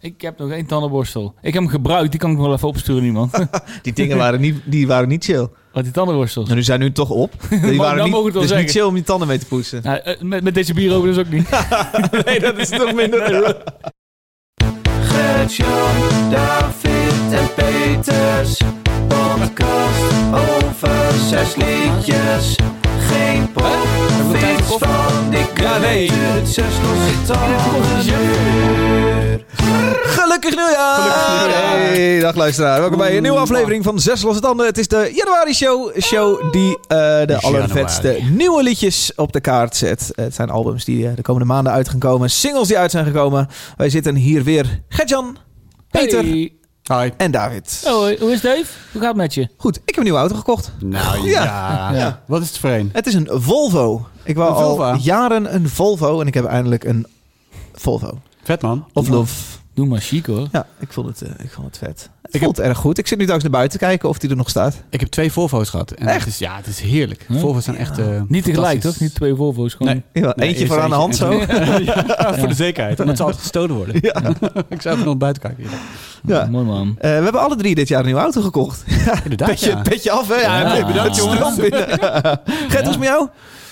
Ik 0.00 0.20
heb 0.20 0.38
nog 0.38 0.50
één 0.50 0.66
tandenborstel. 0.66 1.34
Ik 1.40 1.52
heb 1.52 1.62
hem 1.62 1.70
gebruikt, 1.70 2.10
die 2.10 2.20
kan 2.20 2.30
ik 2.30 2.36
nog 2.36 2.46
wel 2.46 2.54
even 2.54 2.68
opsturen 2.68 3.04
iemand. 3.04 3.32
Die 3.82 3.92
dingen 3.92 4.16
waren 4.16 4.40
niet, 4.40 4.60
die 4.64 4.86
waren 4.86 5.08
niet 5.08 5.24
chill. 5.24 5.48
Wat 5.72 5.82
die 5.84 5.92
tandenborstels. 5.92 6.48
En 6.48 6.54
nu 6.54 6.62
zijn 6.62 6.80
nu 6.80 6.92
toch 6.92 7.10
op. 7.10 7.32
Die 7.50 7.58
Nou, 7.60 7.76
waren 7.76 7.96
nou 7.96 8.02
niet, 8.02 8.10
mogen 8.10 8.32
we 8.32 8.38
het 8.38 8.48
wel 8.48 8.56
dus 8.58 8.66
niet 8.66 8.70
chill 8.70 8.82
om 8.88 8.96
je 8.96 9.02
tanden 9.02 9.28
mee 9.28 9.38
te 9.38 9.46
poetsen. 9.46 9.82
Nou, 9.82 9.98
eh, 9.98 10.20
met, 10.20 10.42
met 10.42 10.54
deze 10.54 10.74
bier 10.74 10.94
over 10.94 11.08
dus 11.08 11.18
ook 11.18 11.28
niet. 11.30 11.48
nee, 12.24 12.40
dat 12.40 12.58
is 12.58 12.68
toch 12.68 12.92
minder. 12.92 13.56
Gert-Jan, 15.02 16.30
David 16.30 17.32
en 17.32 17.48
Peters. 17.54 18.60
Podcast 19.08 20.12
over 20.32 21.12
zes 21.28 21.54
liedjes. 21.56 22.56
Geen 22.98 23.52
pop, 23.52 23.86
van 24.78 25.32
ik 25.34 25.49
Ja, 25.60 25.78
nee. 25.78 26.10
het 26.12 26.48
zes 26.48 26.64
losse 26.82 27.22
tanden. 27.26 27.60
Gelukkig 27.60 28.04
nieuwjaar! 28.04 29.38
Gelukkig 30.02 30.54
nieuwjaar. 30.56 31.08
Hey, 31.50 32.20
dag 32.20 32.34
luisteraar. 32.34 32.80
Welkom 32.80 32.98
bij 32.98 33.16
een 33.16 33.22
nieuwe 33.22 33.38
aflevering 33.38 33.84
van 33.84 34.00
Zes 34.00 34.22
Losse 34.22 34.40
Tanden. 34.40 34.66
Het 34.66 34.78
is 34.78 34.88
de 34.88 35.10
Januari 35.14 35.54
Show. 35.54 36.00
Show 36.00 36.52
die 36.52 36.78
eh, 36.80 36.98
de 37.26 37.38
allervetste 37.40 38.18
nieuwe 38.30 38.62
liedjes 38.62 39.12
op 39.14 39.32
de 39.32 39.40
kaart 39.40 39.76
zet. 39.76 40.12
Het 40.14 40.34
zijn 40.34 40.50
albums 40.50 40.84
die 40.84 41.08
eh, 41.08 41.16
de 41.16 41.22
komende 41.22 41.46
maanden 41.46 41.72
uit 41.72 41.88
gaan 41.88 41.98
komen. 41.98 42.30
Singles 42.30 42.68
die 42.68 42.78
uit 42.78 42.90
zijn 42.90 43.04
gekomen. 43.04 43.48
Wij 43.76 43.90
zitten 43.90 44.14
hier 44.14 44.44
weer. 44.44 44.82
Gertjan, 44.88 45.36
Peter 45.90 46.22
Hey. 46.22 46.59
Hi. 46.82 47.10
en 47.16 47.30
David. 47.30 47.82
Oh, 47.86 47.92
hoi. 47.92 48.16
hoe 48.20 48.32
is 48.32 48.40
Dave? 48.40 48.64
Hoe 48.92 49.00
gaat 49.00 49.08
het 49.08 49.16
met 49.16 49.34
je? 49.34 49.48
Goed, 49.56 49.76
ik 49.76 49.82
heb 49.86 49.96
een 49.96 50.02
nieuwe 50.02 50.18
auto 50.18 50.34
gekocht. 50.36 50.72
Nou 50.78 51.28
Ja. 51.28 51.42
ja. 51.42 51.92
Ja. 51.98 52.22
Wat 52.26 52.42
is 52.42 52.48
het 52.48 52.58
voor 52.58 52.70
een? 52.70 52.90
Het 52.92 53.06
is 53.06 53.14
een 53.14 53.28
Volvo. 53.32 54.06
Ik 54.22 54.36
wou 54.36 54.52
al 54.52 54.94
jaren 54.96 55.54
een 55.54 55.68
Volvo 55.68 56.20
en 56.20 56.26
ik 56.26 56.34
heb 56.34 56.44
eindelijk 56.44 56.84
een 56.84 57.06
Volvo. 57.74 58.18
Vet 58.42 58.62
man. 58.62 58.86
Of 58.92 59.08
Love. 59.08 59.58
Doe 59.74 59.86
maar 59.86 60.00
chic 60.00 60.26
hoor. 60.26 60.48
Ja, 60.52 60.66
ik 60.78 60.92
vond 60.92 61.06
het, 61.06 61.22
eh, 61.22 61.44
ik 61.44 61.50
vond 61.50 61.66
het 61.66 61.78
vet. 61.78 62.10
Het 62.22 62.34
Ik 62.34 62.42
voelt 62.42 62.58
erg 62.58 62.78
goed. 62.78 62.98
Ik 62.98 63.06
zit 63.06 63.18
nu 63.18 63.26
thuis 63.26 63.42
naar 63.42 63.50
buiten 63.50 63.78
te 63.78 63.84
kijken 63.84 64.08
of 64.08 64.18
die 64.18 64.30
er 64.30 64.36
nog 64.36 64.48
staat. 64.48 64.82
Ik 64.90 65.00
heb 65.00 65.08
twee 65.08 65.32
Volvo's 65.32 65.68
gehad. 65.70 65.90
En 65.90 66.06
Echt? 66.06 66.18
Het 66.24 66.28
is, 66.28 66.38
ja, 66.38 66.56
het 66.56 66.66
is 66.66 66.80
heerlijk. 66.80 67.24
Huh? 67.28 67.40
Volvo's 67.40 67.64
zijn 67.64 67.76
echt... 67.76 67.98
eh, 67.98 68.06
Niet 68.28 68.44
tegelijk 68.44 68.80
toch? 68.80 69.00
Niet 69.00 69.14
twee 69.14 69.34
Volvo's. 69.34 69.74
Gewoon. 69.74 70.02
Nee. 70.12 70.22
Ja, 70.24 70.34
eentje 70.36 70.66
voor 70.66 70.80
aan 70.80 70.88
de 70.90 70.94
hand 70.96 71.16
zo. 71.16 71.32
ja, 71.82 72.34
voor 72.38 72.48
de 72.48 72.54
zekerheid. 72.54 73.00
Omdat 73.00 73.16
ze 73.16 73.22
altijd 73.22 73.40
gestolen 73.42 73.76
worden. 73.76 73.94
Ja. 74.00 74.22
ik 74.68 74.82
zou 74.82 74.94
even 74.94 75.06
nog 75.06 75.16
buiten 75.16 75.42
kijken. 75.42 75.64
Ja. 75.64 75.70
Ja. 76.40 76.46
Mooi 76.46 76.64
man. 76.64 76.88
Eh, 76.98 77.16
we 77.16 77.22
hebben 77.24 77.40
alle 77.40 77.56
drie 77.56 77.74
dit 77.74 77.88
jaar 77.88 78.00
een 78.00 78.06
nieuwe 78.06 78.20
auto 78.20 78.40
gekocht. 78.42 78.84
Inderdaad, 79.22 79.48
Petje, 79.48 79.70
ja. 79.70 79.82
petje 79.82 80.10
af, 80.10 80.28
hè? 80.28 80.34
Ja, 80.34 80.60
Ja, 80.60 80.72
nee, 80.72 80.84
bedankt 80.84 81.16
jongens. 81.16 81.54
Gert, 81.58 81.70
hoe 82.68 82.80
is 82.80 82.86
het 82.86 82.98
met 82.98 83.08
jou? 83.08 83.28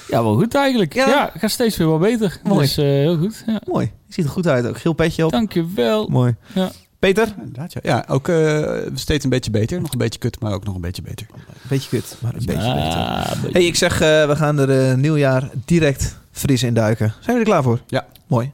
Ja, 0.09 0.23
wel 0.23 0.35
goed 0.35 0.55
eigenlijk. 0.55 0.95
Ja. 0.95 1.09
Ja, 1.09 1.33
gaat 1.39 1.51
steeds 1.51 1.77
weer 1.77 1.89
wel 1.89 1.99
beter. 1.99 2.41
Mooi. 2.43 2.61
Dus 2.61 2.77
eh, 2.77 2.85
heel 2.85 3.17
goed. 3.17 3.43
Ja. 3.47 3.61
Mooi. 3.67 3.91
Je 4.07 4.13
ziet 4.13 4.25
er 4.25 4.31
goed 4.31 4.47
uit 4.47 4.67
ook. 4.67 4.79
Geel 4.79 4.93
petje 4.93 5.25
op. 5.25 5.31
Dankjewel. 5.31 6.09
Mooi. 6.09 6.35
Ja. 6.55 6.71
Peter? 6.99 7.35
Ja. 7.53 7.67
ja, 7.83 8.05
ook 8.09 8.29
eh, 8.29 8.63
steeds 8.95 9.25
een 9.25 9.31
beetje 9.31 9.51
beter. 9.51 9.81
Nog 9.81 9.93
een 9.93 9.99
beetje 9.99 10.19
kut, 10.19 10.41
maar 10.41 10.53
ook 10.53 10.65
nog 10.65 10.75
een 10.75 10.81
beetje 10.81 11.03
beter. 11.03 11.27
Beetje 11.69 11.89
kut, 11.89 12.17
maar 12.21 12.35
een 12.35 12.47
beetje 12.47 12.75
beter. 12.75 12.99
Ah, 12.99 13.31
beetje. 13.31 13.51
hey, 13.53 13.67
ik 13.67 13.77
zeg, 13.77 13.93
eh, 13.93 14.27
we 14.27 14.37
gaan 14.37 14.59
er 14.59 14.99
nieuwjaar 14.99 15.51
direct 15.65 16.17
fris 16.31 16.63
in 16.63 16.75
duiken. 16.75 17.15
Zijn 17.21 17.37
we 17.37 17.43
er 17.43 17.49
klaar 17.49 17.63
voor? 17.63 17.81
Ja. 17.87 18.07
Mooi. 18.27 18.51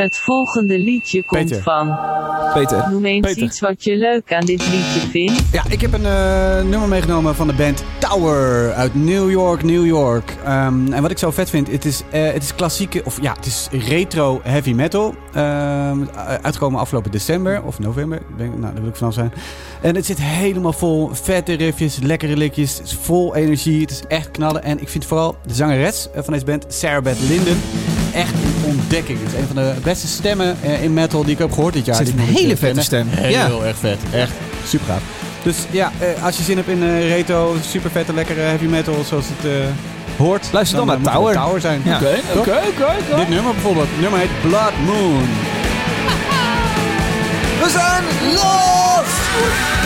Het 0.00 0.18
volgende 0.18 0.78
liedje 0.78 1.22
komt 1.22 1.48
Peter. 1.48 1.62
van. 1.62 1.98
Peter. 2.52 2.90
Noem 2.90 3.04
eens 3.04 3.26
Peter. 3.26 3.42
iets 3.42 3.60
wat 3.60 3.84
je 3.84 3.96
leuk 3.96 4.32
aan 4.32 4.44
dit 4.44 4.68
liedje 4.70 5.00
vindt. 5.10 5.42
Ja, 5.52 5.62
ik 5.68 5.80
heb 5.80 5.92
een 5.92 6.06
eh, 6.06 6.62
nummer 6.62 6.88
meegenomen 6.88 7.34
van 7.34 7.46
de 7.46 7.52
band 7.52 7.84
Tower 7.98 8.72
uit 8.72 8.94
New 8.94 9.30
York, 9.30 9.62
New 9.62 9.86
York. 9.86 10.36
Ehm, 10.44 10.92
en 10.92 11.02
wat 11.02 11.10
ik 11.10 11.18
zo 11.18 11.30
vet 11.30 11.50
vind, 11.50 11.70
het 11.70 11.84
is, 11.84 12.02
eh, 12.10 12.32
het 12.32 12.42
is 12.42 12.54
klassieke, 12.54 13.02
of 13.04 13.22
ja, 13.22 13.32
het 13.32 13.46
is 13.46 13.68
retro 13.70 14.40
heavy 14.42 14.72
metal. 14.72 15.14
Ehm, 15.34 16.04
uitgekomen 16.42 16.80
afgelopen 16.80 17.10
december 17.10 17.62
of 17.62 17.78
november, 17.78 18.18
ik 18.18 18.38
denk, 18.38 18.50
nou, 18.58 18.72
daar 18.72 18.82
wil 18.82 18.90
ik 18.90 18.96
vanaf 18.96 19.14
zijn. 19.14 19.32
En 19.82 19.94
het 19.94 20.06
zit 20.06 20.20
helemaal 20.20 20.72
vol 20.72 21.10
vette 21.12 21.52
riffjes, 21.52 21.98
lekkere 21.98 22.36
likjes, 22.36 22.78
het 22.78 22.86
is 22.86 22.98
vol 23.02 23.34
energie, 23.34 23.80
het 23.80 23.90
is 23.90 24.02
echt 24.08 24.30
knallen. 24.30 24.62
En 24.62 24.80
ik 24.80 24.88
vind 24.88 25.06
vooral 25.06 25.36
de 25.46 25.54
zangeres 25.54 26.08
eh, 26.10 26.22
van 26.22 26.32
deze 26.32 26.44
band, 26.44 26.64
Sarah 26.68 27.02
Beth 27.02 27.20
Linden, 27.20 27.56
echt 28.12 28.34
ontdekking. 28.80 29.18
Het 29.22 29.28
is 29.32 29.38
een 29.38 29.46
van 29.46 29.56
de 29.56 29.72
beste 29.82 30.06
stemmen 30.06 30.56
eh, 30.62 30.82
in 30.82 30.92
metal 30.94 31.22
die 31.22 31.32
ik 31.32 31.38
heb 31.38 31.52
gehoord 31.52 31.74
dit 31.74 31.84
jaar. 31.86 31.98
Het 31.98 32.06
is 32.06 32.12
een 32.12 32.18
hele 32.20 32.46
ken. 32.48 32.56
vette 32.58 32.80
stem. 32.82 33.06
Heel 33.10 33.30
Ja. 33.60 33.66
erg 33.66 33.76
vet. 33.76 33.98
Echt 34.12 34.32
super 34.66 34.86
gaaf. 34.86 35.00
Dus 35.42 35.56
ja, 35.70 35.92
eh, 35.98 36.24
als 36.24 36.36
je 36.36 36.42
zin 36.42 36.56
hebt 36.56 36.68
in 36.68 36.82
eh 36.82 37.08
retro, 37.08 37.56
super 37.70 37.90
vette, 37.90 38.14
lekkere 38.14 38.40
heavy 38.40 38.64
metal 38.64 39.04
zoals 39.08 39.24
het 39.36 39.50
eh, 39.52 39.58
hoort. 40.18 40.48
Luister 40.52 40.76
dan 40.78 40.86
naar 40.86 41.12
Tower. 41.14 41.34
Tower 41.34 41.60
zijn. 41.60 41.80
Oké, 41.86 42.14
oké, 42.36 42.60
oké. 42.68 43.16
Dit 43.16 43.28
nummer 43.28 43.52
bijvoorbeeld. 43.52 43.86
Het 43.90 44.00
nummer 44.00 44.18
heet 44.18 44.40
Blood 44.42 44.72
Moon. 44.86 45.22
We 47.62 47.68
zijn 47.70 48.04
los! 48.34 49.79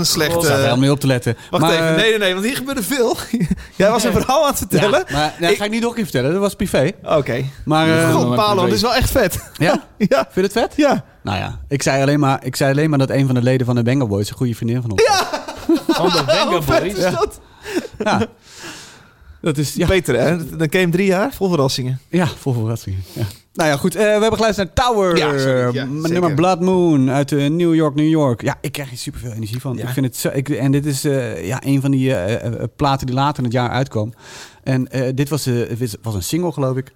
Een 0.00 0.06
slechte... 0.06 0.34
Ik 0.38 0.44
sta 0.44 0.52
er 0.52 0.58
helemaal 0.58 0.78
niet 0.80 0.90
op 0.90 1.00
te 1.00 1.06
letten. 1.06 1.36
Wacht 1.50 1.62
Maar, 1.62 1.72
even, 1.72 1.88
eh, 1.88 1.94
nee, 1.96 2.10
nee, 2.10 2.18
nee, 2.18 2.32
want 2.34 2.44
hier 2.46 2.56
gebeurde 2.56 2.82
veel. 2.82 3.16
Jij 3.76 3.90
was 3.90 4.04
een 4.04 4.12
verhaal 4.12 4.42
aan 4.42 4.48
het 4.48 4.58
vertellen. 4.58 5.04
Ja, 5.06 5.12
maar 5.16 5.34
dat 5.40 5.50
Ik- 5.50 5.56
ga 5.56 5.64
ik 5.64 5.70
niet 5.70 5.80
nog 5.80 5.88
een 5.90 5.94
keer 5.96 6.04
vertellen. 6.04 6.32
Dat 6.32 6.40
was 6.40 6.54
privé. 6.54 6.90
Oké. 7.04 7.44
Maar, 7.64 7.88
eh, 7.98 8.14
God, 8.14 8.34
Palo, 8.34 8.64
dit 8.64 8.74
is 8.74 8.80
wel 8.82 8.94
echt 8.94 9.10
vet. 9.10 9.38
ja? 9.56 9.82
Ja, 9.98 10.28
Vind 10.30 10.34
je 10.34 10.40
het 10.40 10.52
vet? 10.52 10.72
ja. 10.76 11.04
Nou 11.22 11.38
ja, 11.38 11.58
ik 11.68 11.82
zei, 11.82 12.02
alleen 12.02 12.20
maar, 12.20 12.40
ik 12.44 12.56
zei 12.56 12.70
alleen 12.72 12.90
maar 12.90 12.98
dat 12.98 13.10
een 13.10 13.26
van 13.26 13.34
de 13.34 13.42
leden 13.42 13.66
van 13.66 13.74
de 13.74 13.82
Bengal 13.82 14.06
Boys 14.06 14.30
een 14.30 14.36
goede 14.36 14.54
vriendin 14.54 14.82
van 14.82 14.90
ons 14.90 15.02
was. 15.06 15.18
Van 15.96 16.08
de 16.08 16.44
Hoe 16.50 16.62
vet 16.62 16.80
Boys. 16.82 16.94
is 16.94 17.02
dat? 17.14 17.40
Ja. 17.98 18.20
Dat 19.40 19.58
is, 19.58 19.74
ja, 19.74 19.86
Beter, 19.86 20.18
hè? 20.20 20.56
Dan 20.56 20.68
hem 20.70 20.90
drie 20.90 21.06
jaar, 21.06 21.32
vol 21.34 21.48
verrassingen. 21.48 21.98
ja 22.08 22.26
vol 22.26 22.52
verrassingen. 22.52 23.02
Ja. 23.12 23.24
Nou 23.54 23.68
ja, 23.70 23.76
goed. 23.76 23.94
eh, 23.94 24.02
we 24.02 24.08
hebben 24.08 24.32
geluisterd 24.34 24.74
naar 24.76 24.86
Tower. 24.86 25.16
Ja, 25.16 25.38
sorry. 25.38 25.74
Ja, 25.74 25.84
m- 25.84 25.94
zeker. 25.96 26.10
nummer 26.12 26.34
Blood 26.34 26.60
Moon 26.60 27.10
uit 27.10 27.32
eh, 27.32 27.48
New 27.50 27.74
York, 27.74 27.94
New 27.94 28.08
York. 28.08 28.42
Ja, 28.42 28.56
ik 28.60 28.72
krijg 28.72 28.88
hier 28.88 28.98
superveel 28.98 29.32
energie 29.32 29.60
van. 29.60 29.76
Ja. 29.76 29.82
Ik 29.86 29.88
vind 29.88 30.06
het 30.06 30.16
zo, 30.16 30.28
ik, 30.32 30.48
en 30.48 30.72
dit 30.72 30.86
is 30.86 31.04
eh, 31.04 31.46
ja, 31.46 31.60
een 31.64 31.80
van 31.80 31.90
die 31.90 32.14
eh, 32.14 32.44
eh, 32.46 32.62
platen 32.76 33.06
die 33.06 33.14
later 33.14 33.38
in 33.38 33.44
het 33.44 33.52
jaar 33.52 33.70
uitkwam. 33.70 34.12
En 34.62 34.88
eh, 34.90 35.12
dit 35.14 35.28
was, 35.28 35.46
eh, 35.46 35.88
was 36.02 36.14
een 36.14 36.22
single, 36.22 36.52
geloof 36.52 36.76
ik. 36.76 36.92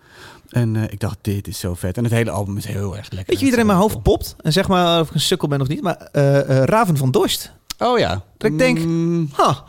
En 0.48 0.76
eh, 0.76 0.82
ik 0.82 1.00
dacht, 1.00 1.18
dit 1.20 1.48
is 1.48 1.58
zo 1.58 1.74
vet. 1.74 1.96
En 1.96 2.04
het 2.04 2.12
hele 2.12 2.30
album 2.30 2.56
is 2.56 2.64
heel 2.66 2.96
erg 2.96 3.10
lekker. 3.10 3.26
Weet 3.26 3.38
je 3.38 3.44
wie 3.44 3.54
er 3.54 3.60
in 3.60 3.66
mijn 3.66 3.78
hoofd 3.78 4.02
popt? 4.02 4.36
En 4.40 4.52
zeg 4.52 4.68
maar 4.68 5.00
of 5.00 5.08
ik 5.08 5.14
een 5.14 5.20
sukkel 5.20 5.48
ben 5.48 5.60
of 5.60 5.68
niet. 5.68 5.82
Maar 5.82 5.96
eh, 6.12 6.40
eh, 6.60 6.64
Raven 6.64 6.96
van 6.96 7.10
Dorst. 7.10 7.52
Oh 7.78 7.98
ja. 7.98 8.22
Dat 8.38 8.50
ik 8.50 8.58
denk- 8.58 8.78
Mm, 8.78 9.28
Ha. 9.32 9.64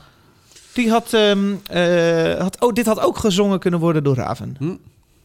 Die 0.76 0.90
had, 0.90 1.14
ehm, 1.14 1.54
eh, 1.70 2.40
had... 2.42 2.62
Oh, 2.62 2.74
dit 2.74 2.86
had 2.86 3.00
ook 3.00 3.18
gezongen 3.18 3.60
kunnen 3.60 3.80
worden 3.80 4.04
door 4.04 4.16
Raven. 4.16 4.58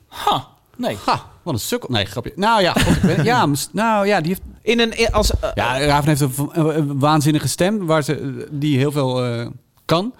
Ha, 0.08 0.47
nee. 0.76 0.97
ha, 1.05 1.23
wat 1.43 1.55
een 1.55 1.61
sukkel. 1.61 1.88
Nee, 1.93 2.05
grapje. 2.05 2.32
Nou 2.37 2.62
ja, 2.62 2.73
god, 2.73 2.97
ik 2.97 3.02
weet- 3.02 3.25
ja, 3.25 3.47
nou 3.73 4.06
ja, 4.06 4.20
die 4.20 4.29
heeft 4.29 4.43
In 4.62 4.81
een... 4.81 5.12
Als, 5.12 5.31
eh, 5.41 5.50
Ja, 5.55 5.79
Raven 5.81 6.08
heeft 6.08 6.20
een, 6.20 6.32
een- 6.52 6.76
een 6.76 6.99
waanzinnige 6.99 7.49
stem 7.49 7.87
waar 7.87 8.02
ze, 8.02 8.47
die 8.50 8.79
heel 8.79 8.93
veel 8.93 9.25
eh, 9.25 9.47
kan. 9.85 10.14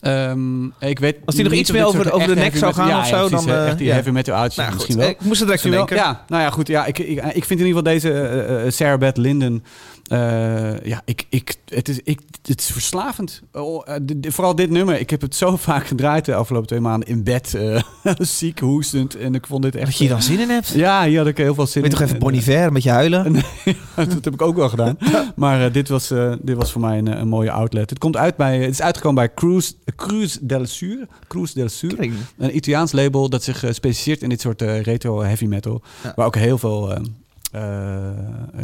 Ehm, 0.00 0.64
ik 0.66 0.98
weet 0.98 1.16
Als 1.24 1.34
die 1.34 1.44
nog 1.44 1.52
iets 1.52 1.70
meer 1.70 1.84
over- 1.86 2.12
over 2.12 2.28
de 2.28 2.34
nek 2.34 2.56
zou 2.56 2.74
gaan 2.74 2.88
ja, 2.88 2.98
of 2.98 3.08
ja, 3.10 3.18
zo, 3.18 3.28
precies, 3.28 3.46
dan, 3.46 3.56
echt 3.56 3.78
die 3.78 3.86
ja. 3.86 3.92
heavy 3.92 4.10
metal 4.10 4.34
uitjes 4.34 4.56
nou 4.56 4.68
goed, 4.68 4.76
misschien 4.78 4.98
wel. 4.98 5.08
ik 5.08 5.20
moest 5.20 5.40
er 5.40 5.46
direct 5.46 5.64
aan 5.64 5.70
denken. 5.70 5.96
Ja, 5.96 6.24
nou 6.28 6.42
ja, 6.42 6.50
goed. 6.50 6.66
Ja, 6.68 6.84
ik, 6.86 6.98
ik, 6.98 7.24
ik 7.24 7.44
vind 7.44 7.60
in 7.60 7.66
ieder 7.66 7.82
geval 7.82 7.82
deze 7.82 8.66
Sarah 8.70 8.98
Beth 8.98 9.16
Linden. 9.16 9.64
Eh, 10.08 10.80
ja, 10.84 11.02
ik, 11.04 11.26
ik, 11.28 11.54
het, 11.68 11.88
is, 11.88 12.00
ik, 12.04 12.20
het 12.42 12.60
is 12.60 12.66
verslavend. 12.66 13.42
Oh, 13.52 13.82
eh, 13.88 13.94
de- 14.02 14.20
de- 14.20 14.32
vooral 14.32 14.54
dit 14.54 14.70
nummer. 14.70 15.00
Ik 15.00 15.10
heb 15.10 15.20
het 15.20 15.34
zo 15.34 15.56
vaak 15.68 15.86
gedraaid 15.86 16.24
de 16.24 16.34
afgelopen 16.34 16.66
twee 16.68 16.80
maanden 16.80 17.08
in 17.08 17.22
bed. 17.24 17.54
eh, 17.54 17.82
ziek, 18.18 18.58
hoestend. 18.58 19.16
En 19.16 19.34
ik 19.34 19.46
vond 19.46 19.62
dit 19.62 19.74
echt... 19.76 19.86
dat 19.86 19.96
je 19.98 20.08
dan 20.08 20.22
zin 20.22 20.38
in 20.40 20.48
hebt. 20.48 20.68
Ja, 20.68 21.04
hier 21.04 21.18
had 21.18 21.26
ik 21.26 21.36
heel 21.36 21.54
veel 21.54 21.66
zin 21.66 21.82
Weet 21.82 21.92
je 21.92 21.98
in. 21.98 22.04
toch 22.06 22.14
even 22.16 22.26
En, 22.26 22.32
Bon 22.32 22.40
Iver 22.40 22.72
met 22.72 22.82
je 22.82 22.90
huilen? 22.90 23.32
dat 23.96 24.24
heb 24.24 24.34
ik 24.34 24.42
ook 24.42 24.56
wel 24.56 24.68
gedaan. 24.68 24.98
Maar 25.36 25.72
dit, 25.72 25.88
was, 25.88 26.08
dit 26.42 26.56
was 26.56 26.72
voor 26.72 26.80
mij 26.80 26.98
een, 26.98 27.20
een 27.20 27.28
mooie 27.28 27.50
outlet. 27.50 27.90
Het 27.90 27.98
komt 27.98 28.16
uit 28.16 28.36
bij, 28.36 28.58
het 28.60 28.70
is 28.70 28.82
uitgekomen 28.82 29.14
bij 29.24 29.34
Cruise, 29.34 29.72
Cruise 29.96 30.38
del 30.46 30.66
Sur. 30.66 31.06
Cruise 31.28 31.54
del 31.54 31.68
Sur. 31.68 31.98
Een 32.38 32.56
Italiaans 32.56 32.92
label 32.92 33.28
dat 33.28 33.42
zich 33.42 33.56
specialiseert 33.58 34.22
in 34.22 34.28
dit 34.28 34.40
soort 34.40 34.60
retro 34.62 35.22
heavy 35.22 35.44
metal. 35.46 35.82
Waar 36.16 36.26
ook 36.26 36.36
heel 36.36 36.58
veel 36.58 36.98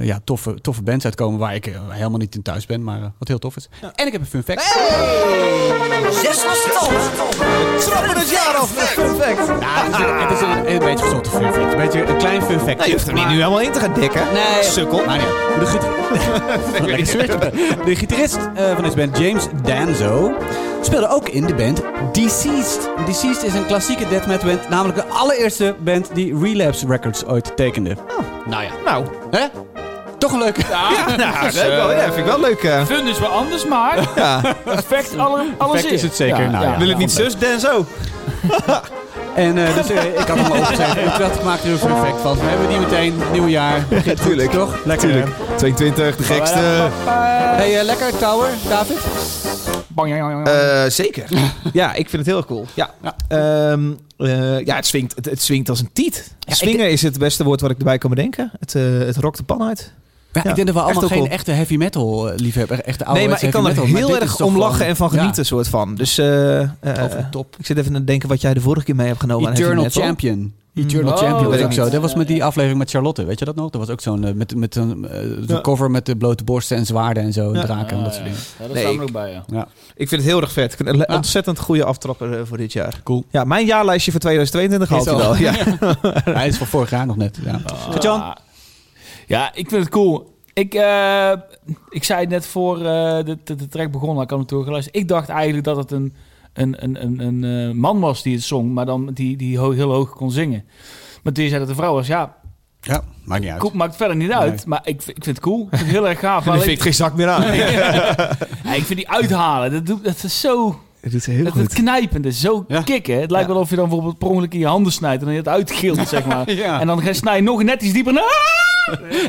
ja, 0.01 0.21
toffe, 0.25 0.61
toffe 0.61 0.83
bands 0.83 1.05
uitkomen 1.05 1.39
waar 1.39 1.55
ik 1.55 1.67
eh, 1.67 1.75
helemaal 1.89 2.19
niet 2.19 2.35
in 2.35 2.43
thuis 2.43 2.67
ben, 2.67 2.85
maar 2.85 2.99
eh, 3.03 3.07
wat 3.19 3.29
heel 3.29 3.39
tof 3.39 3.57
is. 3.57 3.69
En 3.95 4.07
ik 4.07 4.13
heb 4.13 4.21
een 4.21 4.27
fun 4.27 4.43
fact. 4.43 4.73
Trappen 7.79 8.19
het 8.19 8.31
jaar 8.31 8.55
af 8.55 8.75
met 8.77 8.85
fun 8.85 9.15
fact. 9.21 9.39
Het 9.49 9.95
is, 9.95 10.01
een, 10.01 10.19
het 10.21 10.31
is 10.31 10.41
een, 10.41 10.73
een 10.73 10.79
beetje 10.79 11.05
fun 11.07 11.53
fact. 11.53 11.57
Een 11.73 11.77
beetje 11.77 12.05
een 12.07 12.17
klein 12.17 12.43
fun 12.43 12.59
fact. 12.61 12.77
Nou, 12.77 12.85
je 12.89 12.93
hoeft 12.93 13.07
er 13.09 13.15
niet 13.15 13.27
nu 13.27 13.33
helemaal 13.35 13.61
in 13.61 13.73
te 13.73 13.81
gaan 13.81 13.93
dikken. 13.95 14.23
Nee, 14.33 14.63
Sukkel. 14.63 15.05
Maar 15.05 15.17
ja, 15.21 15.27
de, 15.59 15.67
git- 15.67 15.87
Lekker 16.87 17.07
zweertje. 17.07 17.51
de 17.85 17.97
gitarist 17.97 18.39
eh, 18.55 18.75
van 18.75 18.83
deze 18.83 18.97
band, 18.97 19.19
James 19.19 19.47
Danzo, 19.63 20.33
speelde 20.81 21.09
ook 21.09 21.29
in 21.29 21.47
de 21.47 21.55
band 21.55 21.83
Deceased. 22.13 22.89
Deceased 23.07 23.43
is 23.45 23.55
een 23.55 23.67
klassieke 23.67 24.09
death 24.09 24.27
metal 24.27 24.49
band, 24.49 24.69
namelijk 24.69 24.97
de 24.99 25.05
allereerste 25.07 25.75
band 25.79 26.11
die 26.15 26.39
Relapse 26.39 26.87
Records 26.87 27.25
ooit 27.27 27.57
tekende. 27.57 27.97
Nou 28.47 28.63
ja. 28.63 28.71
Nou, 28.85 29.05
Hè? 29.31 29.45
Toch 30.19 30.33
een 30.33 30.39
leuke. 30.39 30.61
ja, 30.71 31.43
leuk 31.43 31.53
wel, 31.53 31.93
ja, 31.93 32.03
vind 32.03 32.17
ik 32.17 32.25
wel 32.25 32.41
leuk. 32.41 32.63
eh. 32.63 32.85
Fun 32.85 33.07
is 33.07 33.19
wel 33.19 33.29
anders, 33.31 33.67
maar 33.67 33.99
ja. 34.17 34.41
effect 34.65 35.19
alle, 35.19 35.45
alles 35.59 35.75
Effect 35.77 35.93
is 35.93 36.03
het 36.03 36.17
zeker. 36.17 36.51
Nou 36.51 36.65
ja. 36.65 36.79
Wil 36.79 36.89
het 36.89 36.99
niet 36.99 37.13
zus, 37.13 37.39
Dan 37.39 37.61
zo. 37.61 37.85
En 39.35 39.67
eh, 39.67 39.75
dus 39.75 39.91
eh, 39.91 40.05
ik 40.05 40.27
had 40.29 40.39
hem 40.39 40.51
opgezet. 40.51 40.87
En 40.87 40.95
toen 41.11 41.19
dacht 41.27 41.35
ik, 41.35 41.43
maak 41.43 41.61
er 41.63 41.71
een 41.71 41.79
fun 41.79 41.97
fact 41.97 42.21
van. 42.21 42.35
We 42.39 42.45
hebben 42.45 42.69
die 42.69 42.79
meteen, 42.79 43.23
nieuw 43.33 43.47
jaar. 43.47 43.85
Begint 43.89 44.19
goed, 44.21 44.27
tuurlijk. 44.29 44.51
Toch? 44.51 44.75
Lekker. 44.85 45.09
Tuurlijk. 45.09 45.31
22, 45.57 46.17
de 46.17 46.23
gekste. 46.23 46.59
Hey, 47.07 47.79
eh, 47.79 47.85
lekker 47.85 48.19
Tower, 48.19 48.49
David? 48.69 48.97
Eh, 50.45 50.91
zeker. 50.91 51.25
ja, 51.73 51.95
ik 51.95 52.09
vind 52.09 52.27
het 52.27 52.35
heel 52.35 52.45
cool. 52.45 52.67
Ja, 52.75 52.91
Ja. 53.03 53.15
Ehm, 53.29 53.93
eh, 54.17 54.65
ja 54.65 54.77
het, 54.77 54.87
swingt, 54.87 55.15
het, 55.17 55.25
het 55.25 55.43
swingt 55.43 55.69
als 55.69 55.81
een 55.81 55.91
tiet. 55.93 56.35
Ja, 56.39 56.55
Swingen 56.55 56.91
is 56.91 57.03
het 57.03 57.19
beste 57.19 57.45
woord 57.45 57.61
wat 57.61 57.71
ik 57.71 57.79
erbij 57.79 57.99
kan 57.99 58.11
bedenken. 58.11 58.53
Het, 58.59 58.75
eh, 58.75 58.83
het 58.99 59.17
rokt 59.17 59.37
de 59.37 59.43
pan 59.43 59.63
uit. 59.63 59.93
Ja, 60.33 60.41
Ja, 60.45 60.51
ik 60.51 60.57
denk 60.57 60.67
dat 60.67 60.77
we 60.77 60.83
allemaal 60.83 61.09
geen 61.09 61.31
echte 61.31 61.51
heavy 61.51 61.77
metal 61.77 62.33
liefhebber, 62.37 62.81
echte 62.81 63.05
oude 63.05 63.21
nee, 63.21 63.29
maar 63.29 63.45
ik 63.45 63.51
kan 63.51 63.67
er 63.67 63.69
metal, 63.69 63.85
heel 63.85 64.07
dit 64.07 64.17
is 64.17 64.23
erg 64.23 64.41
om 64.41 64.57
lachen 64.57 64.87
en 64.87 64.97
van 64.97 65.09
ja, 65.13 65.19
genieten, 65.19 65.47
soort 65.47 65.69
van. 65.69 65.95
Dus 65.95 66.15
top. 67.31 67.57
ik 67.59 67.67
zit 67.67 67.79
even 67.79 67.93
te 67.93 68.05
denken 68.05 68.29
wat 68.29 68.41
jij 68.41 68.55
de 68.55 68.61
vorige 68.61 68.85
keer 68.85 68.95
mee 68.95 69.07
hebt 69.07 69.21
genomen 69.21 69.49
aan 69.49 69.55
Eternal. 69.55 69.91
Champion. 69.91 70.55
Eternal 70.75 71.13
Oh, 71.13 71.19
Champion 71.19 71.43
was 71.45 71.55
weet 71.55 71.63
ook 71.65 71.71
ik 71.71 71.77
zo. 71.77 71.91
Dat 71.91 72.01
was 72.01 72.15
met 72.15 72.27
die 72.27 72.45
aflevering 72.45 72.79
met 72.79 72.91
Charlotte, 72.91 73.25
weet 73.25 73.39
je 73.39 73.45
dat 73.45 73.55
nog? 73.55 73.71
Dat 73.71 73.81
was 73.81 73.91
ook 73.91 74.01
zo'n 74.01 74.25
eh, 74.25 74.33
met, 74.33 74.55
met 74.57 74.77
een 74.77 75.09
eh, 75.09 75.47
Ja. 75.47 75.61
cover 75.61 75.91
met 75.91 76.07
de 76.07 76.17
blote 76.17 76.45
borsten 76.45 76.77
en 76.77 76.87
zwaarden 76.87 77.23
en 77.23 77.33
zo, 77.33 77.49
en 77.49 77.55
Ja. 77.55 77.65
draken 77.65 77.97
en 77.97 78.03
dat 78.05 78.13
soort 78.15 78.25
dingen. 78.25 78.39
Ja, 78.59 78.65
dat 78.67 78.75
Nee, 78.75 78.87
ik- 78.93 78.97
er 78.97 79.03
ook 79.03 79.13
bij, 79.13 79.31
ja. 79.33 79.45
Ja, 79.47 79.69
Ik 79.95 80.09
vind 80.09 80.23
het 80.23 80.31
heel 80.31 80.41
erg 80.41 80.53
vet. 80.53 80.77
Een 80.79 80.97
Ja. 80.97 81.17
ontzettend 81.17 81.59
goede 81.59 81.85
aftrapper 81.85 82.39
eh, 82.39 82.41
voor 82.45 82.57
dit 82.57 82.73
jaar. 82.73 83.01
cool. 83.05 83.25
Ja, 83.31 83.45
mijn 83.45 83.67
jaarlijstje 83.67 84.11
voor 84.11 84.21
2022 84.21 84.89
haalt 84.89 85.07
Is 85.07 85.13
hij 85.13 85.21
wel. 85.21 85.37
Ja. 85.37 85.53
Hij 86.39 86.49
is 86.49 86.57
van 86.57 86.67
vorig 86.67 86.91
jaar 86.91 87.07
nog 87.07 87.17
net. 87.17 87.39
Ja. 87.45 87.61
Ah. 88.03 88.33
Ja, 89.27 89.51
ik 89.55 89.69
vind 89.69 89.81
het 89.83 89.91
cool. 89.93 90.31
Ik, 90.55 90.75
eh, 90.75 91.33
ik 91.89 92.05
zei 92.05 92.21
het 92.21 92.29
net 92.29 92.47
voor 92.47 92.77
eh, 92.77 92.85
de, 93.25 93.39
de, 93.45 93.55
de 93.55 93.69
track 93.69 93.91
begon, 93.91 94.15
had 94.17 94.25
ik 94.25 94.31
natuurlijk 94.31 94.65
geluisterd. 94.65 94.97
Ik 94.97 95.09
dacht 95.09 95.29
eigenlijk 95.29 95.65
dat 95.65 95.77
het 95.77 95.91
een, 95.91 96.15
een, 96.53 96.85
een, 96.85 97.03
een, 97.05 97.21
een 97.21 97.69
eh, 97.69 97.75
man 97.75 98.01
was 98.01 98.23
die 98.23 98.35
het 98.35 98.43
zong, 98.45 98.73
maar 98.73 98.87
dan 98.87 99.11
die, 99.15 99.37
die 99.37 99.59
ho- 99.59 99.71
heel 99.71 99.93
hoog 99.93 100.11
kon 100.11 100.31
zingen. 100.31 100.65
Maar 101.23 101.33
toen 101.33 101.47
zei 101.49 101.59
dat 101.59 101.69
de 101.69 101.75
vrouw 101.75 101.95
was, 101.95 102.07
ja, 102.07 102.35
Ja, 102.81 103.03
maakt 103.25 103.41
niet 103.43 103.51
uit. 103.51 103.61
cool, 103.61 103.73
maakt 103.75 103.97
verder 103.97 104.17
niet 104.17 104.33
uit. 104.33 104.55
Nee. 104.57 104.63
Maar 104.67 104.81
ik, 104.85 105.03
vind- 105.03 105.17
ik 105.17 105.25
vind 105.25 105.37
het 105.37 105.45
cool. 105.45 105.63
Ik 105.63 105.69
vind 105.69 105.81
het 105.81 105.91
heel 105.91 106.09
erg 106.09 106.19
gaaf. 106.19 106.47
Alleen- 106.49 106.61
vind 106.61 106.77
ik 106.77 106.83
geen 106.83 106.95
zak 106.95 107.15
meer 107.15 107.29
aan. 107.29 107.57
ja, 107.57 108.75
ik 108.75 108.85
vind 108.85 108.99
die 108.99 109.11
uithalen, 109.11 109.73
dat, 109.73 109.87
doet, 109.87 110.05
dat 110.05 110.23
is 110.25 110.41
zo... 110.41 110.81
Het 111.03 111.13
doet 111.13 111.25
heel 111.27 111.45
Het, 111.45 111.55
het 111.55 111.73
knijpende, 111.75 112.33
zo 112.33 112.65
Ja. 112.69 112.83
kicken. 112.83 113.21
Het 113.21 113.31
lijkt 113.31 113.47
Ja. 113.49 113.53
wel 113.53 113.63
of 113.63 113.71
je 113.71 113.77
dan 113.77 113.85
bijvoorbeeld 113.85 114.19
per 114.19 114.29
ongeluk 114.29 114.53
in 114.55 114.59
je 114.59 114.67
handen 114.67 114.93
snijdt 114.93 115.19
en 115.19 115.25
dan 115.25 115.33
je 115.35 115.39
het 115.41 115.49
uitgilt, 115.49 116.09
zeg 116.09 116.25
maar. 116.27 116.53
Ja. 116.53 116.81
En 116.81 116.87
dan 116.87 117.03
snij 117.11 117.37
je 117.37 117.43
nog 117.43 117.63
net 117.63 117.83
iets 117.83 117.93
dieper. 117.93 118.13
Ah! 118.19 118.25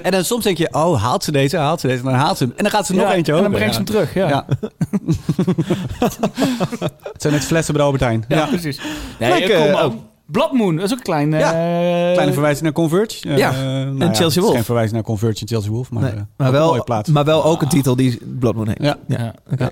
En 0.04 0.12
dan 0.12 0.24
soms 0.24 0.44
denk 0.44 0.58
je, 0.58 0.68
oh, 0.74 1.04
haalt 1.04 1.24
ze 1.24 1.32
deze, 1.32 1.58
haalt 1.58 1.80
ze 1.80 1.88
deze, 1.88 2.00
en 2.00 2.06
dan 2.06 2.14
haalt 2.14 2.38
ze 2.38 2.44
hem. 2.44 2.54
En 2.56 2.64
dan 2.64 2.72
gaat 2.72 2.86
ze 2.86 2.94
nog 2.94 3.04
Ja, 3.04 3.14
eentje 3.14 3.32
En 3.32 3.38
over. 3.40 3.50
dan 3.52 3.60
brengt 3.60 3.76
ze 3.76 3.82
hem 3.82 3.90
terug, 3.90 4.14
ja. 4.14 4.28
Ja. 4.30 4.46
het 7.14 7.22
zijn 7.22 7.34
net 7.34 7.44
flessen 7.46 7.74
bij 7.74 7.82
de 7.82 7.88
Albert 7.90 8.04
Heijn. 8.04 8.26
Ja, 8.28 8.46
precies. 8.46 8.80
Nee, 9.20 9.30
Lekker, 9.40 9.58
kom 9.58 9.72
maar. 9.72 9.86
oh. 9.86 9.94
Blood 10.26 10.52
Moon, 10.52 10.76
dat 10.76 10.86
is 10.86 10.92
ook 10.92 10.98
een 10.98 11.04
klein... 11.04 11.32
Ja, 11.32 11.52
eh, 11.52 12.12
Kleine 12.14 12.34
verwijzing 12.34 12.64
naar 12.64 12.72
Converge. 12.72 13.30
Eh, 13.30 13.38
Ja, 13.38 13.52
nou 13.52 14.00
en 14.00 14.00
Chelsea 14.00 14.24
het 14.26 14.36
is 14.36 14.42
Wolf. 14.42 14.54
Geen 14.54 14.64
verwijzing 14.64 14.94
naar 14.96 15.04
Converge 15.04 15.42
en 15.42 15.48
Chelsea 15.48 15.72
Wolf, 15.72 15.90
maar, 15.92 16.02
Nee, 16.04 16.12
eh, 16.12 16.18
maar, 16.38 16.48
ook 16.48 16.54
een 16.54 16.60
mooie 16.60 16.74
wel, 16.74 16.84
plaats. 16.84 17.10
maar 17.10 17.24
wel 17.26 17.44
ook 17.44 17.62
een 17.62 17.68
titel 17.70 17.96
die 17.96 18.20
Blood 18.40 18.56
Moon 18.56 18.68
heet. 18.68 18.78
Ja. 18.82 18.98
Ja. 19.08 19.34
Oké. 19.52 19.70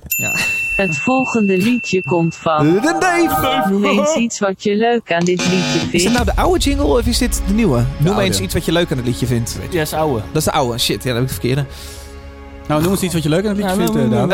Het 0.76 0.98
volgende 0.98 1.56
liedje 1.56 2.02
komt 2.02 2.36
van. 2.36 2.72
De 2.72 2.96
Dave! 3.00 3.70
Noem 3.70 3.84
eens 3.84 4.14
iets 4.14 4.38
wat 4.38 4.62
je 4.62 4.76
leuk 4.76 5.12
aan 5.12 5.24
dit 5.24 5.40
liedje 5.40 5.56
Is 5.56 5.90
dit 5.90 6.00
vindt. 6.00 6.12
nou 6.12 6.24
de 6.24 6.36
oude 6.36 6.58
jingle 6.58 6.84
of 6.84 7.06
is 7.06 7.18
dit 7.18 7.42
de 7.46 7.52
nieuwe? 7.52 7.84
Noem 7.96 8.08
oude. 8.08 8.22
eens 8.22 8.40
iets 8.40 8.54
wat 8.54 8.64
je 8.64 8.72
leuk 8.72 8.90
aan 8.90 8.96
het 8.96 9.06
liedje 9.06 9.26
vindt. 9.26 9.58
Ja, 9.70 9.80
is 9.80 9.92
oude. 9.92 10.22
Dat 10.26 10.36
is 10.36 10.44
de 10.44 10.52
oude. 10.52 10.78
Shit, 10.78 11.02
ja, 11.02 11.08
dat 11.08 11.12
heb 11.12 11.22
ik 11.22 11.28
de 11.28 11.34
verkeerde. 11.34 11.64
Nou, 12.68 12.82
noem 12.82 12.90
eens 12.92 13.02
iets 13.02 13.14
wat 13.14 13.22
je 13.22 13.28
leuk 13.28 13.42
aan 13.46 13.48
het 13.48 13.56
liedje 13.56 13.80
Ja, 13.80 13.96
vindt, 13.96 14.32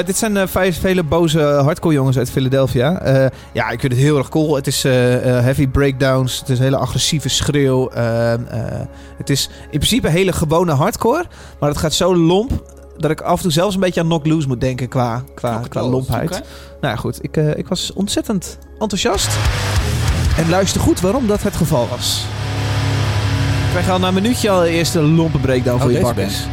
eh, 0.00 0.06
dit 0.06 0.16
zijn 0.16 0.36
eh, 0.36 0.46
vijf 0.46 0.80
vele 0.80 1.02
boze 1.02 1.40
hardcore 1.40 1.94
jongens 1.94 2.18
uit 2.18 2.30
Philadelphia. 2.30 3.00
Eh, 3.00 3.26
ja, 3.52 3.68
ik 3.70 3.80
vind 3.80 3.92
het 3.92 4.02
heel 4.02 4.18
erg 4.18 4.28
cool. 4.28 4.54
Het 4.54 4.66
is 4.66 4.82
heavy 4.82 5.68
breakdowns. 5.68 6.38
Het 6.38 6.48
is 6.48 6.58
een 6.58 6.64
hele 6.64 6.76
agressieve 6.76 7.28
schreeuw. 7.28 7.88
Eh, 7.88 8.32
eh, 8.32 8.40
het 9.16 9.30
is 9.30 9.50
in 9.62 9.78
principe 9.78 10.08
hele 10.08 10.32
gewone 10.32 10.72
hardcore. 10.72 11.24
Maar 11.60 11.68
het 11.68 11.78
gaat 11.78 11.92
zo 11.92 12.16
lomp 12.16 12.76
dat 12.98 13.10
ik 13.10 13.20
af 13.20 13.36
en 13.36 13.42
toe 13.42 13.50
zelfs 13.52 13.74
een 13.74 13.80
beetje 13.80 14.00
aan 14.00 14.06
Knock 14.06 14.26
Loose 14.26 14.48
moet 14.48 14.60
denken 14.60 14.88
qua, 14.88 15.22
qua, 15.34 15.62
qua 15.68 15.82
lompheid. 15.82 16.30
Nou 16.30 16.40
ja, 16.80 16.96
goed. 16.96 17.18
Ik, 17.24 17.36
eh, 17.36 17.56
ik 17.56 17.68
was 17.68 17.92
ontzettend 17.92 18.58
enthousiast. 18.78 19.28
En 20.36 20.48
luister 20.48 20.80
goed 20.80 21.00
waarom 21.00 21.26
dat 21.26 21.42
het 21.42 21.56
geval 21.56 21.88
was. 21.88 22.24
Ik 23.64 23.70
krijg 23.74 23.90
al 23.90 23.98
na 23.98 24.08
een 24.08 24.14
minuutje 24.14 24.50
al 24.50 24.60
de 24.60 24.68
eerste 24.68 25.02
lompe 25.02 25.38
breakdown 25.38 25.78
voor 25.80 25.90
Oh, 25.90 25.96
je 25.96 26.00
bakkers. 26.02 26.44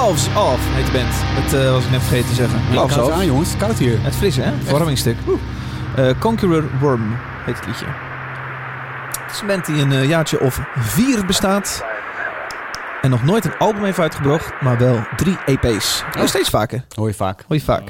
Gloves 0.00 0.26
Off 0.26 0.74
heet 0.74 0.86
de 0.86 0.92
band. 0.92 1.44
Dat 1.50 1.60
eh, 1.60 1.70
was 1.70 1.84
ik 1.84 1.90
net 1.90 2.02
vergeten 2.02 2.28
te 2.28 2.34
zeggen. 2.34 2.60
Gloves 2.70 2.96
Off. 2.96 3.10
aan, 3.10 3.26
jongens. 3.26 3.56
Koud 3.56 3.78
hier. 3.78 4.02
Het 4.02 4.14
frisse, 4.16 4.40
hè? 4.40 4.52
Verwarmingsstuk. 4.62 5.16
Eh 5.96 6.18
Conqueror 6.18 6.64
Worm 6.80 7.16
heet 7.44 7.56
het 7.56 7.66
liedje. 7.66 7.84
Het 9.22 9.34
is 9.34 9.40
een 9.40 9.46
band 9.46 9.66
die 9.66 9.82
een 9.82 9.92
eh, 9.92 10.08
jaartje 10.08 10.40
of 10.40 10.60
vier 10.76 11.26
bestaat. 11.26 11.84
En 13.02 13.10
nog 13.10 13.24
nooit 13.24 13.44
een 13.44 13.56
album 13.58 13.84
heeft 13.84 13.98
uitgebracht, 13.98 14.52
maar 14.60 14.78
wel 14.78 14.98
drie 15.16 15.38
EP's. 15.46 16.04
Nog 16.18 16.28
steeds 16.28 16.48
vaker. 16.48 16.84
Hoor 16.94 17.08
je 17.08 17.14
vaak. 17.14 17.44
Hoor 17.46 17.56
je 17.56 17.62
vaak. 17.62 17.88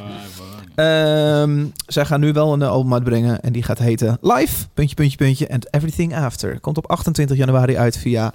Ehm, 0.75 1.67
zij 1.87 2.05
gaan 2.05 2.21
nu 2.21 2.33
wel 2.33 2.52
een 2.52 2.62
album 2.62 2.93
uitbrengen 2.93 3.40
en 3.40 3.52
die 3.52 3.62
gaat 3.62 3.79
heten 3.79 4.19
Live, 4.21 4.69
puntje, 4.75 4.95
puntje, 4.95 5.17
puntje, 5.17 5.49
and 5.49 5.75
Everything 5.75 6.17
After. 6.17 6.61
Komt 6.61 6.76
op 6.76 6.90
28 6.90 7.37
januari 7.37 7.76
uit 7.76 7.99
via 7.99 8.33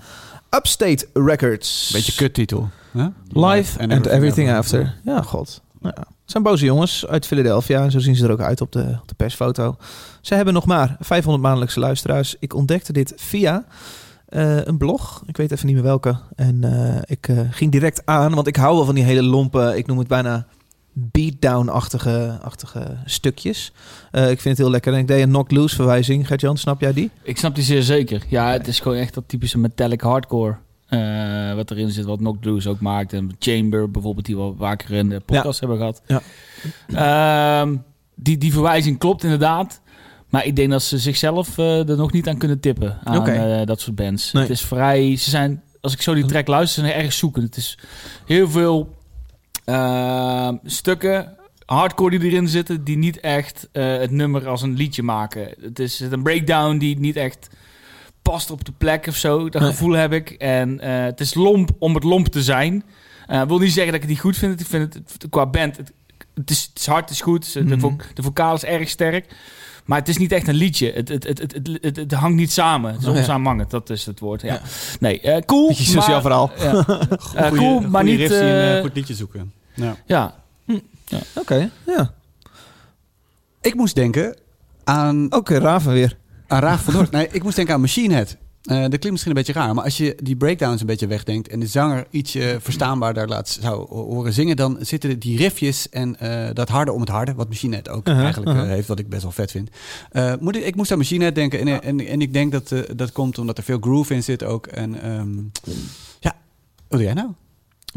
Upstate 0.56 1.08
Records. 1.14 1.90
Beetje 1.94 2.14
kuttitel. 2.16 2.70
hè? 2.92 3.08
Live 3.28 3.80
and, 3.80 4.06
Everything, 4.06 4.52
After. 4.52 4.96
Ja, 5.04 5.22
god. 5.22 5.62
Ja. 5.82 5.90
Het 5.90 6.34
zijn 6.34 6.44
boze 6.44 6.66
jongens 6.66 7.08
uit 7.08 7.26
Philadelphia. 7.26 7.84
En 7.84 7.92
zo 7.92 8.00
zien 8.00 8.16
ze 8.16 8.26
er 8.26 8.32
ook 8.32 8.42
uit 8.42 8.62
op 8.62 8.72
de, 8.72 8.98
op 9.02 9.08
de 9.08 9.16
persfoto. 9.16 9.78
Ze 10.22 10.36
hebben 10.36 10.54
nog 10.54 10.66
maar 10.66 10.96
500 11.00 11.44
maandelijkse 11.44 11.80
luisteraars. 11.80 12.36
Ik 12.40 12.54
ontdekte 12.54 12.94
dit 12.94 13.14
via 13.16 13.66
eh, 14.26 14.66
een 14.66 14.78
blog. 14.78 15.24
Ik 15.26 15.38
weet 15.38 15.52
even 15.52 15.66
niet 15.66 15.76
meer 15.76 15.84
welke. 15.84 16.18
En 16.36 16.64
eh, 16.64 17.02
ik 17.06 17.28
eh, 17.28 17.40
ging 17.52 17.72
direct 17.72 18.02
aan, 18.06 18.34
want 18.34 18.48
ik 18.48 18.56
hou 18.56 18.76
wel 18.76 18.86
van 18.86 18.96
die 18.96 19.04
hele 19.04 19.24
lompe, 19.24 19.74
ik 19.78 19.88
noem 19.88 19.98
het 19.98 20.08
bijna 20.08 20.46
beatdown-achtige 20.98 22.38
achtige 22.42 22.98
stukjes. 23.06 23.72
Eh, 24.12 24.22
ik 24.30 24.42
vind 24.42 24.44
het 24.44 24.58
heel 24.58 24.70
lekker. 24.70 24.94
En 24.94 25.00
ik 25.00 25.08
deed 25.08 25.22
een 25.24 25.30
Knock 25.30 25.52
Loose 25.52 25.76
verwijzing. 25.76 26.28
Gert-Jan, 26.28 26.58
snap 26.58 26.82
jij 26.82 26.94
die? 26.94 27.12
Ik 27.24 27.38
snap 27.38 27.56
die 27.56 27.64
zeer 27.64 27.82
zeker. 27.84 28.24
Ja, 28.30 28.52
het 28.52 28.68
is 28.68 28.80
gewoon 28.80 28.98
echt 28.98 29.14
dat 29.14 29.24
typische 29.28 29.58
metallic 29.58 30.02
hardcore. 30.02 30.56
eh, 30.88 31.54
wat 31.54 31.72
erin 31.72 31.92
zit, 31.92 32.06
wat 32.06 32.18
Knock 32.18 32.46
Loose 32.46 32.70
ook 32.70 32.80
maakt. 32.80 33.14
En 33.14 33.36
Chamber 33.40 33.92
bijvoorbeeld, 33.92 34.26
die 34.26 34.38
we 34.38 34.54
vaker 34.58 34.92
in 34.92 35.10
de 35.10 35.20
podcast 35.20 35.60
hebben 35.60 35.78
gehad. 35.78 36.02
Ja. 36.08 36.22
Ehm, 37.62 37.76
die, 38.16 38.38
die 38.38 38.54
verwijzing 38.54 38.98
klopt 38.98 39.24
inderdaad. 39.24 39.82
Maar 40.30 40.46
ik 40.46 40.56
denk 40.56 40.72
dat 40.72 40.84
ze 40.84 40.98
zichzelf 40.98 41.58
eh, 41.58 41.90
er 41.90 41.98
nog 41.98 42.12
niet 42.12 42.28
aan 42.28 42.38
kunnen 42.38 42.60
tippen. 42.60 42.98
Aan 43.04 43.66
dat 43.66 43.82
soort 43.82 43.96
bands. 43.96 44.32
Nee. 44.32 44.42
Het 44.44 44.52
is 44.52 44.62
vrij... 44.62 45.16
Ze 45.16 45.30
zijn, 45.30 45.62
als 45.82 45.94
ik 45.94 46.02
zo 46.02 46.14
die 46.14 46.26
track 46.26 46.48
luister, 46.48 46.84
zijn 46.86 46.96
erg 47.04 47.14
zoeken. 47.14 47.44
Het 47.44 47.58
is 47.58 47.78
heel 48.26 48.50
veel 48.50 48.95
ehm, 49.66 50.56
stukken 50.66 51.38
hardcore 51.66 52.20
die 52.20 52.30
erin 52.32 52.48
zitten... 52.48 52.84
die 52.84 52.98
niet 52.98 53.20
echt 53.20 53.70
eh, 53.72 53.98
het 53.98 54.12
nummer 54.12 54.48
als 54.48 54.62
een 54.62 54.76
liedje 54.76 55.04
maken. 55.04 55.54
Het 55.62 55.80
is 55.80 56.00
een 56.00 56.24
breakdown 56.24 56.78
die 56.78 57.00
niet 57.00 57.16
echt 57.16 57.50
past 58.22 58.52
op 58.52 58.66
de 58.66 58.72
plek 58.78 59.08
of 59.08 59.16
zo. 59.16 59.50
Dat 59.50 59.62
Nee. 59.62 59.72
gevoel 59.72 59.92
heb 59.94 60.14
ik. 60.14 60.30
En 60.30 60.80
eh, 60.80 61.04
het 61.04 61.20
is 61.20 61.34
lomp 61.34 61.70
om 61.80 61.96
het 61.96 62.04
lomp 62.04 62.28
te 62.28 62.44
zijn. 62.44 62.84
Eh 63.28 63.42
wil 63.48 63.60
niet 63.60 63.74
zeggen 63.74 63.86
dat 63.86 63.96
ik 63.96 64.02
het 64.02 64.10
niet 64.10 64.20
goed 64.20 64.38
vind. 64.38 64.60
Ik 64.60 64.66
vind 64.68 64.94
het, 64.94 65.26
qua 65.30 65.46
band... 65.46 65.78
Het, 65.78 65.92
het, 66.34 66.50
is, 66.50 66.64
het 66.70 66.80
is 66.80 66.86
hard, 66.86 67.02
het 67.02 67.10
is 67.10 67.22
goed. 67.22 67.54
De, 67.54 67.64
Mhm. 67.64 67.96
de 68.14 68.24
vocaal 68.24 68.56
is 68.56 68.64
erg 68.64 68.90
sterk. 68.90 69.26
Maar 69.86 70.00
het 70.00 70.08
is 70.10 70.18
niet 70.18 70.32
echt 70.32 70.48
een 70.48 70.56
liedje. 70.56 70.92
Het, 70.92 71.10
het, 71.10 71.24
het, 71.24 71.40
het, 71.40 71.54
het, 71.54 71.78
het, 71.82 71.96
het 71.96 72.12
hangt 72.12 72.38
niet 72.38 72.52
samen. 72.52 72.92
Het 72.94 73.02
is 73.02 73.08
Oh, 73.08 73.16
onsamenhangend, 73.16 73.70
dat 73.72 73.90
is 73.90 74.06
het 74.06 74.20
woord. 74.20 74.42
Ja. 74.42 74.54
Ja. 74.54 74.62
Nee, 75.00 75.22
eh, 75.22 75.42
cool. 75.46 75.68
Beetje 75.68 75.84
sociaal 75.84 76.08
maar- 76.08 76.22
verhaal. 76.22 76.52
Ja. 76.58 76.86
Eh, 77.36 77.52
cool, 77.52 77.80
maar 77.82 78.04
niet... 78.04 78.32
een 78.32 78.76
eh, 78.76 78.82
goed 78.82 78.96
liedje 78.96 79.14
zoeken. 79.14 79.54
Ja. 79.74 79.96
ja, 80.06 80.36
Oké, 81.36 81.70
ja. 81.86 82.14
Ik 83.62 83.76
moest 83.76 83.96
denken 83.96 84.38
aan 84.84 85.34
Oké, 85.34 85.58
Raven 85.58 85.94
weer. 85.94 86.18
Aan 86.48 86.60
Raaf 86.62 86.82
van 86.84 86.94
Noord. 86.94 87.12
Nee, 87.12 87.28
ik 87.32 87.44
moest 87.44 87.56
denken 87.56 87.74
aan 87.74 87.82
Machine 87.82 88.14
Head. 88.14 88.38
Eh, 88.66 88.82
dat 88.82 88.90
klinkt 88.90 89.12
misschien 89.12 89.32
een 89.32 89.38
beetje 89.38 89.60
raar, 89.60 89.74
maar 89.74 89.84
als 89.84 89.98
je 89.98 90.18
die 90.24 90.36
breakdowns 90.36 90.82
een 90.82 90.88
beetje 90.88 91.08
wegdenkt 91.08 91.48
en 91.48 91.60
de 91.60 91.68
zanger 91.68 92.08
ietsje 92.10 92.58
verstaanbaarder 92.62 93.28
laat 93.28 93.58
zou 93.62 93.88
horen 93.90 94.34
zingen, 94.34 94.56
dan 94.56 94.78
zitten 94.80 95.20
die 95.20 95.38
riffjes 95.38 95.90
en 95.90 96.20
eh, 96.20 96.50
dat 96.54 96.70
harde 96.70 96.92
om 96.92 97.00
het 97.00 97.10
harde, 97.10 97.34
wat 97.34 97.50
Machine 97.50 97.76
Head 97.76 97.90
ook 97.90 98.04
Uh-huh, 98.08 98.24
eigenlijk 98.24 98.52
eh, 98.52 98.58
uh-huh. 98.58 98.76
heeft, 98.76 98.88
wat 98.88 99.00
ik 99.00 99.10
best 99.10 99.22
wel 99.22 99.32
vet 99.32 99.52
vind. 99.52 99.70
Moet 100.40 100.56
ik, 100.56 100.66
ik 100.66 100.76
moest 100.76 100.92
aan 100.92 100.98
Machine 100.98 101.24
Head 101.24 101.36
denken 101.36 101.60
en, 101.60 101.82
en, 101.82 102.08
en 102.08 102.22
ik 102.22 102.34
denk 102.34 102.52
dat 102.52 102.74
dat 102.96 103.12
komt 103.12 103.38
omdat 103.38 103.58
er 103.58 103.64
veel 103.64 103.80
groove 103.80 104.14
in 104.14 104.24
zit 104.24 104.44
ook. 104.44 104.68
En 104.68 105.02
ehm, 105.02 105.38
ja, 106.20 106.36
wat 106.88 107.00
doe 107.00 107.04
jij 107.04 107.14
nou? 107.14 107.30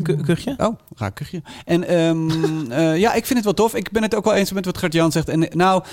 Kuchje? 0.02 0.54
Oh, 0.56 0.78
raak 0.96 1.14
kuchje. 1.14 1.42
En 1.64 1.88
ehm, 1.88 2.30
eh, 2.70 2.98
ja, 2.98 3.14
ik 3.14 3.26
vind 3.26 3.34
het 3.34 3.44
wel 3.44 3.54
tof. 3.54 3.74
Ik 3.74 3.90
ben 3.90 4.02
het 4.02 4.14
ook 4.14 4.24
wel 4.24 4.34
eens 4.34 4.52
met 4.52 4.64
wat 4.64 4.78
Gert-Jan 4.78 5.12
zegt. 5.12 5.28
En 5.28 5.48
nou, 5.50 5.84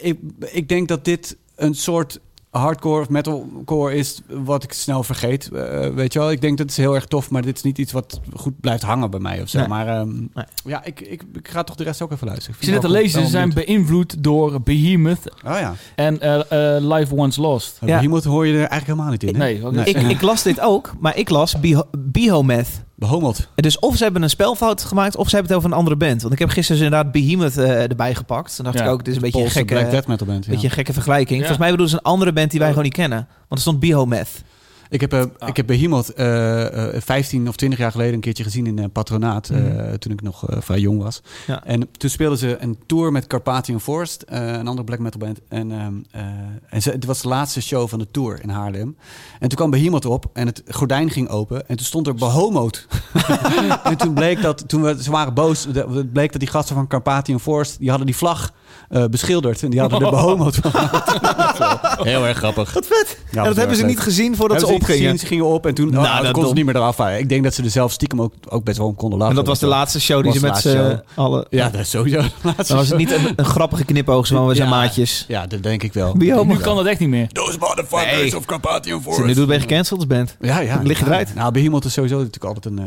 ik, 0.00 0.18
ik 0.40 0.68
denk 0.68 0.88
dat 0.88 1.04
dit 1.04 1.36
een 1.54 1.74
soort 1.74 2.20
hardcore 2.56 3.00
of 3.00 3.08
metalcore 3.08 3.94
is 3.94 4.20
wat 4.28 4.62
ik 4.62 4.72
snel 4.72 5.02
vergeet. 5.02 5.48
Eh, 5.52 5.88
weet 5.88 6.12
je 6.12 6.18
wel, 6.18 6.30
ik 6.30 6.40
denk 6.40 6.58
dat 6.58 6.66
het 6.66 6.78
is 6.78 6.84
heel 6.84 6.94
erg 6.94 7.06
tof, 7.06 7.30
maar 7.30 7.42
dit 7.42 7.56
is 7.56 7.62
niet 7.62 7.78
iets 7.78 7.92
wat 7.92 8.20
goed 8.34 8.60
blijft 8.60 8.82
hangen 8.82 9.10
bij 9.10 9.20
mij 9.20 9.42
of 9.42 9.48
zo. 9.48 9.58
Nee. 9.58 9.68
Maar 9.68 9.86
ehm, 9.88 10.08
Nee. 10.34 10.44
ja, 10.64 10.84
ik, 10.84 11.00
ik, 11.00 11.22
ik 11.34 11.48
ga 11.48 11.62
toch 11.64 11.76
de 11.76 11.84
rest 11.84 12.02
ook 12.02 12.12
even 12.12 12.26
luisteren. 12.26 12.56
ik 12.58 12.64
zit 12.64 12.72
net 12.72 12.82
te 12.82 12.90
lezen. 12.90 13.22
Ze 13.24 13.30
zijn 13.30 13.52
beïnvloed 13.52 14.22
door 14.22 14.60
Behemoth 14.60 15.30
Oh 15.46 15.58
ja, 15.58 15.74
en 15.94 16.20
eh, 16.20 16.74
eh, 16.76 16.82
Life 16.84 17.14
Once 17.14 17.40
Lost. 17.40 17.78
Ja. 17.84 18.00
hier 18.00 18.08
moet 18.08 18.24
hoor 18.24 18.46
je 18.46 18.52
er 18.52 18.58
eigenlijk 18.58 18.86
helemaal 18.86 19.10
niet 19.10 19.22
in. 19.22 19.34
hè? 19.34 19.70
Nee. 19.70 19.84
Ik, 19.84 19.96
ik 19.96 20.20
las 20.20 20.42
dit 20.42 20.60
ook, 20.60 20.92
maar 21.00 21.16
ik 21.16 21.28
las 21.28 21.60
Beho- 21.60 21.88
Behometh. 21.98 22.84
Behomeld. 22.98 23.48
Dus 23.54 23.78
of 23.78 23.96
ze 23.96 24.02
hebben 24.02 24.22
een 24.22 24.30
spelfout 24.30 24.82
gemaakt, 24.82 25.16
of 25.16 25.28
ze 25.28 25.34
hebben 25.34 25.52
het 25.52 25.60
over 25.60 25.72
een 25.72 25.78
andere 25.78 25.96
band. 25.96 26.20
Want 26.20 26.32
ik 26.32 26.38
heb 26.38 26.48
gisteren 26.48 26.80
dus 26.80 26.90
inderdaad 26.90 27.12
Behemoth 27.12 27.56
eh, 27.56 27.90
erbij 27.90 28.14
gepakt. 28.14 28.56
Toen 28.56 28.64
dacht 28.64 28.78
Ja, 28.78 28.84
ik 28.84 28.90
ook, 28.90 28.98
dit 28.98 29.08
is 29.08 29.14
een 29.14 29.20
beetje 29.22 29.42
een 29.44 29.50
gekke, 29.50 29.74
Black 29.74 29.90
Death 29.90 30.06
Metal 30.06 30.26
Band. 30.26 30.44
ja. 30.44 30.50
beetje 30.50 30.66
een 30.66 30.72
gekke 30.72 30.92
vergelijking. 30.92 31.40
Ja. 31.40 31.46
Volgens 31.46 31.58
mij 31.58 31.70
bedoelen 31.70 31.94
ze 31.94 31.96
een 32.04 32.10
andere 32.12 32.32
band 32.32 32.50
die 32.50 32.58
wij 32.58 32.68
gewoon 32.68 32.84
niet 32.84 32.92
kennen. 32.92 33.18
Want 33.18 33.50
er 33.50 33.58
stond 33.60 33.80
Behometh. 33.80 34.42
Ik 34.90 35.00
heb, 35.00 35.12
eh, 35.12 35.20
Ah. 35.38 35.48
ik 35.48 35.56
heb 35.56 35.66
Behemoth 35.66 36.08
eh 36.14 36.94
eh 36.96 37.02
15 37.02 37.48
of 37.48 37.56
20 37.56 37.78
jaar 37.78 37.90
geleden 37.90 38.14
een 38.14 38.20
keertje 38.20 38.44
gezien 38.44 38.66
in 38.66 38.78
eh, 38.78 38.84
Patronaat. 38.92 39.48
eh, 39.48 39.58
Mhm. 39.60 39.96
toen 39.98 40.12
ik 40.12 40.22
nog 40.22 40.48
eh, 40.48 40.60
vrij 40.60 40.78
jong 40.78 41.02
was. 41.02 41.22
Ja. 41.46 41.64
En 41.64 41.88
toen 41.96 42.10
speelden 42.10 42.38
ze 42.38 42.56
een 42.60 42.78
tour 42.86 43.12
met 43.12 43.26
Carpathian 43.26 43.80
Forest, 43.80 44.22
eh, 44.22 44.46
een 44.46 44.66
andere 44.66 44.84
black 44.84 44.98
metal 44.98 45.20
band. 45.20 45.40
En, 45.48 45.72
ehm, 45.72 45.94
eh, 46.10 46.22
en 46.68 46.82
ze, 46.82 46.90
het 46.90 47.04
was 47.04 47.22
de 47.22 47.28
laatste 47.28 47.60
show 47.62 47.88
van 47.88 47.98
de 47.98 48.06
tour 48.10 48.42
in 48.42 48.48
Haarlem. 48.48 48.96
En 49.40 49.48
toen 49.48 49.58
kwam 49.58 49.70
Behemoth 49.70 50.04
op 50.04 50.26
en 50.32 50.46
het 50.46 50.62
gordijn 50.68 51.10
ging 51.10 51.28
open. 51.28 51.68
En 51.68 51.76
toen 51.76 51.86
stond 51.86 52.06
er 52.06 52.14
Behomoth. 52.14 52.86
en 53.84 53.96
toen 53.96 54.14
bleek 54.14 54.42
dat, 54.42 54.68
toen 54.68 54.82
we, 54.82 55.02
ze 55.02 55.10
waren 55.10 55.34
boos, 55.34 55.66
het 55.72 56.12
bleek 56.12 56.32
dat 56.32 56.40
die 56.40 56.50
gasten 56.50 56.74
van 56.74 56.86
Carpathian 56.86 57.40
Forest, 57.40 57.78
die 57.78 57.88
hadden 57.88 58.06
die 58.06 58.16
vlag 58.16 58.52
eh, 58.88 59.04
beschilderd. 59.04 59.62
En 59.62 59.70
die 59.70 59.80
hadden 59.80 60.00
er 60.00 60.10
Behomoth 60.16 60.56
van 60.56 60.70
gemaakt. 60.70 62.02
Heel 62.02 62.26
erg 62.26 62.36
grappig. 62.36 62.72
Wat 62.72 62.86
vet. 62.86 63.18
Ja, 63.30 63.40
en 63.40 63.46
dat 63.48 63.56
hebben 63.56 63.76
ze 63.76 63.84
niet 63.84 64.00
gezien 64.00 64.36
voordat 64.36 64.58
ze 64.60 64.64
Hebben 64.64 64.82
opgingen. 64.82 65.02
gezien, 65.02 65.18
Ze 65.18 65.26
gingen 65.26 65.44
op 65.44 65.66
en 65.66 65.74
toen 65.74 65.90
Nou, 65.90 66.06
oh, 66.06 66.22
dat 66.22 66.30
konden 66.30 66.48
ze 66.48 66.54
niet 66.56 66.64
meer 66.64 66.76
eraf. 66.76 66.98
Ik 67.18 67.28
denk 67.28 67.44
dat 67.44 67.54
ze 67.54 67.62
er 67.62 67.70
zelf 67.70 67.92
stiekem 67.92 68.22
ook, 68.22 68.32
ook 68.48 68.64
best 68.64 68.78
wel 68.78 68.86
om 68.86 68.94
konden 68.94 69.18
lachen. 69.18 69.34
En 69.34 69.40
dat 69.40 69.48
was 69.50 69.58
de 69.58 69.66
laatste 69.66 70.00
show 70.00 70.22
die 70.22 70.32
ze 70.32 70.40
de 70.40 70.46
met 70.46 70.56
z'n 70.58 71.02
allen... 71.14 71.46
Ja, 71.50 71.70
dat 71.70 71.80
is 71.80 71.90
sowieso 71.90 72.20
de 72.20 72.30
laatste 72.42 72.64
Dan 72.66 72.76
was 72.76 72.88
het 72.88 72.98
niet 72.98 73.12
een, 73.12 73.32
een 73.36 73.44
grappige 73.44 73.84
knipoog, 73.84 74.26
zo 74.26 74.36
van 74.36 74.46
we 74.46 74.54
zijn 74.54 74.68
Ja. 74.68 74.74
maatjes. 74.74 75.24
Ja, 75.28 75.46
dat 75.46 75.62
denk 75.62 75.82
ik 75.82 75.92
wel. 75.92 76.14
Nu 76.14 76.56
kan 76.56 76.76
dat 76.76 76.86
echt 76.86 77.00
niet 77.00 77.08
meer. 77.08 77.28
Those 77.28 77.58
motherfuckers 77.58 78.12
Nee. 78.16 78.36
of 78.36 78.44
Carpathian 78.44 79.02
Ze 79.14 79.22
nu 79.24 79.34
doet 79.34 79.46
ben 79.46 79.54
je 79.56 79.60
gecanceld 79.60 79.98
als 79.98 80.08
band. 80.08 80.36
Ja, 80.40 80.58
ja. 80.60 80.80
Lig 80.82 80.98
je 80.98 81.04
eruit. 81.04 81.34
Nou, 81.34 81.52
Behemoth 81.52 81.84
is 81.84 81.92
sowieso 81.92 82.16
natuurlijk 82.16 82.44
altijd 82.44 82.64
een 82.64 82.78
eh, 82.78 82.84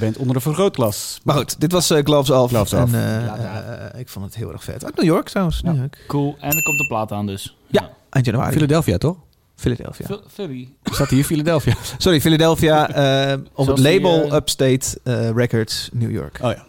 band 0.00 0.16
onder 0.16 0.34
de 0.34 0.40
vergrootglas. 0.40 1.20
Maar 1.24 1.36
goed, 1.36 1.60
dit 1.60 1.72
was 1.72 1.90
eh, 1.90 2.04
Gloves 2.04 2.30
Off. 2.30 2.50
Gloves 2.50 2.72
en, 2.72 2.82
Off. 2.82 2.92
Ja, 2.92 3.92
ik 3.96 4.08
vond 4.08 4.24
het 4.24 4.34
heel 4.34 4.52
erg 4.52 4.64
vet. 4.64 4.84
New 5.02 5.10
York 5.12 5.28
trouwens. 5.28 5.62
New 5.62 5.76
York. 5.76 6.04
Cool. 6.06 6.36
En 6.40 6.56
er 6.56 6.62
komt 6.62 6.80
een 6.80 6.86
plaat 6.86 7.12
aan 7.12 7.26
dus. 7.26 7.56
Ja. 7.66 7.90
Eind 8.10 8.26
januari. 8.26 8.52
Philadelphia, 8.52 8.98
toch? 8.98 9.16
Philadelphia. 9.56 10.06
Phil- 10.06 10.22
Philly. 10.32 10.68
Staat 10.84 11.08
hier 11.08 11.24
Philadelphia? 11.24 11.74
Sorry, 11.98 12.20
Philadelphia. 12.20 12.88
eh, 13.32 13.38
op 13.54 13.66
het 13.66 13.76
die, 13.76 13.84
label 13.92 14.24
eh, 14.24 14.32
Upstate 14.34 14.98
eh, 15.04 15.30
Records 15.30 15.88
New 15.92 16.10
York. 16.10 16.38
Oh 16.42 16.50
ja. 16.52 16.64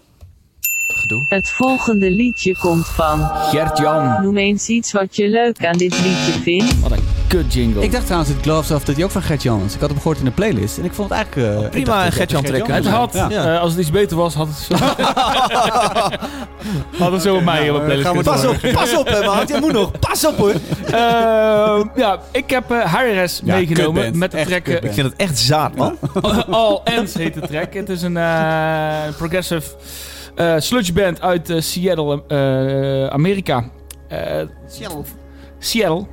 Gedoe. 0.87 1.25
Het 1.29 1.49
volgende 1.49 2.11
liedje 2.11 2.57
komt 2.59 2.85
van. 2.87 3.19
Gert-Jan. 3.33 4.21
Noem 4.23 4.37
eens 4.37 4.67
iets 4.67 4.91
wat 4.91 5.15
je 5.15 5.29
leuk 5.29 5.65
aan 5.65 5.77
dit 5.77 5.91
liedje 6.01 6.31
vindt. 6.41 6.79
Wat 6.79 6.91
een 6.91 7.03
kut 7.33 7.53
jingle. 7.53 7.83
Ik 7.83 7.91
dacht 7.91 8.03
trouwens 8.05 8.33
het 8.33 8.41
Gloves 8.41 8.71
Off 8.71 8.85
dat 8.85 8.95
hij 8.95 9.05
ook 9.05 9.11
van 9.11 9.21
Gert-Jan 9.21 9.61
was. 9.61 9.73
Ik 9.73 9.79
had 9.79 9.89
hem 9.89 9.97
gehoord 9.97 10.17
in 10.17 10.25
de 10.25 10.31
playlist 10.31 10.77
en 10.77 10.85
ik 10.85 10.93
vond 10.93 11.09
het 11.09 11.17
eigenlijk... 11.17 11.57
eh, 11.57 11.63
ik 11.63 11.69
prima, 11.69 12.05
een 12.05 12.11
het 12.13 12.29
track. 12.29 12.67
het 12.67 12.87
had, 12.87 13.13
Ja. 13.13 13.29
Eh, 13.29 13.59
als 13.61 13.71
het 13.71 13.81
iets 13.81 13.91
beter 13.91 14.17
was, 14.17 14.33
had 14.33 14.47
het 14.47 14.57
zo, 14.57 14.75
had 17.03 17.11
het 17.11 17.21
zo 17.21 17.41
mij 17.41 17.69
op 17.69 17.77
eh, 17.79 17.85
playlist 17.85 18.07
gaan 18.07 18.17
we 18.17 18.23
kunnen 18.23 18.41
Pas 18.41 18.45
op, 18.45 18.57
pas 18.73 18.97
op, 18.97 19.07
hè, 19.07 19.25
maat. 19.25 19.49
Jij 19.49 19.59
moet 19.59 19.71
nog. 19.71 19.91
Pas 19.99 20.27
op, 20.27 20.37
hoor. 20.37 20.53
Eh, 20.85 20.91
ja, 21.95 22.19
ik 22.31 22.49
heb 22.49 22.71
eh 22.71 22.93
Harris 22.93 23.41
Ja, 23.43 23.55
meegenomen 23.55 24.17
met 24.17 24.31
de 24.31 24.41
track. 24.45 24.67
Ik 24.67 24.93
vind 24.93 25.07
het 25.07 25.15
echt 25.15 25.39
zaad, 25.39 25.75
man. 25.75 25.97
All 26.49 26.79
Ends 26.83 27.13
heet 27.13 27.33
de 27.33 27.41
track. 27.41 27.73
Het 27.73 27.89
is 27.89 28.01
een 28.01 28.17
eh, 28.17 28.97
progressive 29.17 29.67
eh 30.35 30.55
sludge 30.57 30.93
band 30.93 31.21
uit 31.21 31.49
eh, 31.49 31.61
Seattle, 31.61 32.23
eh, 32.27 33.07
Amerika. 33.07 33.63
Eh, 34.07 34.41
Seattle. 34.67 35.03
Seattle. 35.59 36.05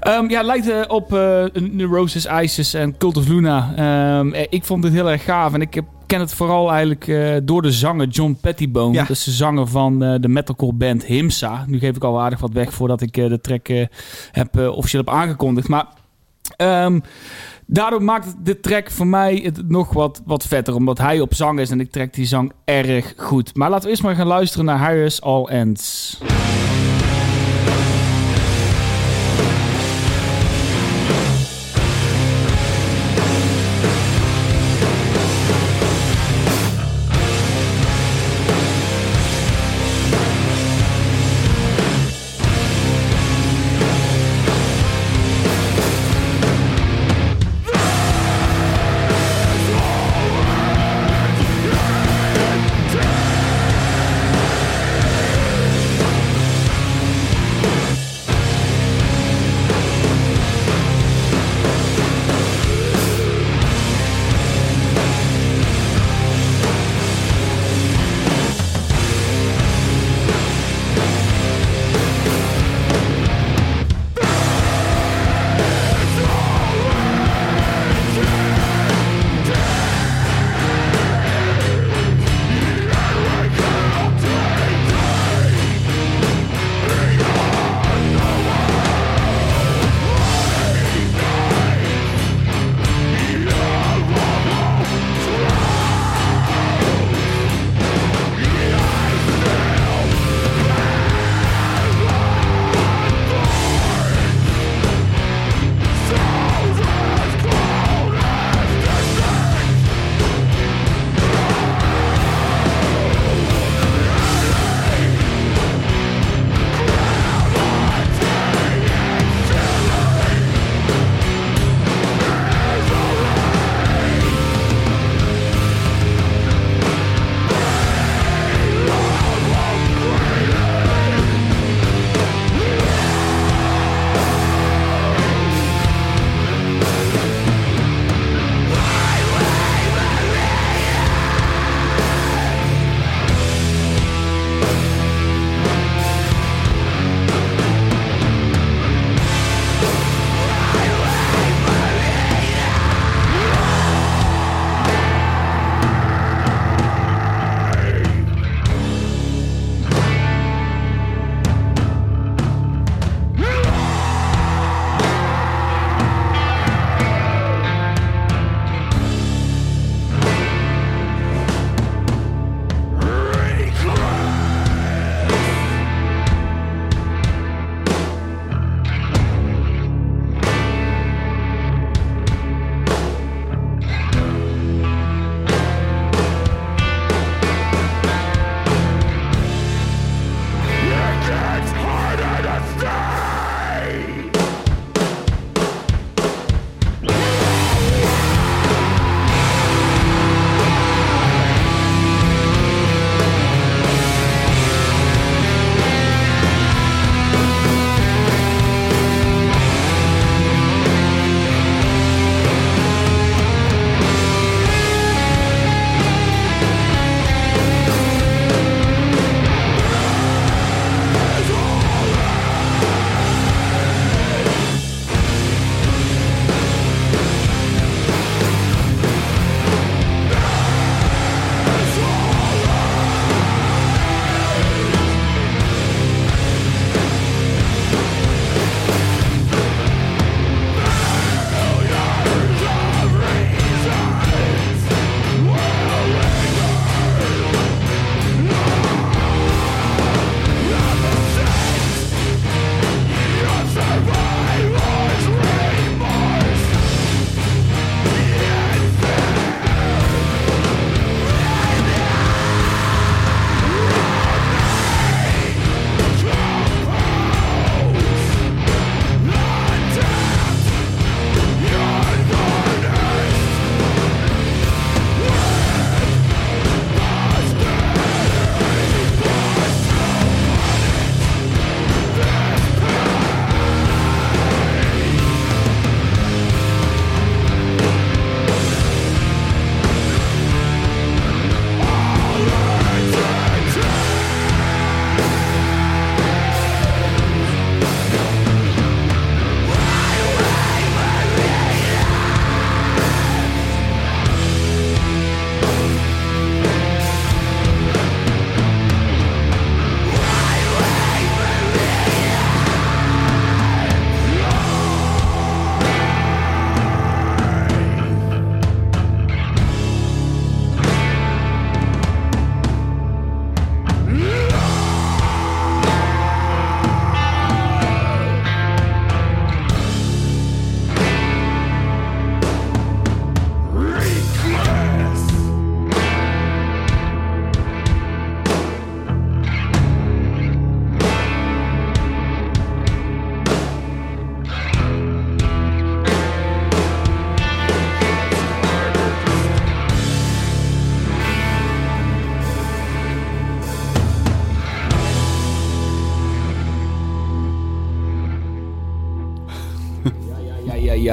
Ehm, 0.00 0.28
ja, 0.28 0.36
het 0.36 0.46
lijkt 0.46 0.68
eh, 0.68 0.80
op 0.88 1.14
eh, 1.14 1.44
Neurosis, 1.52 2.26
ISIS 2.26 2.74
en 2.74 2.96
Cult 2.96 3.16
of 3.16 3.28
Luna. 3.28 3.72
Ehm, 3.76 4.32
eh, 4.32 4.46
ik 4.48 4.64
vond 4.64 4.84
het 4.84 4.92
heel 4.92 5.10
erg 5.10 5.24
gaaf. 5.24 5.52
En 5.52 5.60
ik 5.60 5.74
heb, 5.74 5.84
ken 6.06 6.20
het 6.20 6.34
vooral 6.34 6.72
eigenlijk 6.72 7.12
door 7.46 7.62
de 7.62 7.72
zanger 7.72 8.08
John 8.08 8.38
Pettibone. 8.40 8.94
Ja. 8.94 9.00
Dat 9.00 9.10
is 9.10 9.24
de 9.24 9.30
zanger 9.30 9.66
van 9.66 10.02
eh, 10.02 10.14
de 10.20 10.28
metalcore 10.28 10.72
band 10.72 11.04
Himsa. 11.04 11.64
Nu 11.66 11.78
geef 11.78 11.96
ik 11.96 12.04
al 12.04 12.20
aardig 12.20 12.40
wat 12.40 12.52
weg 12.52 12.72
voordat 12.72 13.00
ik 13.00 13.14
de 13.14 13.40
track 13.40 13.68
heb, 14.32 14.58
officieel 14.58 15.02
heb 15.04 15.14
aangekondigd. 15.14 15.68
Maar 15.68 15.86
Ehm, 16.56 17.00
daardoor 17.66 18.02
maakt 18.02 18.34
de 18.44 18.60
track 18.60 18.90
voor 18.90 19.06
mij 19.06 19.40
het 19.44 19.68
nog 19.68 19.92
wat, 19.92 20.22
wat 20.26 20.46
vetter. 20.46 20.74
Omdat 20.74 20.98
hij 20.98 21.20
op 21.20 21.34
zang 21.34 21.60
is 21.60 21.70
en 21.70 21.80
ik 21.80 21.90
trek 21.90 22.14
die 22.14 22.26
zang 22.26 22.52
erg 22.64 23.14
goed. 23.16 23.56
Maar 23.56 23.70
laten 23.70 23.84
we 23.84 23.90
eerst 23.90 24.02
maar 24.02 24.14
gaan 24.14 24.26
luisteren 24.26 24.64
naar 24.64 24.78
Harris 24.78 25.22
All 25.22 25.44
Ends. 25.44 26.18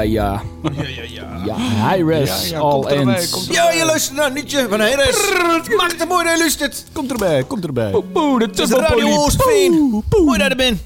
Ja, 0.02 0.42
ja. 0.62 1.24
Ja, 1.46 1.96
Ja, 1.96 2.36
ja, 2.50 2.58
all 2.60 2.72
komt 2.82 2.86
erbij, 2.92 3.16
ends. 3.16 3.48
Ja, 3.50 3.72
je 3.72 3.86
luistert 3.86 4.16
naar 4.18 4.28
een 4.28 4.34
liedje 4.34 4.66
van 4.70 4.80
Heres. 4.80 5.32
Maak 5.78 5.94
het 5.98 6.08
mooi 6.08 6.24
dat 6.24 6.34
je 6.34 6.40
luistert. 6.40 6.84
Komt 6.94 7.12
erbij, 7.12 7.44
komt 7.44 7.66
erbij. 7.66 7.92
Poe, 7.92 8.04
poe, 8.04 8.40
de 8.40 8.46
Het 8.46 8.60
is 8.60 8.70
Radio. 8.70 9.08
Oostveen. 9.16 10.04
Mooi 10.10 10.40
dat 10.40 10.48
je 10.48 10.56
bent. 10.56 10.82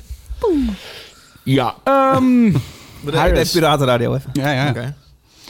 Ja, 1.43 1.75
ehm, 1.83 2.45
Even 3.05 3.49
Piratenradio 3.51 4.15
even. 4.15 4.29
Ja, 4.33 4.51
ja. 4.51 4.69
Oké. 4.69 4.95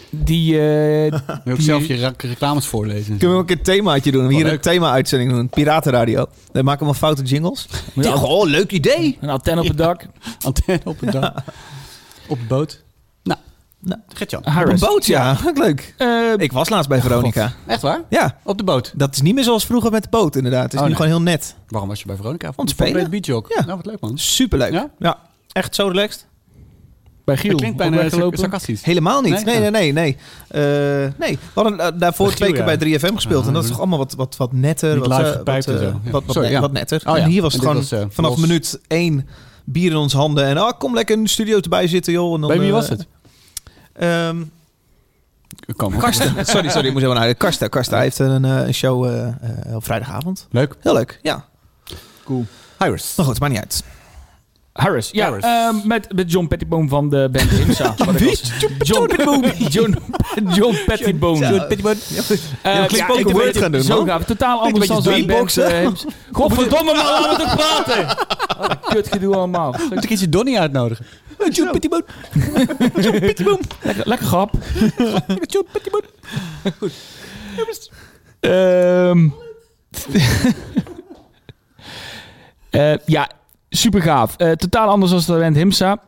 die... 0.09 0.53
eh, 0.59 1.05
Je 1.05 1.21
wil 1.43 1.53
ook 1.53 1.61
zelf 1.61 1.85
je 1.85 2.13
reclames 2.17 2.65
voorlezen. 2.65 3.17
Kunnen 3.17 3.37
we 3.37 3.43
ook 3.43 3.49
een 3.49 3.61
themaatje 3.61 4.11
doen? 4.11 4.21
Hier 4.27 4.33
Oh, 4.33 4.39
een 4.39 4.45
leuk. 4.49 4.61
thema-uitzending 4.61 5.31
doen. 5.31 5.49
Piratenradio. 5.49 6.25
Dan 6.51 6.63
maken 6.63 6.79
we 6.79 6.85
maar 6.85 6.95
foute 6.95 7.21
jingles. 7.23 7.67
Ja. 7.93 8.01
Ja, 8.03 8.15
oh, 8.15 8.47
leuk 8.47 8.71
idee. 8.71 9.17
een 9.21 9.29
antenne 9.29 9.61
op 9.61 9.67
het 9.67 9.77
dak. 9.77 10.05
Antenne 10.41 10.81
op 10.83 10.99
het 10.99 11.11
dak. 11.11 11.33
op 12.27 12.37
de 12.39 12.45
boot. 12.47 12.83
Nou. 13.83 14.01
Gert-Jan. 14.13 14.45
Op 14.45 14.67
een 14.67 14.79
boot, 14.79 15.05
ja. 15.05 15.37
Leuk. 15.53 15.93
Eh, 15.97 16.07
Ik 16.37 16.51
was 16.51 16.69
laatst 16.69 16.89
bij 16.89 17.01
Veronica. 17.01 17.53
Echt 17.67 17.81
waar? 17.81 18.01
Ja, 18.09 18.37
Op 18.43 18.57
de 18.57 18.63
boot. 18.63 18.93
dat 18.95 19.15
is 19.15 19.21
niet 19.21 19.35
meer 19.35 19.43
zoals 19.43 19.65
vroeger 19.65 19.91
met 19.91 20.03
de 20.03 20.09
boot 20.09 20.35
inderdaad. 20.35 20.63
Het 20.63 20.73
is 20.73 20.79
Oh, 20.79 20.85
nu 20.85 20.91
nee. 20.91 21.01
gewoon 21.01 21.11
heel 21.17 21.21
net. 21.31 21.55
Waarom 21.67 21.89
was 21.89 21.99
je 21.99 22.05
bij 22.05 22.15
Veronica? 22.15 22.51
Om 22.55 22.65
te 22.65 22.73
spelen. 22.73 22.93
Bij 22.93 23.03
de 23.03 23.09
beach 23.09 23.37
ook. 23.37 23.53
Ja. 23.55 23.65
Nou, 23.65 23.77
wat 23.77 23.85
leuk 23.85 23.99
man. 23.99 24.17
Superleuk. 24.17 24.71
Ja? 24.71 24.89
Ja? 24.99 25.17
echt 25.51 25.75
zo 25.75 25.87
relaxed. 25.87 26.25
bij 27.25 27.37
Giel. 27.37 27.51
Dat 27.51 27.59
klinkt 27.59 27.77
bijna 27.77 28.09
sarcastisch. 28.09 28.83
Helemaal 28.83 29.21
niet. 29.21 29.45
Nee? 29.45 29.59
Nee, 29.59 29.69
nee, 29.69 29.91
nee. 29.91 29.91
nee. 29.93 30.17
Eh, 30.47 31.11
nee. 31.19 31.31
We 31.53 31.61
hadden 31.61 31.79
eh, 31.79 31.87
daarvoor 31.99 32.33
twee 32.33 32.49
keer 32.53 32.67
ja. 32.67 32.77
bij 32.77 32.99
3FM 32.99 33.13
gespeeld. 33.15 33.47
en 33.47 33.53
dat 33.53 33.63
is 33.63 33.69
toch 33.69 33.77
allemaal 33.79 33.97
wat, 33.97 34.13
wat, 34.13 34.37
wat 34.37 34.53
netter. 34.53 34.95
Niet 34.97 35.07
wat, 35.07 35.43
wat, 35.45 35.63
zo. 35.63 35.73
Wat, 36.11 36.23
wat, 36.25 36.35
Sorry, 36.35 36.59
wat 36.59 36.71
netter. 36.71 37.01
Oh 37.05 37.17
ja. 37.17 37.23
En 37.23 37.29
hier 37.29 37.41
was 37.41 37.53
het 37.53 37.61
gewoon 37.61 37.75
was, 37.75 37.93
vanaf 38.09 38.31
los. 38.31 38.39
minuut 38.39 38.79
één 38.87 39.27
bier 39.65 39.91
in 39.91 39.97
ons 39.97 40.13
handen. 40.13 40.45
En 40.45 40.57
ah, 40.57 40.71
kom 40.77 40.93
lekker 40.93 41.15
in 41.17 41.23
de 41.23 41.29
studio 41.29 41.59
erbij 41.59 41.87
zitten, 41.87 42.13
joh. 42.13 42.33
En 42.33 42.39
dan, 42.41 42.49
Bij 42.49 42.59
wie 42.59 42.71
was 42.71 42.89
het? 42.89 43.07
Ehm. 44.07 44.41
Karsten. 45.97 46.45
sorry, 46.45 46.69
sorry. 46.69 46.87
Ik 46.87 46.93
moest 46.93 47.05
even 47.05 47.15
naar 47.17 47.35
Karsten. 47.35 47.69
Karsten 47.69 47.99
heeft 47.99 48.19
een, 48.19 48.45
eh, 48.45 48.65
een 48.67 48.73
show 48.73 49.05
eh, 49.05 49.27
eh, 49.27 49.75
op 49.75 49.83
vrijdagavond. 49.83 50.47
Leuk. 50.51 50.75
Heel 50.79 50.93
leuk, 50.93 51.19
ja. 51.21 51.45
Cool. 52.25 52.45
Iris. 52.79 53.13
Maar 53.17 53.25
goed, 53.25 53.39
maakt 53.39 53.51
niet 53.51 53.61
uit. 53.61 53.83
Harris, 54.73 55.09
ja. 55.11 55.25
Harris. 55.25 55.43
ehm, 55.43 55.75
met, 55.87 56.13
met 56.15 56.31
John 56.31 56.47
Pettiboom 56.47 56.89
van 56.89 57.09
de 57.09 57.29
band 57.31 57.51
al- 57.81 58.13
John 58.77 59.05
Pettiboom. 59.07 59.43
John, 59.69 59.97
John 60.53 60.77
Pettiboom. 60.85 61.39
John 61.51 61.67
Pettiboom. 61.67 61.95
Eh, 62.61 62.73
Ja, 62.89 63.07
ik 63.17 63.27
weet 63.27 63.45
het, 63.45 63.57
gaan 63.57 63.71
doen, 63.71 63.81
Zo 63.81 64.05
gaaf. 64.05 64.23
Totaal 64.23 64.61
anders 64.61 64.87
dan 64.87 65.01
zijn 65.01 65.25
band. 65.25 65.57
Godverdomme 66.31 66.93
man, 66.93 67.03
laten 67.05 67.37
we 67.37 67.43
toch 67.43 67.55
praten. 67.55 68.05
Wat 68.59 68.71
een 68.71 68.77
kutgedoe 68.93 69.35
allemaal. 69.35 69.75
Moet 69.89 70.03
ik 70.03 70.09
iets 70.09 70.29
Donnie 70.29 70.59
uitnodigen? 70.59 71.05
Lekker, 73.83 74.07
lekker 74.07 74.25
grap. 74.27 74.51
Pettiboom. 75.71 76.01
Ehm 78.39 79.29
Eh, 82.69 82.93
ja, 83.05 83.29
super 83.69 84.01
gaaf. 84.01 84.35
Eh, 84.37 84.51
totaal 84.51 84.87
anders 84.89 85.11
dan 85.11 85.35
de 85.35 85.41
band 85.41 85.55
Himsa. 85.55 86.01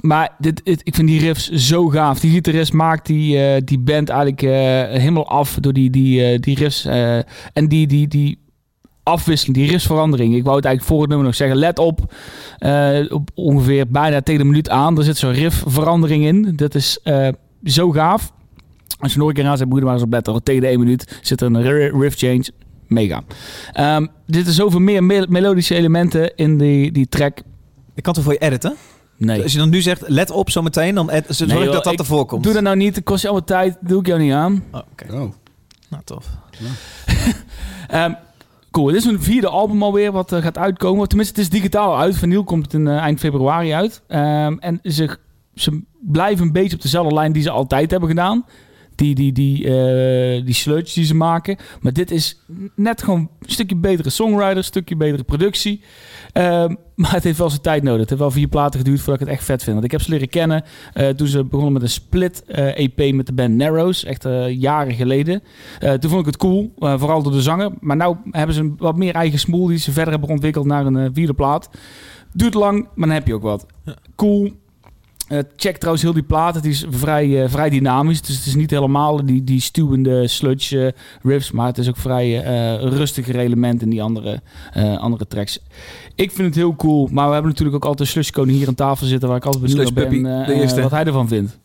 Maar 0.00 0.34
dit, 0.38 0.64
dit- 0.64 0.80
ik 0.84 0.94
vind 0.94 1.08
die 1.08 1.20
riffs 1.20 1.48
zo 1.50 1.88
gaaf. 1.88 2.20
Die 2.20 2.30
gitarist 2.30 2.72
maakt 2.72 3.06
die, 3.06 3.38
eh, 3.44 3.60
die 3.64 3.78
band 3.78 4.08
eigenlijk 4.08 4.40
helemaal 5.00 5.28
af 5.28 5.56
door 5.60 5.72
die, 5.72 5.90
die, 5.90 6.38
die 6.38 6.56
riffs. 6.56 6.84
en 7.52 7.68
die, 7.68 7.86
die, 7.86 8.08
die 8.08 8.38
afwisseling, 9.10 9.56
die 9.56 9.70
riffsverandering. 9.70 10.34
Ik 10.34 10.42
wou 10.44 10.56
het 10.56 10.64
eigenlijk 10.64 10.94
voor 10.94 11.00
het 11.00 11.08
nummer 11.08 11.26
nog 11.26 11.36
zeggen. 11.36 11.56
Let 11.56 11.78
op, 11.78 12.14
eh, 12.58 12.98
op 13.08 13.30
ongeveer 13.34 13.88
bijna 13.88 14.20
tegen 14.20 14.40
de 14.40 14.46
minuut 14.46 14.68
aan. 14.68 14.98
Er 14.98 15.04
zit 15.04 15.16
zo'n 15.16 15.32
riffverandering 15.32 16.24
in. 16.24 16.52
Dat 16.56 16.74
is 16.74 16.98
eh, 17.02 17.28
zo 17.64 17.90
gaaf. 17.90 18.32
Als 18.98 19.12
je 19.12 19.18
nog 19.18 19.28
een 19.28 19.34
keer 19.34 19.46
aan 19.46 19.56
zet, 19.56 19.68
moet 19.68 19.78
je 19.78 19.84
maar 19.84 19.94
eens 19.94 20.02
op 20.02 20.12
letten. 20.12 20.42
Tegen 20.42 20.60
de 20.60 20.66
1 20.68 20.78
minuut 20.78 21.18
zit 21.22 21.40
er 21.40 21.46
een 21.46 21.62
ri- 21.62 21.98
riff 22.00 22.16
change. 22.18 22.44
Mega. 22.86 23.22
Ehm 23.72 24.02
er 24.02 24.08
zitten 24.34 24.52
zoveel 24.52 24.80
meer 24.80 25.04
me- 25.04 25.26
melodische 25.28 25.74
elementen 25.74 26.34
in 26.36 26.58
die, 26.58 26.92
die 26.92 27.08
track. 27.08 27.38
Ik 27.94 28.02
kan 28.02 28.14
het 28.14 28.22
voor 28.22 28.32
je 28.32 28.38
editen. 28.38 28.74
Nee. 29.16 29.42
Als 29.42 29.52
je 29.52 29.58
dan 29.58 29.68
nu 29.70 29.80
zegt, 29.82 30.02
let 30.08 30.30
op 30.30 30.50
zometeen, 30.50 30.94
dan 30.94 31.10
ed- 31.10 31.26
zorg 31.28 31.50
Nee, 31.52 31.62
joh, 31.64 31.72
dat 31.72 31.84
dat 31.84 31.98
ervoor 31.98 32.26
komt. 32.26 32.42
Doe 32.44 32.52
dat 32.52 32.62
nou 32.62 32.76
niet. 32.76 33.02
Kost 33.02 33.22
je 33.22 33.28
allemaal 33.28 33.46
tijd. 33.46 33.76
Doe 33.80 34.00
ik 34.00 34.06
jou 34.06 34.20
niet 34.20 34.32
aan. 34.32 34.64
Oh, 34.72 34.80
Oké, 34.92 35.04
Oh. 35.12 35.32
nou 35.90 36.02
tof. 36.04 36.26
Ehm, 37.88 38.12
cool. 38.70 38.86
Dit 38.86 38.96
is 38.96 39.04
een 39.04 39.22
vierde 39.22 39.48
album 39.48 39.82
alweer 39.82 40.12
wat 40.12 40.32
eh, 40.32 40.42
gaat 40.42 40.58
uitkomen. 40.58 41.08
Tenminste, 41.08 41.40
het 41.40 41.44
is 41.44 41.58
digitaal 41.58 41.98
uit. 41.98 42.16
Vinyl 42.16 42.44
komt 42.44 42.64
het 42.64 42.74
in 42.74 42.88
eh, 42.88 42.96
eind 42.96 43.18
februari 43.18 43.72
uit. 43.72 44.02
Ehm, 44.06 44.56
en 44.58 44.80
ze, 44.82 45.18
ze 45.54 45.82
blijven 46.00 46.46
een 46.46 46.52
beetje 46.52 46.76
op 46.76 46.82
dezelfde 46.82 47.14
lijn 47.14 47.32
die 47.32 47.42
ze 47.42 47.50
altijd 47.50 47.90
hebben 47.90 48.08
gedaan. 48.08 48.44
Die, 49.00 49.14
die, 49.14 49.32
die, 49.32 49.64
eh, 49.64 50.44
die 50.44 50.54
sludge 50.54 50.94
die 50.94 51.04
ze 51.04 51.14
maken. 51.14 51.56
Maar 51.80 51.92
dit 51.92 52.10
is 52.10 52.40
net 52.74 53.02
gewoon 53.02 53.18
een 53.18 53.50
stukje 53.50 53.76
betere 53.76 54.10
songwriter, 54.10 54.56
een 54.56 54.64
stukje 54.64 54.96
betere 54.96 55.22
productie. 55.22 55.80
Ehm, 56.32 56.74
maar 57.00 57.12
het 57.12 57.24
heeft 57.24 57.38
wel 57.38 57.50
zijn 57.50 57.62
tijd 57.62 57.82
nodig. 57.82 58.00
Het 58.00 58.08
heeft 58.08 58.20
wel 58.20 58.30
vier 58.30 58.48
platen 58.48 58.80
geduurd 58.80 59.00
voordat 59.00 59.20
ik 59.20 59.26
het 59.26 59.36
echt 59.36 59.44
vet 59.44 59.62
vind. 59.62 59.72
Want 59.72 59.84
ik 59.84 59.90
heb 59.90 60.02
ze 60.02 60.10
leren 60.10 60.28
kennen 60.28 60.64
eh, 60.92 61.08
toen 61.08 61.26
ze 61.26 61.44
begonnen 61.44 61.72
met 61.72 61.82
een 61.82 61.88
split 61.88 62.44
eh, 62.44 62.78
EP 62.78 63.14
met 63.14 63.26
de 63.26 63.32
band 63.32 63.54
Narrows. 63.54 64.04
Echt 64.04 64.26
jaren 64.48 64.94
geleden. 64.94 65.42
Toen 65.78 66.10
vond 66.10 66.20
ik 66.20 66.26
het 66.26 66.36
cool, 66.36 66.72
vooral 66.78 67.22
door 67.22 67.32
de 67.32 67.42
zanger. 67.42 67.70
Maar 67.80 67.96
nu 67.96 68.30
hebben 68.30 68.54
ze 68.54 68.60
een 68.60 68.74
wat 68.78 68.96
meer 68.96 69.14
eigen 69.14 69.38
smoel 69.38 69.66
die 69.66 69.78
ze 69.78 69.92
verder 69.92 70.12
hebben 70.12 70.30
ontwikkeld 70.30 70.66
naar 70.66 70.86
een 70.86 71.14
vierde 71.14 71.34
plaat. 71.34 71.70
Duurt 72.32 72.54
lang, 72.54 72.88
maar 72.94 73.08
dan 73.08 73.16
heb 73.16 73.26
je 73.26 73.34
ook 73.34 73.42
wat. 73.42 73.66
Cool. 74.16 74.52
Eh, 75.30 75.38
check 75.56 75.76
trouwens 75.76 76.02
heel 76.02 76.12
die 76.12 76.22
plaat. 76.22 76.54
Het 76.54 76.64
is 76.64 76.84
vrij, 76.90 77.42
eh, 77.42 77.50
vrij 77.50 77.70
dynamisch. 77.70 78.22
Dus 78.22 78.36
het 78.36 78.46
is 78.46 78.54
niet 78.54 78.70
helemaal 78.70 79.26
die, 79.26 79.44
die 79.44 79.60
stuwende 79.60 80.28
sludge 80.28 80.86
eh, 80.86 80.92
riffs. 81.22 81.50
Maar 81.50 81.66
het 81.66 81.78
is 81.78 81.88
ook 81.88 81.96
vrij 81.96 82.40
rustiger 82.80 83.36
element 83.38 83.82
in 83.82 83.90
die 83.90 84.02
andere, 84.02 84.40
andere 84.98 85.26
tracks. 85.26 85.58
Ik 86.14 86.30
vind 86.30 86.46
het 86.46 86.56
heel 86.56 86.76
cool. 86.76 87.08
Maar 87.12 87.26
we 87.26 87.32
hebben 87.32 87.50
natuurlijk 87.50 87.76
ook 87.76 87.84
altijd 87.84 88.08
een 88.08 88.14
slush 88.14 88.30
koning 88.30 88.58
hier 88.58 88.68
aan 88.68 88.74
tafel 88.74 89.06
zitten. 89.06 89.28
Waar 89.28 89.36
ik 89.36 89.44
altijd 89.44 89.62
benieuwd 89.62 89.84
naar 89.84 89.92
ben 89.92 90.22
puppy, 90.22 90.52
de 90.52 90.60
eerste. 90.60 90.82
wat 90.82 90.90
hij 90.90 91.04
ervan 91.04 91.28
vindt. 91.28 91.58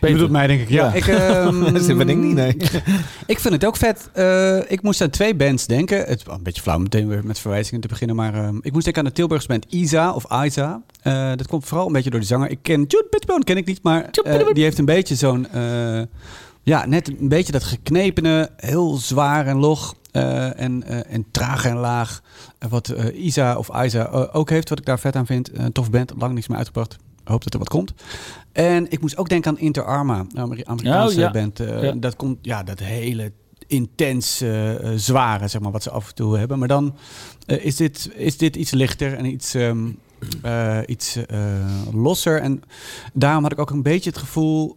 Je 0.00 0.12
bedoelt 0.12 0.30
mij 0.30 0.46
denk 0.46 0.60
ik, 0.60 0.68
ja. 0.68 0.84
Ja. 0.86 0.92
Ik, 0.92 1.06
ehm, 1.06 1.72
Dat 1.72 1.96
ben 1.96 2.08
ik 2.08 2.16
niet, 2.16 2.34
nee. 2.34 2.56
Ik 3.26 3.38
vind 3.38 3.54
het 3.54 3.64
ook 3.64 3.76
vet. 3.76 4.10
Eh, 4.12 4.70
ik 4.70 4.82
moest 4.82 5.00
aan 5.00 5.10
twee 5.10 5.34
bands 5.34 5.66
denken. 5.66 5.98
Het 5.98 6.18
is 6.18 6.24
wel 6.24 6.34
een 6.34 6.42
beetje 6.42 6.62
flauw 6.62 6.78
meteen 6.78 7.08
weer 7.08 7.24
met 7.26 7.38
verwijzingen 7.38 7.80
te 7.80 7.88
beginnen. 7.88 8.16
Maar 8.16 8.34
ehm, 8.34 8.56
ik 8.60 8.72
moest 8.72 8.84
denken 8.84 9.02
aan 9.02 9.08
de 9.08 9.14
Tilburgse 9.14 9.48
band 9.48 9.64
Isa 9.68 10.12
of 10.12 10.24
Isa. 10.44 10.82
Eh, 11.02 11.28
dat 11.36 11.46
komt 11.46 11.64
vooral 11.66 11.86
een 11.86 11.92
beetje 11.92 12.10
door 12.10 12.20
de 12.20 12.26
zanger. 12.26 12.50
Ik 12.50 12.58
ken 12.62 12.78
Jude 12.80 13.06
Pettibone, 13.10 13.44
ken 13.44 13.56
ik 13.56 13.66
niet. 13.66 13.82
Maar 13.82 14.08
eh, 14.24 14.46
die 14.52 14.62
heeft 14.64 14.78
een 14.78 14.84
beetje 14.84 15.14
zo'n... 15.14 15.48
eh, 15.50 16.02
ja, 16.62 16.86
net 16.86 17.08
een 17.08 17.28
beetje 17.28 17.52
dat 17.52 17.64
geknepene. 17.64 18.50
Heel 18.56 18.96
zwaar 18.96 19.46
en 19.46 19.56
log. 19.56 19.94
eh, 20.10 20.60
en, 20.60 20.82
eh, 20.82 21.14
en 21.14 21.24
traag 21.30 21.64
en 21.64 21.76
laag. 21.76 22.20
Wat 22.68 22.88
eh, 22.88 23.24
Isa 23.24 23.56
of 23.56 23.84
Isa 23.84 24.04
ook 24.32 24.50
heeft. 24.50 24.68
Wat 24.68 24.78
ik 24.78 24.84
daar 24.84 24.98
vet 24.98 25.16
aan 25.16 25.26
vind. 25.26 25.50
Een 25.52 25.72
tof 25.72 25.90
band. 25.90 26.12
Lang 26.18 26.34
niks 26.34 26.48
meer 26.48 26.56
uitgebracht. 26.58 26.96
Hoop 27.28 27.42
dat 27.44 27.52
er 27.52 27.58
wat 27.58 27.68
komt. 27.68 27.94
En 28.52 28.90
ik 28.90 29.00
moest 29.00 29.16
ook 29.16 29.28
denken 29.28 29.50
aan 29.50 29.58
Inter 29.58 29.84
Arma. 29.84 30.26
Amerikaanse 30.34 31.06
Oh, 31.06 31.12
ja. 31.12 31.30
band. 31.30 31.58
Ja. 31.58 31.92
Dat 31.92 32.16
komt, 32.16 32.38
ja, 32.42 32.62
dat 32.62 32.78
hele 32.78 33.32
intens 33.68 34.40
eh, 34.40 34.74
zware, 34.94 35.48
zeg 35.48 35.60
maar, 35.60 35.72
wat 35.72 35.82
ze 35.82 35.90
af 35.90 36.08
en 36.08 36.14
toe 36.14 36.38
hebben. 36.38 36.58
Maar 36.58 36.68
dan 36.68 36.96
eh, 37.46 37.64
is, 37.64 37.76
dit, 37.76 38.10
is 38.14 38.36
dit 38.36 38.56
iets 38.56 38.70
lichter 38.70 39.14
en 39.14 39.24
iets, 39.24 39.54
ehm, 39.54 39.88
eh, 40.42 40.78
iets 40.86 41.18
losser. 41.92 42.40
En 42.40 42.62
daarom 43.12 43.42
had 43.42 43.52
ik 43.52 43.58
ook 43.58 43.70
een 43.70 43.82
beetje 43.82 44.10
het 44.10 44.18
gevoel 44.18 44.76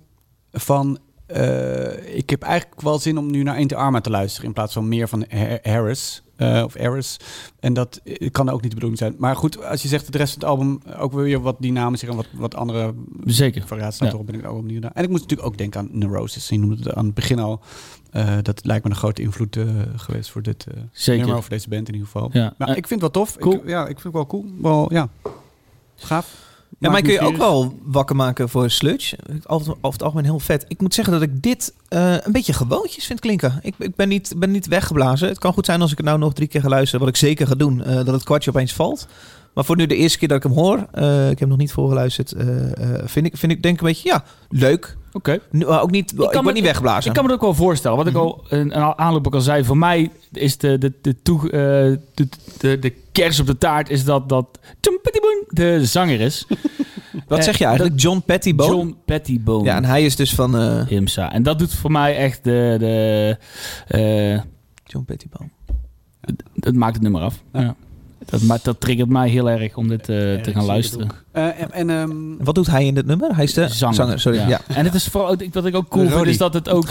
van... 0.52 1.00
ik 2.06 2.30
heb 2.30 2.42
eigenlijk 2.42 2.82
wel 2.82 3.00
zin 3.00 3.18
om 3.18 3.32
nu 3.32 3.44
naar 3.44 3.60
Inter 3.60 3.78
Arma 3.78 4.02
te 4.02 4.10
luisteren... 4.10 4.48
in 4.48 4.54
plaats 4.54 4.74
van 4.74 4.88
meer 4.88 5.08
van 5.08 5.26
Ha- 5.30 5.60
Harris... 5.62 6.24
eh, 6.42 6.64
of 6.64 6.78
Harris. 6.78 7.18
En 7.60 7.74
dat 7.74 8.02
eh, 8.04 8.32
kan 8.32 8.50
ook 8.50 8.62
niet 8.62 8.70
de 8.70 8.76
bedoeling 8.76 8.98
zijn. 9.00 9.16
Maar 9.18 9.36
goed, 9.36 9.66
als 9.66 9.82
je 9.82 9.88
zegt 9.88 10.12
de 10.12 10.18
rest 10.18 10.34
van 10.34 10.42
het 10.42 10.50
album 10.52 10.82
ook 11.00 11.14
weer 11.14 11.40
wat 11.42 11.56
dynamischer 11.60 12.10
en 12.10 12.16
wat, 12.16 12.28
wat 12.34 12.56
andere 12.56 12.94
Zeker. 13.26 13.68
variaties 13.68 14.12
Ja. 14.12 14.18
ben 14.24 14.36
ik 14.36 14.48
ook 14.48 14.62
benieuwd 14.62 14.82
naar. 14.82 14.92
En 14.94 15.04
ik 15.04 15.10
moest 15.10 15.22
natuurlijk 15.22 15.50
ook 15.50 15.58
denken 15.58 15.80
aan 15.80 15.90
Neurosis. 15.92 16.50
Je 16.50 16.60
noemde 16.60 16.76
het 16.76 16.94
aan 16.94 17.06
het 17.06 17.14
begin 17.14 17.40
al. 17.40 17.60
Eh, 18.12 18.38
dat 18.42 18.66
lijkt 18.66 18.84
me 18.84 18.90
een 18.90 18.96
grote 18.96 19.22
invloed 19.22 19.58
geweest 19.96 20.30
voor 20.30 20.42
dit 20.42 20.66
Zeker. 20.92 21.24
nummer, 21.26 21.42
voor 21.42 21.50
deze 21.50 21.70
band 21.70 21.88
in 21.88 21.94
ieder 21.94 22.10
geval. 22.10 22.30
Ja. 22.34 22.54
Maar 22.58 22.70
ik 22.78 22.88
vind 22.88 23.02
het 23.02 23.14
wel 23.16 23.24
tof. 23.26 23.38
cool. 23.38 23.56
Ik, 23.56 23.68
ja, 23.68 23.82
ik 23.82 24.00
vind 24.00 24.04
het 24.04 24.14
wel 24.14 24.28
cool. 24.28 24.46
Wel, 24.62 24.94
ja, 24.94 25.10
gaaf. 25.96 26.50
Ja, 26.80 26.90
maar 26.90 27.02
kun 27.02 27.12
je 27.12 27.20
ook 27.20 27.38
wel 27.38 27.80
wakker 27.84 28.16
maken 28.16 28.50
voor 28.50 28.70
sludge. 28.70 29.18
Over, 29.46 29.72
over 29.72 29.92
het 29.92 30.04
algemeen 30.04 30.26
heel 30.26 30.40
vet. 30.40 30.66
Ik 30.68 30.82
moet 30.82 30.94
zeggen 30.94 31.14
dat 31.14 31.22
ik 31.22 31.42
dit 31.42 31.74
eh, 31.88 32.16
een 32.22 32.32
beetje 32.32 32.54
gewoontjes 32.54 33.06
vind 33.06 33.20
klinken. 33.20 33.60
Ik, 33.62 33.76
ik 33.78 33.96
ben, 33.96 34.10
niet, 34.10 34.34
ben 34.38 34.52
niet 34.52 34.68
weggeblazen. 34.68 35.28
Het 35.28 35.40
kan 35.40 35.54
goed 35.54 35.66
zijn 35.66 35.82
als 35.82 35.92
ik 35.92 35.98
het 35.98 36.06
nou 36.06 36.20
nog 36.20 36.34
drie 36.34 36.48
keer 36.48 36.62
ga 36.62 36.70
luisteren, 36.70 37.00
wat 37.00 37.10
ik 37.10 37.16
zeker 37.16 37.48
ga 37.48 37.56
doen, 37.56 37.84
eh, 37.84 37.96
dat 37.96 38.08
het 38.08 38.24
kwartje 38.24 38.50
opeens 38.50 38.74
valt. 38.74 39.08
Maar 39.54 39.66
voor 39.66 39.76
nu 39.76 39.86
de 39.86 39.96
eerste 39.96 40.18
keer 40.18 40.28
dat 40.28 40.38
ik 40.38 40.44
hem 40.44 40.54
hoor, 40.54 40.88
eh, 40.92 41.24
ik 41.24 41.30
heb 41.30 41.40
hem 41.40 41.48
nog 41.50 41.58
niet 41.58 41.72
voorgeluisterd, 41.72 42.32
eh, 42.32 42.46
vind, 43.04 43.26
ik, 43.26 43.38
vind 43.38 43.52
ik 43.52 43.62
denk 43.64 43.76
ik 43.76 43.82
een 43.82 43.88
beetje, 43.88 44.10
ja, 44.10 44.24
leuk. 44.50 44.98
Oké. 45.14 45.40
Maar 45.52 45.82
ook 45.82 45.92
niet, 45.92 46.12
ik, 46.12 46.18
kan 46.18 46.28
word 46.32 46.44
me- 46.46 46.52
niet 46.52 46.64
weggeblazen. 46.64 47.08
Ik 47.10 47.14
kan 47.16 47.24
me 47.24 47.30
dat 47.30 47.38
ook 47.40 47.46
wel 47.46 47.54
voorstellen. 47.66 47.98
Wat 47.98 48.08
ik 48.08 48.16
al 48.16 48.44
een, 48.50 48.78
een 48.78 48.98
aanloop 48.98 49.28
ook 49.28 49.34
al 49.34 49.42
zei. 49.42 49.64
Voor 49.64 49.78
mij 49.78 50.12
is 50.32 50.58
de, 50.58 50.78
de, 50.78 50.94
de, 51.02 51.22
toe, 51.22 51.50
de, 51.50 52.28
de, 52.58 52.80
de 52.80 52.94
kers 53.12 53.40
op 53.40 53.46
de 53.46 53.58
taart 53.58 53.90
is 53.90 54.04
dat, 54.04 54.30
dat 54.30 54.60
de 55.48 55.86
zanger 55.86 56.20
is. 56.20 56.46
Wat 57.28 57.44
zeg 57.44 57.58
je 57.58 57.66
eigenlijk? 57.66 58.00
John 58.00 58.22
Pettibone? 58.26 58.76
John 58.76 58.96
Pettibone. 59.06 59.64
Ja, 59.64 59.76
en 59.76 59.86
hij 59.86 60.06
is 60.06 60.16
dus 60.16 60.34
van... 60.36 60.58
eh, 60.58 60.92
IMSA. 60.92 61.32
En 61.34 61.44
dat 61.44 61.60
doet 61.60 61.74
voor 61.74 61.92
mij 61.92 62.16
echt 62.18 62.44
de... 62.44 62.76
de 62.80 63.38
eh, 63.88 64.42
John 64.86 65.06
Pettibone. 65.06 65.50
dat 66.56 66.74
maakt 66.74 66.94
het 66.94 67.04
nummer 67.04 67.22
af. 67.22 67.44
Ja. 67.54 67.76
Dat, 68.26 68.64
dat 68.64 68.80
triggert 68.80 69.10
mij 69.10 69.30
heel 69.30 69.50
erg 69.50 69.76
om 69.76 69.88
dit 69.88 70.10
eh, 70.10 70.16
te 70.16 70.52
gaan 70.52 70.66
luisteren. 70.66 71.08
Eh, 71.32 71.62
en 71.62 71.72
en 71.72 71.90
ehm, 71.90 72.44
Wat 72.44 72.56
doet 72.56 72.68
hij 72.68 72.86
in 72.86 72.94
dit 72.94 73.06
nummer? 73.06 73.36
Hij 73.36 73.44
is 73.44 73.54
de 73.54 73.68
Zanger. 73.70 74.20
sorry. 74.20 74.48
Ja. 74.48 74.62
En 74.68 74.86
het 74.86 74.94
is 74.94 75.06
vooral, 75.08 75.36
wat 75.52 75.66
ik 75.66 75.76
ook 75.76 75.90
cool 75.90 76.08
vind, 76.10 76.26
is 76.28 76.38
dat 76.38 76.54
het 76.54 76.70
ook, 76.70 76.88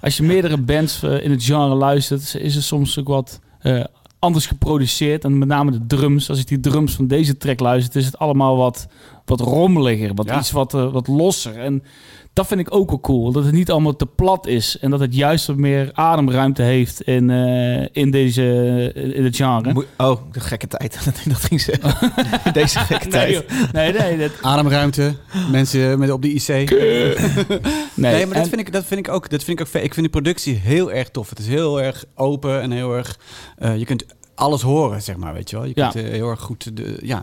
als 0.00 0.16
je 0.16 0.22
meerdere 0.22 0.56
bands 0.58 1.02
eh, 1.02 1.24
in 1.24 1.30
het 1.30 1.44
genre 1.44 1.74
luistert, 1.74 2.34
is 2.34 2.56
er 2.56 2.62
soms 2.62 2.98
ook 2.98 3.08
wat 3.08 3.40
eh, 3.58 3.84
anders 4.18 4.46
geproduceerd. 4.46 5.24
En 5.24 5.38
met 5.38 5.48
name 5.48 5.70
de 5.70 5.86
drums. 5.86 6.28
Als 6.28 6.38
ik 6.38 6.46
die 6.48 6.60
drums 6.60 6.94
van 6.94 7.06
deze 7.06 7.36
track 7.36 7.60
luister, 7.60 8.00
is 8.00 8.06
het 8.06 8.18
allemaal 8.18 8.56
wat, 8.56 8.86
wat 9.24 9.40
rommeliger, 9.40 10.14
wat 10.14 10.26
Ja. 10.26 10.38
iets 10.38 10.50
wat, 10.50 10.72
wat 10.72 11.06
losser. 11.06 11.58
En 11.58 11.82
dat 12.32 12.46
vind 12.46 12.60
ik 12.60 12.74
ook 12.74 12.88
wel 12.90 13.00
cool. 13.00 13.32
Dat 13.32 13.44
het 13.44 13.54
niet 13.54 13.70
allemaal 13.70 13.96
te 13.96 14.06
plat 14.06 14.46
is. 14.46 14.78
En 14.78 14.90
dat 14.90 15.00
het 15.00 15.14
juist 15.14 15.46
wat 15.46 15.56
meer 15.56 15.90
ademruimte 15.92 16.62
heeft 16.62 17.00
in, 17.02 17.30
eh, 17.30 17.86
in, 17.92 18.10
deze, 18.10 18.42
in 18.94 19.24
het 19.24 19.36
genre. 19.36 19.72
Moe- 19.72 19.86
Oh, 19.98 20.20
de 20.32 20.40
gekke 20.40 20.66
tijd. 20.66 20.98
Dat 21.04 21.16
ik 21.24 21.28
dat 21.32 21.40
ging 21.44 21.60
zeggen. 21.60 22.12
Deze 22.52 22.78
gekke 22.78 23.08
Nee, 23.08 23.10
tijd. 23.10 23.32
joh. 23.50 23.72
nee, 23.72 23.92
nee, 23.92 24.18
dat, 24.18 24.30
ademruimte, 24.42 25.14
mensen 25.50 25.98
met 25.98 26.10
op 26.10 26.22
de 26.22 26.32
IC. 26.32 26.46
Nee, 27.94 28.12
nee. 28.12 28.26
maar 28.26 28.34
dat 28.34 28.42
En- 28.42 28.48
vind, 28.48 28.60
ik, 28.60 28.72
dat 28.72 28.84
vind 28.84 29.06
ik 29.06 29.12
ook. 29.12 29.30
Dat 29.30 29.44
vind 29.44 29.60
ik 29.60 29.66
ook. 29.66 29.82
Ik 29.82 29.94
vind 29.94 30.06
de 30.06 30.12
productie 30.12 30.54
heel 30.54 30.92
erg 30.92 31.08
tof. 31.10 31.28
Het 31.28 31.38
is 31.38 31.46
heel 31.48 31.82
erg 31.82 32.04
open 32.14 32.60
en 32.60 32.70
heel 32.70 32.94
erg. 32.96 33.18
eh, 33.58 33.76
je 33.78 33.84
kunt 33.84 34.04
alles 34.34 34.62
horen, 34.62 35.02
zeg 35.02 35.16
maar, 35.16 35.32
weet 35.34 35.50
je 35.50 35.56
wel. 35.56 35.64
Je 35.64 35.72
Ja. 35.74 35.88
kunt 35.88 36.04
eh, 36.04 36.10
heel 36.10 36.28
erg 36.30 36.40
goed 36.40 36.76
de, 36.76 36.98
ja, 37.02 37.22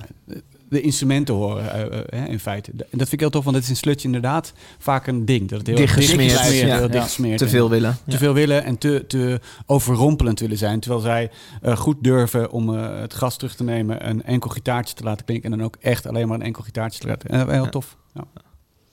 de 0.69 0.81
instrumenten 0.81 1.35
horen, 1.35 1.73
eh, 1.73 2.23
eh, 2.23 2.29
in 2.29 2.39
feite. 2.39 2.71
En 2.71 2.77
dat 2.77 2.99
vind 2.99 3.11
ik 3.11 3.19
heel 3.19 3.29
tof, 3.29 3.43
want 3.43 3.55
het 3.55 3.63
is 3.63 3.69
in 3.69 3.75
Sludge 3.75 4.05
inderdaad 4.05 4.53
vaak 4.77 5.07
een 5.07 5.25
ding. 5.25 5.49
Dat 5.49 5.57
het 5.57 5.67
heel 5.67 5.77
ja. 5.77 6.65
Ja. 6.65 6.87
dichtgesmeerd 6.87 7.37
Te 7.37 7.49
veel 7.49 7.69
willen. 7.69 7.97
te 8.07 8.17
veel 8.17 8.33
willen 8.33 8.63
en 8.63 8.77
te, 8.77 9.03
te 9.07 9.39
overrompelend 9.65 10.39
willen 10.39 10.57
zijn. 10.57 10.79
Terwijl 10.79 11.01
zij 11.01 11.31
eh, 11.61 11.77
goed 11.77 11.97
durven 12.01 12.51
om 12.51 12.69
het 12.69 13.13
gas 13.13 13.37
terug 13.37 13.55
te 13.55 13.63
nemen, 13.63 14.09
een 14.09 14.23
enkel 14.23 14.49
gitaartje 14.49 14.95
te 14.95 15.03
laten 15.03 15.25
klinken 15.25 15.51
en 15.51 15.57
dan 15.57 15.65
ook 15.65 15.75
echt 15.79 16.07
alleen 16.07 16.27
maar 16.27 16.39
een 16.39 16.45
enkel 16.45 16.63
gitaartje 16.63 16.99
te 16.99 17.07
laten. 17.07 17.29
En, 17.29 17.51
heel 17.51 17.69
tof. 17.69 17.97
Ja. 18.13 18.23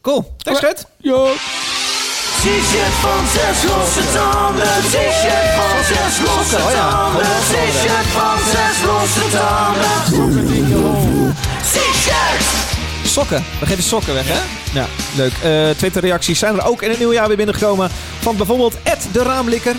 Cool. 0.01 0.35
Thanks, 0.37 0.61
Fred. 0.61 0.87
T-shirt 2.43 2.95
van 3.01 3.27
zes 3.35 3.63
losse 3.71 4.01
tanden. 4.15 4.67
T-shirt 4.67 5.49
van 5.59 5.85
zes 5.85 6.19
losse 6.27 6.57
Oh 6.57 6.71
tanden. 6.73 7.27
T-shirt 7.51 8.07
van 8.07 8.39
zes 8.53 8.77
losse 8.85 9.27
tanden. 9.37 11.35
T-shirt. 11.63 12.45
Sokken. 13.05 13.45
We 13.61 13.67
geven 13.67 13.83
sokken 13.83 14.15
weg, 14.15 14.25
hè? 14.29 14.39
Ja, 14.79 14.87
leuk. 15.17 15.33
Eh 15.43 15.71
Twitter-reacties 15.77 16.39
zijn 16.39 16.55
er 16.59 16.67
ook 16.67 16.83
in 16.83 16.89
het 16.91 16.99
nieuwe 16.99 17.15
jaar 17.15 17.29
weer 17.29 17.37
binnengekomen. 17.37 17.91
Van 18.21 18.37
bijvoorbeeld 18.37 18.75
Ed 18.83 19.09
de 19.13 19.23
Raamlikker. 19.23 19.75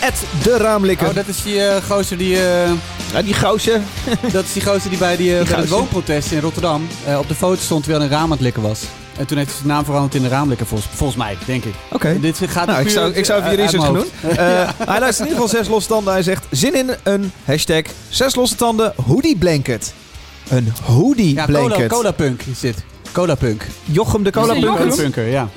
Ed 0.00 0.14
de 0.42 0.56
Raamlikker. 0.56 1.08
Oh, 1.08 1.14
dat 1.14 1.26
is 1.28 1.42
die 1.42 1.66
eh, 1.66 1.82
gozer 1.90 2.16
die... 2.18 2.36
eh, 2.36 2.70
Ja, 3.12 3.22
die 3.22 3.34
gozer. 3.34 3.80
dat 4.32 4.44
is 4.44 4.52
die 4.52 4.62
gozer 4.64 4.90
die 4.90 4.98
bij, 4.98 5.16
die, 5.16 5.38
eh, 5.38 5.46
bij 5.48 5.58
het 5.58 5.68
woonprotest 5.68 6.30
in 6.32 6.40
Rotterdam 6.40 6.88
eh, 7.06 7.18
op 7.18 7.28
de 7.28 7.34
foto 7.34 7.60
stond 7.60 7.82
terwijl 7.82 8.04
een 8.04 8.10
raam 8.10 8.22
aan 8.24 8.30
het 8.30 8.40
likken 8.40 8.62
was. 8.62 8.80
En 9.18 9.26
toen 9.26 9.36
heeft 9.36 9.50
hij 9.50 9.58
zijn 9.58 9.68
naam 9.72 9.84
veranderd 9.84 10.14
in 10.14 10.22
de 10.22 10.28
raamlikker, 10.28 10.66
volgens, 10.66 10.90
volgens 10.94 11.18
mij, 11.18 11.36
denk 11.46 11.64
ik. 11.64 11.74
Oké. 11.92 12.20
Dit 12.20 12.38
gaat 12.46 12.66
Nou, 12.66 12.78
ik 12.78 12.84
puur 12.84 12.94
zou, 12.94 13.12
ik 13.12 13.24
zou 13.24 13.38
even 13.40 13.50
je 13.52 13.56
uit 13.56 13.72
research 13.72 13.84
gaan 13.84 13.94
doen. 13.94 14.04
Eh, 14.36 14.68
hij 14.86 15.00
luistert 15.00 15.28
in 15.28 15.32
ieder 15.34 15.42
geval 15.42 15.48
zes 15.48 15.68
losse 15.68 15.88
tanden. 15.88 16.12
Hij 16.12 16.22
zegt, 16.22 16.46
zin 16.50 16.74
in 16.74 16.90
een 17.02 17.32
hashtag 17.44 17.82
zes 18.08 18.34
losse 18.34 18.54
tanden 18.56 18.92
hoodie 19.06 19.36
blanket. 19.36 19.92
Een 20.48 20.72
hoodie 20.82 21.34
Ja, 21.34 21.44
cola, 21.44 21.58
blanket. 21.58 21.88
cola 21.88 22.10
punk 22.10 22.42
is 22.42 22.60
dit. 22.60 22.84
Cola 23.12 23.34
punk. 23.34 23.62
Jochem 23.84 24.22
de 24.22 24.30
cola? 24.30 24.54
Cola 24.60 24.94
punker, 24.96 25.26
ja. 25.26 25.48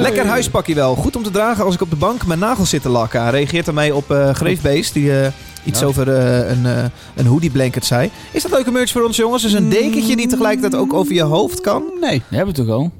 Lekker 0.00 0.26
huispakje 0.26 0.74
wel. 0.74 0.94
Goed 0.94 1.16
om 1.16 1.22
te 1.22 1.30
dragen 1.30 1.64
als 1.64 1.74
ik 1.74 1.80
op 1.80 1.90
de 1.90 1.96
bank 1.96 2.26
mijn 2.26 2.38
nagels 2.38 2.70
zit 2.70 2.82
te 2.82 2.88
lakken. 2.88 3.22
Hij 3.22 3.30
reageert 3.30 3.66
ermee 3.66 3.94
op 3.94 4.10
eh 4.10 4.34
Greefbeest, 4.34 4.94
die 4.94 5.20
eh, 5.20 5.28
iets 5.64 5.80
Ja. 5.80 5.86
over 5.86 6.08
eh, 6.16 6.50
een, 6.50 6.66
eh, 6.66 6.84
een 7.14 7.26
hoodie 7.26 7.50
blanket 7.50 7.84
zei. 7.84 8.10
Is 8.32 8.42
dat 8.42 8.50
leuke 8.50 8.70
merch 8.70 8.90
voor 8.90 9.02
ons, 9.04 9.16
jongens? 9.16 9.42
Dus 9.42 9.52
een 9.52 9.68
dekentje 9.68 10.16
die 10.16 10.26
tegelijkertijd 10.28 10.82
ook 10.82 10.92
over 10.92 11.14
je 11.14 11.22
hoofd 11.22 11.60
kan? 11.60 11.82
Nee. 12.00 12.22
Je 12.28 12.36
hebt 12.36 12.46
het 12.56 12.66
toch 12.66 12.68
al? 12.68 12.92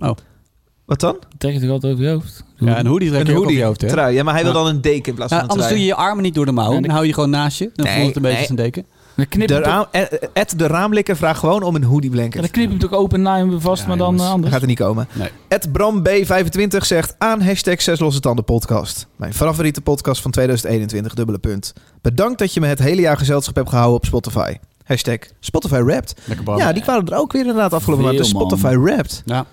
Wat 0.85 1.01
dan? 1.01 1.17
Trek 1.39 1.53
je 1.53 1.61
toch 1.61 1.71
altijd 1.71 1.93
over 1.93 2.05
je 2.05 2.11
hoofd? 2.11 2.45
Ja, 2.57 2.79
een 2.79 2.87
hoodie 2.87 3.09
trek 3.11 3.21
Een 3.21 3.27
je 3.27 3.33
hoodie. 3.39 3.57
je 3.57 3.65
hoofd, 3.65 3.81
hè? 3.81 3.89
Trui. 3.89 4.15
Ja, 4.15 4.23
maar 4.23 4.35
hij 4.35 4.43
wil 4.43 4.53
Ja. 4.53 4.59
dan 4.59 4.67
een 4.67 4.81
deken 4.81 5.09
in 5.09 5.15
plaats 5.15 5.33
van 5.33 5.43
een 5.43 5.49
anders 5.49 5.67
trui. 5.67 5.81
doe 5.81 5.89
je 5.89 5.95
je 5.95 6.01
armen 6.09 6.23
niet 6.23 6.35
door 6.35 6.47
de 6.47 6.53
mouw. 6.53 6.73
Dan 6.73 6.83
die- 6.83 6.91
hou 6.91 7.07
je 7.07 7.13
gewoon 7.15 7.31
naast 7.31 7.59
je. 7.59 7.71
Dan 7.75 7.87
Nee, 7.87 7.95
voelt 7.95 8.07
het 8.07 8.17
een 8.17 8.23
beetje 8.23 8.39
nee. 8.39 8.49
als 8.49 8.59
een 8.59 8.65
deken. 8.65 8.87
Dan 9.17 9.29
knip 9.29 9.49
De 9.49 9.55
je 9.55 9.61
hem 9.61 9.71
toch- 9.71 9.73
raam, 9.93 10.03
eh, 10.03 10.29
Ed 10.33 10.59
de 10.59 10.67
Raamlikker 10.67 11.17
vraagt 11.17 11.39
gewoon 11.39 11.63
om 11.63 11.75
een 11.75 11.85
hoodie 11.85 12.11
blanket. 12.11 12.41
dan 12.41 12.51
knip 12.51 12.65
je 12.65 12.71
hem 12.71 12.79
toch 12.79 12.93
open 12.93 13.17
en 13.17 13.23
naai 13.23 13.49
hem 13.49 13.61
vast, 13.61 13.83
Ja, 13.83 13.89
maar 13.89 13.97
dan 13.97 14.07
jongens. 14.07 14.23
eh, 14.23 14.27
Dat 14.27 14.35
anders. 14.37 14.53
gaat 14.53 14.63
er 14.63 14.69
niet 14.69 14.79
komen. 14.79 15.09
Nee. 15.13 15.29
Ed 15.49 15.73
Bram 15.73 16.03
B25 16.09 16.85
zegt 16.87 17.15
aan 17.19 17.41
hashtag 17.43 17.83
6 17.83 17.99
losse 18.01 18.21
tanden 18.21 18.45
podcast. 18.45 19.07
Mijn 19.17 19.35
favoriete 19.35 19.81
podcast 19.81 20.23
van 20.23 20.31
2021, 20.31 21.15
dubbele 21.15 21.39
punt. 21.39 21.73
Bedankt 22.03 22.39
dat 22.39 22.55
je 22.55 22.61
me 22.61 22.67
het 22.67 22.79
hele 22.79 23.01
jaar 23.01 23.17
gezelschap 23.17 23.55
hebt 23.55 23.69
gehouden 23.69 23.97
op 23.97 24.05
Spotify. 24.07 24.57
Hashtag 24.85 25.19
Spotify 25.41 25.81
Wrapped. 25.83 26.15
Ja, 26.57 26.73
die 26.73 26.83
kwamen 26.83 27.07
er 27.07 27.19
ook 27.19 27.33
weer 27.33 27.41
inderdaad 27.41 27.73
afgelopen 27.73 28.05
maand. 28.05 28.17
Man. 28.19 28.27
Spotify 28.27 28.77
Wrapped. 28.77 29.23
Ja. 29.25 29.47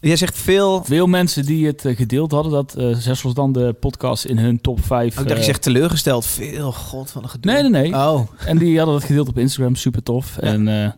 Jij 0.00 0.16
zegt 0.16 0.38
veel... 0.38 0.84
Veel 0.84 1.06
mensen 1.06 1.46
die 1.46 1.66
het 1.66 1.84
eh, 1.84 1.96
gedeeld 1.96 2.30
hadden, 2.32 2.52
dat 2.52 2.74
eh 2.74 2.96
Zes 2.96 3.22
Los 3.22 3.34
dan 3.34 3.52
de 3.52 3.72
podcast 3.80 4.24
in 4.24 4.38
hun 4.38 4.60
top 4.60 4.84
5. 4.84 5.14
Oh, 5.16 5.22
ik 5.22 5.28
dacht 5.28 5.38
je 5.40 5.44
zegt 5.46 5.62
teleurgesteld. 5.62 6.26
Veel, 6.26 6.72
god 6.72 7.10
van 7.10 7.22
een 7.22 7.28
gedoe. 7.28 7.52
Nee, 7.52 7.62
nee, 7.62 7.70
nee. 7.82 7.94
Oh, 7.94 8.20
En 8.46 8.58
die 8.58 8.76
hadden 8.76 8.94
het 8.94 9.04
gedeeld 9.04 9.28
op 9.28 9.38
Instagram, 9.38 9.74
super 9.74 10.02
tof. 10.02 10.38
En 10.38 10.68
eh, 10.68 10.90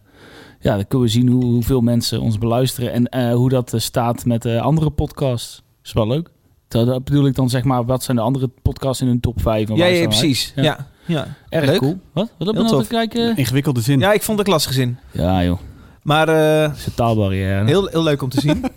ja, 0.60 0.74
dan 0.74 0.86
kunnen 0.88 1.06
we 1.06 1.12
zien 1.12 1.28
hoe, 1.28 1.44
hoeveel 1.44 1.80
mensen 1.80 2.20
ons 2.20 2.38
beluisteren 2.38 2.92
en 2.92 3.08
eh, 3.08 3.34
hoe 3.34 3.48
dat 3.48 3.72
eh, 3.74 3.80
staat 3.80 4.24
met 4.24 4.44
eh, 4.44 4.60
andere 4.60 4.90
podcasts. 4.90 5.62
Is 5.84 5.92
wel 5.92 6.06
leuk. 6.06 6.30
Dat, 6.68 6.86
dat 6.86 7.04
bedoel 7.04 7.26
ik 7.26 7.34
dan 7.34 7.50
zeg 7.50 7.64
maar, 7.64 7.84
wat 7.84 8.02
zijn 8.02 8.16
de 8.16 8.22
andere 8.22 8.50
podcasts 8.62 9.00
in 9.02 9.06
hun 9.08 9.20
top 9.20 9.40
5? 9.40 9.68
en 9.68 9.76
ja, 9.76 9.86
ja, 9.86 10.06
precies. 10.06 10.52
Ja. 10.56 10.62
Ja. 10.62 10.90
Ja. 11.06 11.26
Erg 11.48 11.66
Leuk. 11.66 11.78
cool. 11.78 11.98
Wat? 12.12 12.30
Wat 12.38 12.46
heb 12.46 12.56
je 12.56 12.62
nou 12.62 12.74
tof. 12.74 12.82
te 12.82 12.88
kijken? 12.88 13.36
Ingewikkelde 13.36 13.80
zin. 13.80 13.98
ja, 13.98 14.12
ik 14.12 14.22
vond 14.22 14.38
het 14.38 14.46
lastig 14.46 14.72
gezien. 14.72 14.98
Ja 15.10 15.44
joh, 15.44 15.58
Maar 16.02 16.28
eh, 16.28 16.62
een 16.62 16.94
taalbarrière. 16.94 17.64
heel, 17.64 17.86
heel 17.86 18.02
leuk 18.02 18.22
om 18.22 18.28
te 18.28 18.40
zien. 18.40 18.64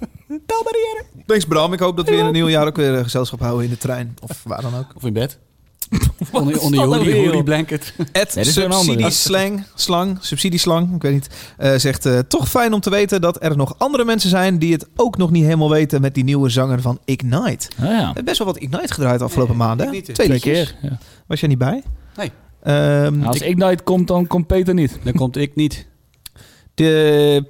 Thanks 1.25 1.45
Bram. 1.45 1.73
Ik 1.73 1.79
hoop 1.79 1.97
dat 1.97 2.09
we 2.09 2.15
in 2.15 2.23
het 2.23 2.33
nieuwe 2.33 2.51
jaar 2.51 2.67
ook 2.67 2.75
weer 2.75 2.95
eh, 2.95 3.03
gezelschap 3.03 3.39
houden 3.39 3.63
in 3.63 3.69
de 3.69 3.77
trein. 3.77 4.15
Of 4.21 4.43
waar 4.43 4.61
dan 4.61 4.75
ook. 4.75 4.85
Of 4.95 5.03
in 5.03 5.13
bed. 5.13 5.37
onder, 6.31 6.59
onder 6.59 6.79
je 6.79 6.85
nou 6.85 6.95
hoodie, 6.97 7.21
joh? 7.21 7.43
blanket. 7.43 7.93
Nee, 7.97 8.23
andere. 8.23 8.45
subsidieslang, 8.45 9.63
slang, 9.75 10.17
subsidieslang, 10.21 10.95
ik 10.95 11.01
weet 11.01 11.13
niet, 11.13 11.29
eh, 11.57 11.75
zegt 11.75 12.05
eh, 12.05 12.19
toch 12.19 12.49
fijn 12.49 12.73
om 12.73 12.79
te 12.79 12.89
weten 12.89 13.21
dat 13.21 13.43
er 13.43 13.57
nog 13.57 13.75
andere 13.77 14.05
mensen 14.05 14.29
zijn 14.29 14.59
die 14.59 14.73
het 14.73 14.87
ook 14.95 15.17
nog 15.17 15.31
niet 15.31 15.43
helemaal 15.43 15.69
weten 15.69 16.01
met 16.01 16.13
die 16.13 16.23
nieuwe 16.23 16.49
zanger 16.49 16.81
van 16.81 16.99
Ignite. 17.05 17.67
Ah, 17.79 17.85
ja. 17.85 17.97
We 17.97 18.03
hebben 18.05 18.25
best 18.25 18.37
wel 18.37 18.47
wat 18.47 18.57
Ignite 18.57 18.93
gedraaid 18.93 19.21
afgelopen 19.21 19.55
maanden. 19.57 20.03
Twee 20.03 20.39
keer. 20.39 20.75
Ja. 20.81 20.97
Was 21.27 21.39
jij 21.39 21.49
niet 21.49 21.57
bij? 21.57 21.83
Nee. 22.15 22.31
Ehm, 22.63 23.17
Nou, 23.17 23.25
als 23.25 23.41
Ignite 23.41 23.83
komt, 23.83 24.07
dan 24.07 24.27
komt 24.27 24.47
Peter 24.47 24.73
niet. 24.73 24.99
Dan 25.03 25.13
komt 25.13 25.37
ik 25.37 25.55
niet. 25.55 25.87
De, 26.75 27.43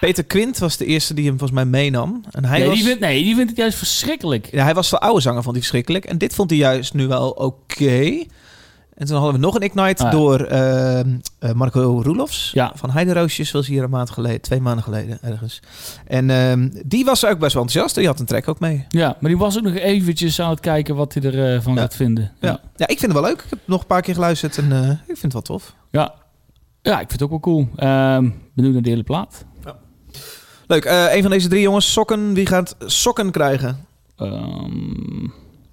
Peter 0.00 0.24
Quint 0.24 0.58
was 0.58 0.76
de 0.76 0.84
eerste 0.84 1.14
die 1.14 1.24
hem 1.26 1.38
volgens 1.38 1.58
mij 1.60 1.64
meenam. 1.68 2.24
En 2.30 2.44
hij, 2.44 2.58
nee, 2.58 2.66
was, 2.68 2.76
die 2.76 2.84
vindt, 2.86 3.00
nee, 3.00 3.22
die 3.22 3.34
vindt 3.34 3.50
het 3.50 3.58
juist 3.58 3.78
verschrikkelijk. 3.78 4.48
ja, 4.50 4.64
hij 4.64 4.74
was 4.74 4.90
de 4.90 4.98
oude 4.98 5.20
zanger, 5.20 5.42
vond 5.42 5.54
hij 5.54 5.60
verschrikkelijk. 5.64 6.04
En 6.04 6.18
dit 6.18 6.34
vond 6.34 6.50
hij 6.50 6.58
juist 6.58 6.94
nu 6.94 7.06
wel 7.06 7.30
oké. 7.30 8.24
En 8.94 9.06
toen 9.06 9.16
hadden 9.16 9.34
we 9.34 9.40
nog 9.46 9.54
een 9.54 9.62
Ignite 9.62 10.04
Ah, 10.04 10.10
ja. 10.12 10.18
door 10.18 10.40
ehm, 10.40 11.08
eh, 11.38 11.52
Marco 11.52 12.00
Roelofs 12.04 12.50
Ja. 12.54 12.72
van 12.74 12.90
Heideroosjes. 12.90 13.50
Was 13.50 13.66
hier 13.66 13.82
een 13.82 13.90
maand 13.90 14.10
geleden, 14.10 14.40
twee 14.40 14.60
maanden 14.60 14.84
geleden 14.84 15.18
ergens. 15.22 15.60
En 16.06 16.30
ehm, 16.30 16.68
die 16.86 17.04
was 17.04 17.24
ook 17.26 17.38
best 17.38 17.52
wel 17.54 17.62
enthousiast. 17.62 17.94
Die 17.94 18.06
had 18.06 18.20
een 18.20 18.26
track 18.26 18.48
ook 18.48 18.60
mee. 18.60 18.84
Ja, 18.88 19.16
maar 19.20 19.30
die 19.30 19.38
was 19.38 19.56
ook 19.56 19.62
nog 19.62 19.74
eventjes 19.74 20.40
aan 20.40 20.50
het 20.50 20.60
kijken 20.60 20.94
wat 20.96 21.14
hij 21.14 21.22
ervan 21.22 21.62
van 21.62 21.74
Ja. 21.74 21.80
gaat 21.80 21.96
vinden. 21.96 22.32
Ja. 22.40 22.60
ja, 22.76 22.86
ik 22.86 22.98
vind 22.98 23.12
het 23.12 23.20
wel 23.20 23.30
leuk. 23.30 23.40
Ik 23.42 23.50
heb 23.50 23.58
nog 23.64 23.80
een 23.80 23.86
paar 23.86 24.02
keer 24.02 24.14
geluisterd 24.14 24.58
en 24.58 24.72
eh, 24.72 24.90
ik 24.90 24.98
vind 25.18 25.22
het 25.22 25.32
wel 25.32 25.42
tof. 25.42 25.74
Ja. 25.90 26.14
Ja, 26.86 27.00
ik 27.00 27.08
vind 27.08 27.12
het 27.12 27.22
ook 27.22 27.30
wel 27.30 27.40
cool. 27.40 27.68
Ehm 27.76 28.28
benieuwd 28.54 28.72
naar 28.72 28.82
de 28.82 28.88
hele 28.90 29.02
plaat. 29.02 29.44
Leuk. 30.66 30.84
eh 30.84 31.14
een 31.14 31.22
van 31.22 31.30
deze 31.30 31.48
drie 31.48 31.60
jongens, 31.62 31.92
sokken. 31.92 32.34
Wie 32.34 32.46
gaat 32.46 32.76
sokken 32.78 33.30
krijgen? 33.30 33.86
Ehm, 34.16 35.24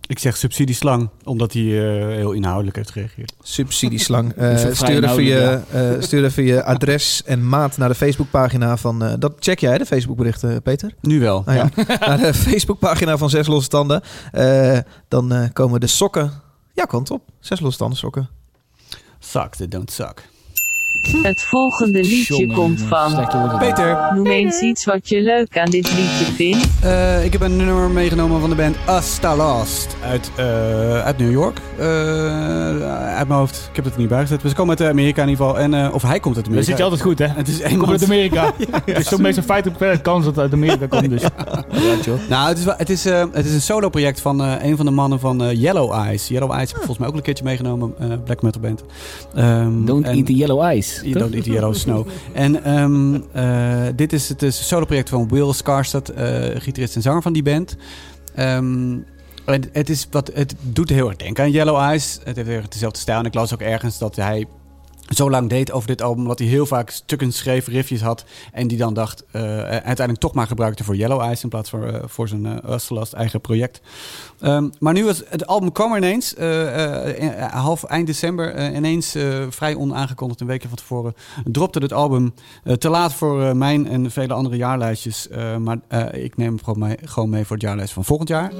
Ik 0.07 0.19
zeg 0.19 0.37
subsidieslang, 0.37 1.09
omdat 1.23 1.53
hij 1.53 1.61
eh, 1.63 2.07
heel 2.07 2.31
inhoudelijk 2.31 2.75
heeft 2.75 2.91
gereageerd. 2.91 3.33
Subsidieslang. 3.41 4.33
Eh, 4.37 4.55
stuur, 4.57 5.03
even 5.03 5.23
je, 5.23 5.35
inhoudelijk, 5.39 5.95
eh, 5.95 6.01
stuur 6.01 6.23
even 6.25 6.43
je 6.43 6.63
adres 6.63 7.23
en 7.25 7.49
maat 7.49 7.77
naar 7.77 7.89
de 7.89 7.95
Facebookpagina 7.95 8.77
van... 8.77 9.03
eh, 9.03 9.13
dat 9.19 9.33
check 9.39 9.59
jij, 9.59 9.77
de 9.77 9.85
Facebookberichten, 9.85 10.61
Peter? 10.61 10.93
Nu 11.01 11.19
wel. 11.19 11.43
Nou 11.45 11.57
ja, 11.57 11.69
naar 12.07 12.17
de 12.17 12.33
Facebookpagina 12.33 13.17
van 13.17 13.29
Zes 13.29 13.47
Losse 13.47 13.69
Tanden. 13.69 14.01
Eh, 14.31 14.77
dan 15.07 15.31
eh, 15.31 15.49
komen 15.53 15.79
de 15.79 15.87
sokken... 15.87 16.31
Ja, 16.73 16.83
kant 16.85 17.11
op. 17.11 17.23
Zes 17.39 17.59
Losse 17.59 17.77
Tanden 17.79 17.97
sokken. 17.97 18.29
Suck, 19.19 19.55
that 19.55 19.71
don't 19.71 19.91
suck. 19.91 20.31
Het 21.01 21.41
volgende 21.41 21.99
liedje 22.01 22.35
Jongen, 22.37 22.55
komt 22.55 22.81
van. 22.81 23.27
Peter, 23.59 23.97
Noem 24.15 24.25
eens 24.27 24.61
iets 24.61 24.85
wat 24.85 25.09
je 25.09 25.21
leuk 25.21 25.57
aan 25.57 25.69
dit 25.69 25.87
liedje 25.95 26.25
vindt. 26.35 26.67
eh, 26.81 27.25
ik 27.25 27.31
heb 27.31 27.41
een 27.41 27.55
nummer 27.55 27.89
meegenomen 27.89 28.39
van 28.39 28.49
de 28.49 28.55
band 28.55 28.75
Asta 28.85 29.35
Lost 29.35 29.95
uit, 30.03 30.31
eh, 30.35 31.03
uit 31.03 31.17
New 31.17 31.31
York. 31.31 31.57
Eh, 31.77 31.85
uit 33.17 33.27
mijn 33.27 33.39
hoofd. 33.39 33.67
Ik 33.69 33.75
heb 33.75 33.85
het 33.85 33.93
er 33.93 33.99
niet 33.99 34.09
bij 34.09 34.19
gezet. 34.21 34.41
Ze 34.47 34.55
komen 34.55 34.77
uit 34.79 34.89
Amerika 34.89 35.21
in 35.21 35.29
ieder 35.29 35.45
geval. 35.45 35.59
En, 35.61 35.73
eh, 35.73 35.93
of 35.93 36.01
hij 36.01 36.19
komt 36.19 36.35
uit 36.35 36.45
Dan 36.45 36.53
Amerika. 36.53 36.69
zit 36.69 36.77
je 36.77 36.83
altijd 36.83 37.01
goed, 37.01 37.19
hè? 37.19 37.27
Het 37.27 37.47
is 37.47 37.59
Ik 37.59 37.77
kom 37.77 37.89
uit. 37.89 38.03
Amerika. 38.03 38.51
Het 38.85 38.97
is 38.97 39.07
toch 39.07 39.19
meestal 39.19 39.43
50% 39.43 40.01
kans 40.01 40.25
dat 40.25 40.33
het 40.35 40.43
uit 40.43 40.53
Amerika 40.53 40.87
komt, 40.87 41.09
dus... 41.09 41.21
Ja, 41.71 41.95
joh. 42.03 42.15
Nou, 42.29 42.47
het 42.49 42.57
is, 42.57 42.63
wel- 42.63 42.73
het 42.77 42.89
is, 42.89 43.05
eh, 43.05 43.23
het 43.31 43.45
is 43.45 43.53
een 43.53 43.61
solo-project 43.61 44.21
van 44.21 44.41
eh, 44.43 44.51
een 44.63 44.75
van 44.77 44.85
de 44.85 44.91
mannen 44.91 45.19
van 45.19 45.57
Yellow 45.57 45.91
Eyes. 45.93 46.27
Yellow 46.27 46.51
Eyes 46.51 46.67
heb 46.67 46.77
ik 46.77 46.85
volgens 46.85 46.97
mij 46.97 47.07
ook 47.07 47.15
een 47.15 47.21
keertje 47.21 47.43
meegenomen. 47.43 47.93
eh, 47.99 48.07
black 48.23 48.41
metal 48.41 48.61
band. 48.61 48.83
Ehm, 49.35 49.85
Don't 49.85 50.05
en- 50.05 50.15
eat 50.15 50.25
the 50.25 50.35
yellow 50.35 50.61
eyes. 50.61 50.82
You 50.87 51.11
toch? 51.11 51.21
don't 51.21 51.33
eat 51.33 51.45
yellow 51.45 51.73
snow. 51.73 52.07
En 52.33 52.63
ehm, 52.63 53.19
eh, 53.31 53.93
dit 53.95 54.13
is 54.13 54.29
het 54.29 54.41
een 54.41 54.53
solo-project 54.53 55.09
van 55.09 55.27
Will 55.27 55.53
Skarstad, 55.53 56.09
eh 56.09 56.61
gitarist 56.61 56.95
en 56.95 57.01
zanger 57.01 57.21
van 57.21 57.33
die 57.33 57.43
band. 57.43 57.75
Ehm, 58.35 58.97
het, 59.45 59.69
het, 59.71 59.89
is 59.89 60.07
wat, 60.11 60.31
het 60.33 60.55
doet 60.61 60.89
heel 60.89 61.07
erg 61.07 61.17
denken 61.17 61.43
aan 61.43 61.51
Yellow 61.51 61.77
Eyes. 61.77 62.19
Het 62.23 62.35
heeft 62.35 62.71
dezelfde 62.71 62.99
stijl. 62.99 63.19
En 63.19 63.25
ik 63.25 63.33
las 63.33 63.53
ook 63.53 63.61
ergens 63.61 63.97
dat 63.97 64.15
hij 64.15 64.47
zo 65.15 65.29
lang 65.29 65.49
deed 65.49 65.71
over 65.71 65.87
dit 65.87 66.01
album... 66.01 66.27
dat 66.27 66.39
hij 66.39 66.47
heel 66.47 66.65
vaak 66.65 66.89
stukken 66.89 67.31
schreef, 67.31 67.67
riffjes 67.67 68.01
had... 68.01 68.25
en 68.51 68.67
die 68.67 68.77
dan 68.77 68.93
dacht 68.93 69.25
eh, 69.31 69.41
uiteindelijk 69.63 70.19
toch 70.19 70.33
maar 70.33 70.47
gebruikte 70.47 70.83
voor 70.83 70.95
Yellow 70.95 71.21
Eyes... 71.21 71.43
in 71.43 71.49
plaats 71.49 71.69
van 71.69 71.83
eh, 71.83 72.01
voor 72.05 72.27
zijn 72.27 72.45
uh, 72.45 73.03
eigen 73.13 73.41
project. 73.41 73.81
Ehm, 74.39 74.69
maar 74.79 74.93
nu 74.93 75.05
was 75.05 75.23
het 75.29 75.47
album 75.47 75.71
kwam 75.71 75.95
ineens, 75.95 76.35
half 77.51 77.83
eind 77.83 78.07
december... 78.07 78.75
ineens 78.75 79.15
vrij 79.49 79.75
onaangekondigd, 79.75 80.41
een 80.41 80.47
weekje 80.47 80.67
van 80.67 80.77
tevoren... 80.77 81.13
dropte 81.43 81.79
het 81.79 81.93
album 81.93 82.33
te 82.77 82.89
laat 82.89 83.13
voor 83.13 83.57
mijn 83.57 83.87
en 83.87 84.11
vele 84.11 84.33
andere 84.33 84.55
jaarlijstjes. 84.55 85.27
maar 85.59 85.77
ik 86.11 86.37
neem 86.37 86.47
hem 86.47 86.63
gewoon 86.63 86.79
mee, 86.79 86.97
gewoon 87.03 87.29
mee 87.29 87.45
voor 87.45 87.55
het 87.55 87.65
jaarlijst 87.65 87.93
van 87.93 88.05
volgend 88.05 88.29
jaar. 88.29 88.51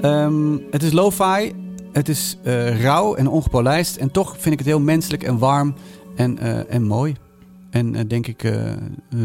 Ehm, 0.00 0.56
het 0.70 0.82
is 0.82 0.92
lo-fi, 0.92 1.67
het 1.92 2.08
is 2.08 2.36
eh, 2.42 2.80
rauw 2.82 3.14
en 3.14 3.28
ongepolijst. 3.28 3.96
En 3.96 4.10
toch 4.10 4.30
vind 4.38 4.52
ik 4.52 4.58
het 4.58 4.68
heel 4.68 4.80
menselijk 4.80 5.22
en 5.22 5.38
warm 5.38 5.74
en, 6.16 6.38
eh, 6.38 6.74
en 6.74 6.82
mooi. 6.82 7.14
En 7.70 7.94
eh, 7.94 8.04
denk 8.08 8.26
ik 8.26 8.52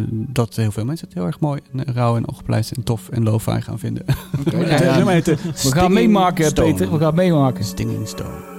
dat 0.09 0.55
heel 0.55 0.72
veel 0.72 0.86
mensen 0.86 1.07
het 1.07 1.16
heel 1.16 1.26
erg 1.26 1.39
mooi 1.39 1.61
en 1.74 1.93
rauw 1.93 2.16
en 2.16 2.28
ongepolijst 2.28 2.72
en 2.72 2.84
tof 2.84 3.09
en 3.09 3.24
lo-fi 3.24 3.61
gaan 3.61 3.80
vinden. 3.80 4.05
Ja, 4.51 4.84
ja. 4.84 5.22
We 5.24 5.38
gaan 5.53 5.93
meemaken, 5.93 6.45
Stone. 6.45 6.72
Peter. 6.72 6.91
We 6.91 6.99
gaan 6.99 7.16
meemaken. 7.16 7.64
Stinging 7.64 8.07
Stone. 8.07 8.51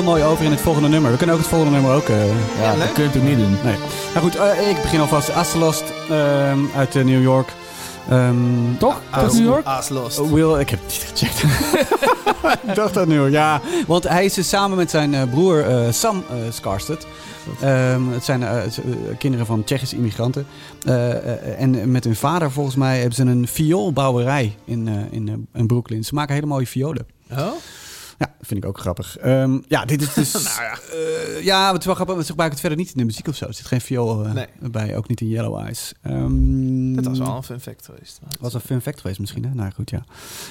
heel 0.00 0.08
mooi 0.08 0.24
over 0.24 0.44
in 0.44 0.50
het 0.50 0.60
volgende 0.60 0.88
nummer. 0.88 1.10
We 1.10 1.16
kunnen 1.16 1.34
ook 1.36 1.40
het 1.42 1.50
volgende 1.50 1.74
nummer 1.74 1.94
ook... 1.96 2.08
eh, 2.08 2.26
Ja, 2.60 2.76
dat 2.76 2.92
kun 2.92 3.02
je 3.02 3.08
natuurlijk 3.08 3.36
niet 3.36 3.46
doen. 3.46 3.56
Nee. 3.64 3.74
Nou 4.14 4.24
goed, 4.24 4.36
eh, 4.36 4.68
ik 4.70 4.82
begin 4.82 5.00
alvast. 5.00 5.32
Astelost 5.32 5.84
ehm, 6.10 6.58
uit 6.76 6.96
eh, 6.96 7.04
New 7.04 7.22
York. 7.22 7.52
Ehm, 8.10 8.34
Toch? 8.78 9.00
Tot 9.24 9.32
New 9.32 9.44
York? 9.44 9.66
Will, 10.30 10.58
ik 10.60 10.70
heb 10.70 10.78
het 10.86 10.88
niet 10.92 11.28
gecheckt. 11.28 11.42
ik 12.68 12.74
dacht 12.82 12.94
dat 12.94 13.06
nu, 13.06 13.20
ja. 13.30 13.60
Want 13.86 14.08
hij 14.08 14.24
is 14.24 14.34
dus 14.34 14.48
samen 14.48 14.76
met 14.76 14.90
zijn 14.90 15.14
eh, 15.14 15.22
broer 15.30 15.64
eh, 15.66 15.92
Sam 15.92 16.24
eh 16.30 16.36
Skarstedt. 16.52 17.06
Ehm, 17.60 18.08
het 18.10 18.24
zijn 18.24 18.44
kinderen 19.18 19.46
van 19.46 19.64
Tsjechische 19.64 19.96
immigranten. 19.96 20.46
Eh, 20.84 21.10
eh, 21.10 21.60
en 21.62 21.90
met 21.90 22.04
hun 22.04 22.16
vader, 22.16 22.50
volgens 22.50 22.76
mij, 22.76 22.96
hebben 22.98 23.14
ze 23.14 23.22
een 23.22 23.48
vioolbouwerij 23.48 24.56
in, 24.64 24.88
eh, 24.88 24.94
in, 25.10 25.28
eh, 25.28 25.34
in 25.60 25.66
Brooklyn. 25.66 26.04
Ze 26.04 26.14
maken 26.14 26.34
hele 26.34 26.46
mooie 26.46 26.66
violen. 26.66 27.06
Oh? 27.32 27.38
Vind 28.50 28.64
ik 28.64 28.68
ook 28.68 28.78
grappig. 28.78 29.18
Ehm, 29.18 29.58
ja, 29.68 29.84
dit 29.84 30.02
is 30.02 30.14
dus... 30.14 30.32
nou 30.56 30.62
ja. 30.62 30.78
Ja, 31.42 31.60
maar 31.62 31.70
het 31.72 31.80
is 31.80 31.86
wel 31.86 31.94
grappig. 31.94 32.14
want 32.14 32.26
Ze 32.26 32.30
gebruiken 32.30 32.58
het 32.60 32.60
verder 32.68 32.78
niet 32.84 32.94
in 32.94 32.98
de 33.00 33.04
muziek 33.04 33.28
of 33.28 33.36
zo. 33.36 33.46
Er 33.46 33.54
zit 33.54 33.66
geen 33.66 33.80
viool 33.80 34.24
eh, 34.24 34.32
Nee. 34.32 34.46
bij, 34.70 34.96
ook 34.96 35.08
niet 35.08 35.20
in 35.20 35.28
Yellow 35.28 35.58
Eyes. 35.58 35.92
Ehm, 36.02 36.94
Dat 36.94 37.04
was 37.04 37.18
wel 37.18 37.36
een 37.36 37.42
fun 37.42 37.60
fact 37.60 37.84
geweest. 37.84 38.20
was 38.40 38.54
een 38.54 38.60
fun 38.60 38.80
fact 38.80 39.00
geweest 39.00 39.18
misschien, 39.20 39.44
hè? 39.44 39.54
Nou 39.54 39.70
goed, 39.72 39.90
ja. 39.90 40.04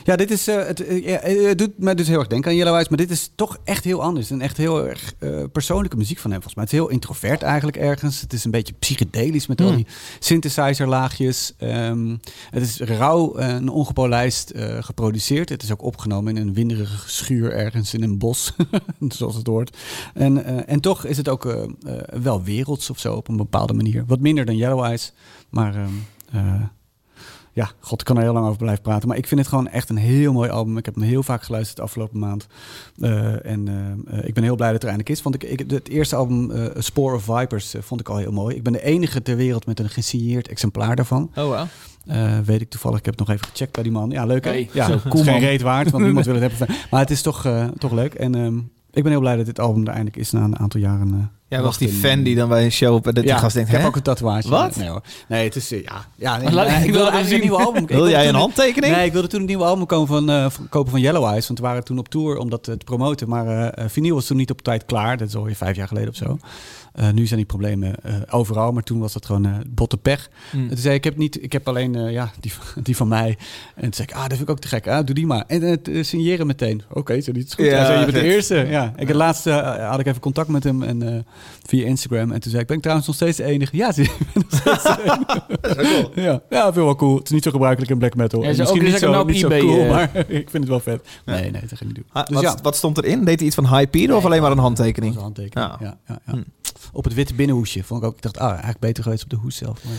Ja, 0.04 0.16
dit 0.16 0.32
is... 0.32 0.48
eh, 0.48 0.66
het, 0.66 0.86
eh, 0.86 1.06
ja, 1.06 1.18
eh, 1.20 1.48
het 1.48 1.58
doet 1.58 1.78
mij 1.78 1.96
dus 1.96 2.08
heel 2.08 2.20
erg 2.20 2.28
denken 2.28 2.52
aan 2.52 2.58
Yellow 2.58 2.74
Eyes, 2.74 2.90
maar 2.90 2.98
dit 2.98 3.12
is 3.12 3.32
toch 3.36 3.58
echt 3.64 3.84
heel 3.84 4.02
anders. 4.02 4.32
En 4.32 4.42
echt 4.42 4.58
heel 4.58 4.88
erg 4.88 5.14
eh, 5.20 5.44
persoonlijke 5.52 5.98
muziek 5.98 6.18
van 6.20 6.32
hem, 6.32 6.42
volgens 6.42 6.56
mij. 6.56 6.64
Het 6.64 6.74
is 6.74 6.80
heel 6.80 6.90
introvert 6.90 7.42
eigenlijk 7.42 7.78
ergens. 7.78 8.22
Het 8.22 8.34
is 8.34 8.44
een 8.46 8.52
beetje 8.52 8.74
psychedelisch 8.80 9.48
met 9.48 9.62
al 9.62 9.68
Hmm. 9.68 9.76
die 9.76 9.88
synthesizer-laagjes. 10.20 11.54
Ehm, 11.58 12.16
het 12.50 12.64
is 12.64 12.80
rauw 12.80 13.36
en 13.36 13.70
ongepolijst 13.70 14.50
eh, 14.50 14.78
geproduceerd. 14.84 15.50
Het 15.50 15.64
is 15.64 15.72
ook 15.72 15.82
opgenomen 15.84 16.38
in 16.38 16.48
een 16.48 16.54
winderige 16.54 17.10
schuur 17.10 17.52
ergens 17.54 17.94
in 17.94 18.04
een 18.04 18.18
bos, 18.18 18.54
zoals 19.08 19.36
het 19.36 19.48
hoort. 19.48 19.78
En, 20.14 20.44
eh, 20.46 20.74
en 20.80 20.86
toch 20.86 21.06
is 21.06 21.18
het 21.18 21.30
ook 21.30 21.46
eh, 21.46 21.64
eh, 21.64 22.22
wel 22.22 22.44
werelds 22.44 22.90
of 22.90 23.00
zo 23.00 23.16
op 23.16 23.28
een 23.28 23.38
bepaalde 23.38 23.74
manier. 23.74 24.04
Wat 24.08 24.20
minder 24.20 24.46
dan 24.46 24.56
Yellow 24.56 24.84
Eyes, 24.84 25.14
maar... 25.50 25.76
ehm, 25.76 25.90
eh, 26.32 26.62
ja, 27.54 27.72
god, 27.80 28.00
ik 28.00 28.06
kan 28.06 28.16
er 28.18 28.24
heel 28.24 28.34
lang 28.34 28.46
over 28.46 28.58
blijven 28.58 28.84
praten. 28.84 29.08
Maar 29.08 29.18
ik 29.18 29.28
vind 29.28 29.40
het 29.40 29.50
gewoon 29.50 29.68
echt 29.68 29.90
een 29.90 29.98
heel 29.98 30.34
mooi 30.34 30.50
album. 30.50 30.78
Ik 30.78 30.86
heb 30.86 30.96
hem 30.96 31.04
heel 31.04 31.24
vaak 31.24 31.44
geluisterd 31.44 31.78
de 31.78 31.84
afgelopen 31.84 32.20
maand. 32.20 32.48
Eh, 33.00 33.46
en 33.46 33.68
eh, 33.68 34.18
eh, 34.20 34.28
ik 34.28 34.34
ben 34.34 34.44
heel 34.44 34.56
blij 34.56 34.72
dat 34.72 34.82
het 34.82 34.84
er 34.84 34.90
eindelijk 34.90 35.10
is. 35.10 35.22
Want 35.22 35.36
ik, 35.36 35.44
ik, 35.44 35.70
het 35.72 35.90
eerste 35.90 36.16
album, 36.16 36.52
eh, 36.52 36.64
A 36.78 36.82
Spore 36.82 37.16
of 37.16 37.24
Vipers, 37.24 37.76
vond 37.80 38.00
ik 38.00 38.10
al 38.10 38.18
heel 38.18 38.32
mooi. 38.32 38.56
Ik 38.56 38.64
ben 38.64 38.74
de 38.74 38.84
enige 38.84 39.22
ter 39.22 39.36
wereld 39.36 39.66
met 39.66 39.80
een 39.80 39.90
gesigneerd 39.90 40.48
exemplaar 40.48 40.96
daarvan. 40.96 41.32
Oh, 41.36 41.44
wow. 41.44 41.66
Eh, 42.06 42.40
weet 42.40 42.62
ik 42.62 42.70
toevallig. 42.70 43.00
Ik 43.00 43.06
heb 43.06 43.18
het 43.20 43.28
nog 43.28 43.36
even 43.36 43.48
gecheckt 43.50 43.72
bij 43.74 43.84
die 43.84 43.92
man. 43.92 44.10
Ja, 44.10 44.26
leuk 44.26 44.44
hè? 44.44 44.50
Hey, 44.50 44.70
ja, 44.74 45.00
cool, 45.10 45.24
geen 45.24 45.40
reet 45.40 45.62
waard, 45.62 45.92
want 45.92 46.04
niemand 46.04 46.26
wil 46.26 46.36
het 46.36 46.44
hebben. 46.58 46.76
Maar 46.92 47.00
het 47.00 47.12
is 47.12 47.22
toch, 47.22 47.46
eh, 47.46 47.68
toch 47.68 47.92
leuk. 47.92 48.14
En 48.14 48.36
ehm, 48.36 48.60
ik 48.94 49.04
ben 49.04 49.12
heel 49.12 49.22
blij 49.22 49.36
dat 49.36 49.46
dit 49.46 49.60
album 49.60 49.82
er 49.82 49.88
eindelijk 49.88 50.16
is 50.18 50.32
na 50.32 50.44
een 50.44 50.60
aantal 50.60 50.80
jaren. 50.80 51.08
eh, 51.14 51.26
Jij 51.48 51.62
was 51.62 51.78
die 51.78 51.90
fan 51.90 52.24
die 52.24 52.36
dan 52.36 52.50
bij 52.50 52.64
een 52.64 52.72
show 52.72 52.94
op 52.96 53.04
dat 53.04 53.16
die 53.16 53.34
gast 53.34 53.54
denkt, 53.56 53.70
ik 53.70 53.76
heb 53.78 53.86
ook 53.88 53.96
een 53.96 54.02
tatoeage. 54.02 54.50
Wat? 54.50 54.76
Nee 54.76 54.90
hoor. 54.90 55.02
Nee, 55.28 55.44
het 55.44 55.56
is, 55.56 55.72
eh, 55.72 55.84
ja. 55.84 56.06
ja 56.16 56.38
nee, 56.38 56.52
laat- 56.52 56.68
ik 56.68 56.74
ik 56.76 56.84
wil 56.84 56.92
wilde 56.94 57.10
eigenlijk 57.12 57.44
een 57.44 57.50
nieuwe 57.50 57.64
album. 57.66 57.86
Wil 57.98 58.10
jij 58.10 58.28
een 58.30 58.36
handtekening? 58.36 58.96
Nee, 58.96 59.06
ik 59.06 59.12
wilde 59.14 59.28
toen 59.28 59.40
een 59.40 59.46
nieuwe 59.46 59.64
album 59.64 59.86
komen 59.86 60.08
van, 60.08 60.30
eh, 60.30 60.46
kopen 60.70 60.92
van 60.92 61.00
Yellow 61.02 61.26
Eyes. 61.26 61.48
Want 61.48 61.60
we 61.60 61.66
waren 61.66 61.84
toen 61.84 61.98
op 62.00 62.10
tour 62.10 62.38
om 62.38 62.50
dat 62.50 62.64
te 62.64 62.78
promoten. 62.86 63.30
Maar 63.30 63.70
eh, 63.70 63.90
vinyl 63.90 64.14
was 64.16 64.26
toen 64.26 64.38
niet 64.38 64.52
op 64.52 64.62
tijd 64.62 64.86
klaar. 64.86 65.18
Dat 65.18 65.28
is 65.28 65.36
alweer 65.36 65.56
vijf 65.56 65.76
jaar 65.76 65.88
geleden 65.88 66.10
of 66.10 66.16
zo. 66.16 66.38
Eh, 66.94 67.10
nu 67.10 67.26
zijn 67.26 67.40
die 67.40 67.48
problemen 67.48 67.96
eh, 68.04 68.14
overal. 68.30 68.72
Maar 68.72 68.84
toen 68.84 69.00
was 69.00 69.14
dat 69.14 69.26
gewoon 69.26 69.46
eh 69.46 69.52
botte 69.68 69.98
pech. 69.98 70.30
Hmm. 70.52 70.62
En 70.62 70.68
toen 70.68 70.78
zei 70.78 70.96
ik, 70.96 71.04
heb, 71.04 71.18
niet, 71.18 71.44
ik 71.44 71.52
heb 71.52 71.68
alleen 71.68 72.12
ja, 72.12 72.32
die, 72.40 72.54
van- 72.54 72.84
die 72.84 72.96
van 72.96 73.08
mij. 73.08 73.38
En 73.76 73.82
toen 73.82 73.94
zei 73.94 74.08
ik, 74.08 74.14
ah, 74.14 74.22
dat 74.22 74.30
vind 74.30 74.42
ik 74.42 74.50
ook 74.50 74.60
te 74.60 74.68
gek. 74.68 74.88
Ah, 74.88 75.06
doe 75.06 75.16
die 75.16 75.26
maar. 75.26 75.44
En 75.48 75.62
het 75.62 75.90
signeren 76.02 76.48
meteen. 76.48 76.82
Oké, 76.90 77.22
zo 77.22 77.32
niet 77.32 77.46
is 77.48 77.54
goed. 77.54 77.66
Ja, 77.66 77.86
zei, 77.86 78.00
je 78.00 78.06
bent 78.06 78.18
de 78.18 78.34
eerste. 78.34 78.56
Ja. 78.56 78.94
Ik 78.96 79.08
het 79.08 79.18
laatste 79.18 79.52
had 79.90 80.00
ik 80.00 80.06
even 80.06 80.22
contact 80.22 80.48
met 80.48 80.64
hem 80.64 80.84
en, 80.84 81.26
via 81.68 81.86
Instagram. 81.86 82.32
En 82.32 82.40
toen 82.40 82.50
zei 82.52 82.62
ik, 82.62 82.68
ben 82.68 82.76
ik 82.76 82.82
trouwens 82.82 83.08
nog 83.08 83.16
steeds 83.16 83.38
de 83.38 83.44
enige? 83.44 83.78
Ja, 83.78 83.92
zie 84.02 84.04
je, 84.04 84.10
ik 84.10 84.34
ben 84.34 84.44
nog 84.50 84.60
steeds 84.60 84.84
de 84.84 85.02
enige. 85.84 86.22
Ja, 86.22 86.42
ja, 86.50 86.64
vind 86.64 86.76
wel 86.86 86.96
cool. 86.96 87.16
Het 87.18 87.26
is 87.26 87.32
niet 87.32 87.44
zo 87.44 87.52
gebruikelijk 87.52 87.92
in 87.92 87.98
black 87.98 88.16
metal. 88.16 88.42
Ja, 88.44 88.50
En 88.50 88.58
misschien 88.58 88.80
ook 88.80 88.86
niet 88.86 88.94
is 88.94 89.00
zo, 89.00 89.12
nou 89.12 89.26
niet 89.26 89.40
zo 89.40 89.48
cool, 89.48 89.86
maar 89.86 90.10
ik 90.28 90.50
vind 90.50 90.54
het 90.54 90.68
wel 90.68 90.80
vet. 90.80 91.08
Nee, 91.26 91.42
nee, 91.52 91.52
dat 91.52 91.70
ga 91.70 91.76
ik 91.80 91.86
niet 91.86 91.96
doen. 91.96 92.06
Ah, 92.12 92.26
Dus 92.26 92.36
wat, 92.36 92.44
ja. 92.44 92.56
wat 92.62 92.76
stond 92.76 92.98
erin? 92.98 93.26
Deed 93.26 93.38
hij 93.38 93.48
iets 93.48 93.56
van 93.56 93.78
High 93.78 94.12
of 94.12 94.26
alleen 94.26 94.42
maar 94.42 94.52
een 94.52 94.58
handtekening? 94.58 95.16
een 95.16 95.22
handtekening. 95.22 95.70
Ja. 95.70 95.78
Ja. 95.80 95.98
Ja, 96.08 96.20
ja, 96.26 96.34
Hm. 96.34 96.42
Op 96.92 97.04
het 97.04 97.14
witte 97.14 97.34
binnenhoesje 97.34 97.84
vond 97.84 98.02
ik 98.02 98.08
ook. 98.08 98.16
Ik 98.16 98.22
dacht, 98.22 98.40
ah, 98.40 98.50
eigenlijk 98.50 98.80
beter 98.80 99.04
geweest 99.04 99.24
op 99.24 99.30
de 99.30 99.36
hoes 99.36 99.56
zelf. 99.56 99.78
Maar... 99.84 99.94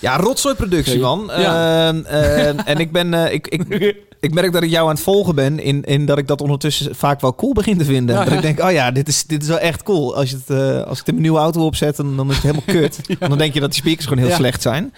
Ja, 0.00 0.16
rotzooi 0.16 0.54
productie, 0.54 0.98
man. 1.00 1.30
Ja. 1.36 1.88
Ehm, 1.88 2.04
ehm, 2.04 2.58
en 2.58 2.78
ik 2.78 2.92
ben... 2.92 3.14
eh, 3.14 3.32
ik, 3.32 3.48
ik, 3.48 3.96
ik 4.20 4.34
merk 4.34 4.52
dat 4.52 4.62
ik 4.62 4.70
jou 4.70 4.84
aan 4.88 4.94
het 4.94 5.02
volgen 5.02 5.34
ben... 5.34 5.58
In, 5.58 5.82
in 5.84 6.06
dat 6.06 6.18
ik 6.18 6.26
dat 6.26 6.40
ondertussen 6.40 6.94
vaak 6.94 7.20
wel 7.20 7.34
cool 7.34 7.52
begin 7.52 7.78
te 7.78 7.84
vinden. 7.84 8.14
Ja, 8.16 8.20
dat 8.22 8.30
ja. 8.30 8.36
ik 8.36 8.42
denk, 8.42 8.60
oh 8.62 8.72
ja, 8.72 8.90
dit 8.90 9.08
is, 9.08 9.24
dit 9.24 9.42
is 9.42 9.48
wel 9.48 9.58
echt 9.58 9.82
cool. 9.82 10.16
Als, 10.16 10.30
je 10.30 10.36
het, 10.36 10.50
eh, 10.50 10.82
als 10.88 11.00
ik 11.00 11.06
het 11.06 11.06
in 11.06 11.12
mijn 11.14 11.20
nieuwe 11.22 11.38
auto 11.38 11.64
opzet, 11.64 11.96
dan, 11.96 12.16
dan 12.16 12.28
is 12.30 12.34
het 12.34 12.42
helemaal 12.44 12.64
kut. 12.80 13.00
Want 13.06 13.30
Dan 13.30 13.38
denk 13.38 13.54
je 13.54 13.60
dat 13.60 13.70
die 13.72 13.80
speakers 13.80 14.06
gewoon 14.06 14.22
heel 14.22 14.32
Ja. 14.32 14.36
slecht 14.36 14.62
zijn. 14.62 14.94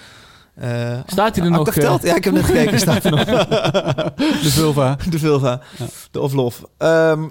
Eh, 0.55 0.99
Staat 1.07 1.37
hij 1.37 1.45
er 1.45 1.51
nog? 1.51 1.75
Ja, 1.75 2.15
ik 2.15 2.25
heb 2.25 2.35
net 2.35 2.45
gekeken. 2.45 2.79
Staat 2.79 3.05
er 3.05 3.11
nog. 3.11 3.25
De 4.45 4.51
Vulva. 4.51 4.97
De 5.11 5.19
Vulva. 5.19 5.61
Ja. 5.79 5.87
De 6.11 6.21
Oflof. 6.21 6.63
Ehm 6.79 7.23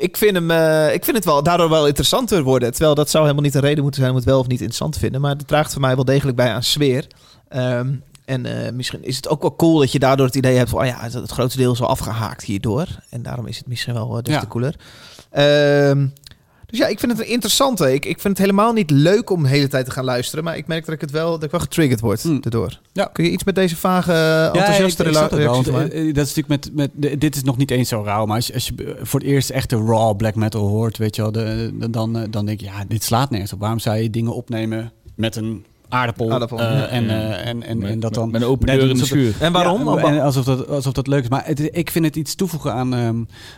ik, 0.00 0.16
vind 0.16 0.34
hem, 0.34 0.50
eh, 0.50 0.94
ik 0.94 1.04
vind 1.04 1.16
het 1.16 1.24
wel, 1.24 1.42
daardoor 1.42 1.68
wel 1.68 1.86
interessanter 1.86 2.42
worden. 2.42 2.70
Terwijl 2.70 2.94
dat 2.94 3.10
zou 3.10 3.22
helemaal 3.24 3.44
niet 3.44 3.54
een 3.54 3.60
reden 3.60 3.82
moeten 3.82 4.00
zijn 4.00 4.12
om 4.12 4.18
het 4.18 4.26
wel 4.28 4.38
of 4.38 4.46
niet 4.46 4.58
interessant 4.60 4.92
te 4.92 4.98
vinden. 4.98 5.20
Maar 5.20 5.36
het 5.36 5.48
draagt 5.48 5.72
voor 5.72 5.80
mij 5.80 5.94
wel 5.94 6.04
degelijk 6.04 6.36
bij 6.36 6.52
aan 6.52 6.62
sfeer. 6.62 7.06
Ehm, 7.48 7.92
en 8.24 8.46
eh, 8.66 8.72
misschien 8.72 9.04
is 9.04 9.16
het 9.16 9.28
ook 9.28 9.40
wel 9.42 9.56
cool 9.56 9.78
dat 9.78 9.92
je 9.92 9.98
daardoor 9.98 10.26
het 10.26 10.34
idee 10.34 10.56
hebt 10.56 10.70
van... 10.70 10.80
Oh 10.80 10.86
ja, 10.86 10.96
het, 11.00 11.12
het 11.12 11.30
grootste 11.30 11.58
deel 11.58 11.72
is 11.72 11.80
al 11.80 11.88
afgehaakt 11.88 12.44
hierdoor. 12.44 12.86
En 13.10 13.22
daarom 13.22 13.46
is 13.46 13.58
het 13.58 13.66
misschien 13.66 13.94
wel 13.94 14.16
uh, 14.16 14.22
des 14.22 14.34
Ja. 14.34 14.40
te 14.40 14.46
cooler. 14.46 14.74
Ehm, 15.30 16.06
dus 16.70 16.78
ja, 16.78 16.86
ik 16.86 16.98
vind 17.00 17.12
het 17.12 17.20
een 17.20 17.26
interessante. 17.32 17.92
Ik, 17.94 18.04
ik 18.04 18.20
vind 18.20 18.38
het 18.38 18.46
helemaal 18.46 18.72
niet 18.72 18.90
leuk 18.90 19.30
om 19.30 19.42
de 19.42 19.48
hele 19.48 19.68
tijd 19.68 19.84
te 19.84 19.90
gaan 19.90 20.04
luisteren. 20.04 20.44
Maar 20.44 20.56
ik 20.56 20.66
merk 20.66 20.84
dat 20.84 20.94
ik, 20.94 21.00
het 21.00 21.10
wel, 21.10 21.30
dat 21.30 21.42
ik 21.42 21.50
wel 21.50 21.60
getriggerd 21.60 22.00
word 22.00 22.22
Hmm. 22.22 22.38
erdoor. 22.42 22.78
Ja. 22.92 23.04
Kun 23.12 23.24
je 23.24 23.30
iets 23.30 23.44
met 23.44 23.54
deze 23.54 23.76
vage, 23.76 24.12
enthousiaste 24.52 25.02
ik, 25.04 25.10
ik 25.10 25.14
maken? 25.72 25.92
eh, 25.92 26.14
dat 26.14 26.26
is 26.26 26.34
natuurlijk 26.34 26.48
met, 26.48 26.70
met 26.74 26.90
de- 26.94 27.18
dit 27.18 27.36
is 27.36 27.42
nog 27.42 27.56
niet 27.56 27.70
eens 27.70 27.88
zo 27.88 28.02
rauw, 28.04 28.26
maar 28.26 28.36
als 28.36 28.46
je, 28.46 28.54
als 28.54 28.66
je 28.66 28.96
voor 29.02 29.20
het 29.20 29.28
eerst 29.28 29.50
echt 29.50 29.70
de 29.70 29.76
raw 29.76 30.16
black 30.16 30.34
metal 30.34 30.66
hoort, 30.68 30.98
weet 30.98 31.16
je 31.16 31.22
wel, 31.22 31.32
de, 31.32 31.70
de- 31.78 31.90
dan, 31.90 32.18
eh, 32.18 32.22
dan 32.30 32.46
denk 32.46 32.60
je, 32.60 32.66
ja, 32.66 32.84
dit 32.88 33.02
slaat 33.04 33.30
nergens 33.30 33.52
op. 33.52 33.60
Waarom 33.60 33.78
zou 33.78 33.96
je 33.96 34.10
dingen 34.10 34.34
opnemen 34.34 34.92
met 35.14 35.36
een 35.36 35.64
aardappel, 35.88 36.32
Aardappel, 36.32 36.58
eh, 36.60 36.64
ja. 36.64 36.86
en, 36.86 37.10
en, 37.44 37.62
en, 37.62 37.82
en 37.82 38.00
dat 38.00 38.14
dan 38.14 38.30
Met 38.30 38.42
een 38.42 38.48
open 38.48 38.66
deur 38.66 38.88
in 38.88 38.96
de 38.96 39.04
schuur. 39.04 39.34
En 39.40 39.52
waarom? 39.52 39.88
Ja, 39.98 40.02
en 40.04 40.20
alsof, 40.20 40.44
dat, 40.44 40.68
alsof 40.68 40.92
dat 40.92 41.06
leuk 41.06 41.22
is. 41.22 41.28
Maar 41.28 41.46
het, 41.46 41.68
ik 41.76 41.90
vind 41.90 42.04
het 42.04 42.16
iets 42.16 42.34
toevoegen 42.34 42.72
aan. 42.72 42.94
ehm, 42.94 43.16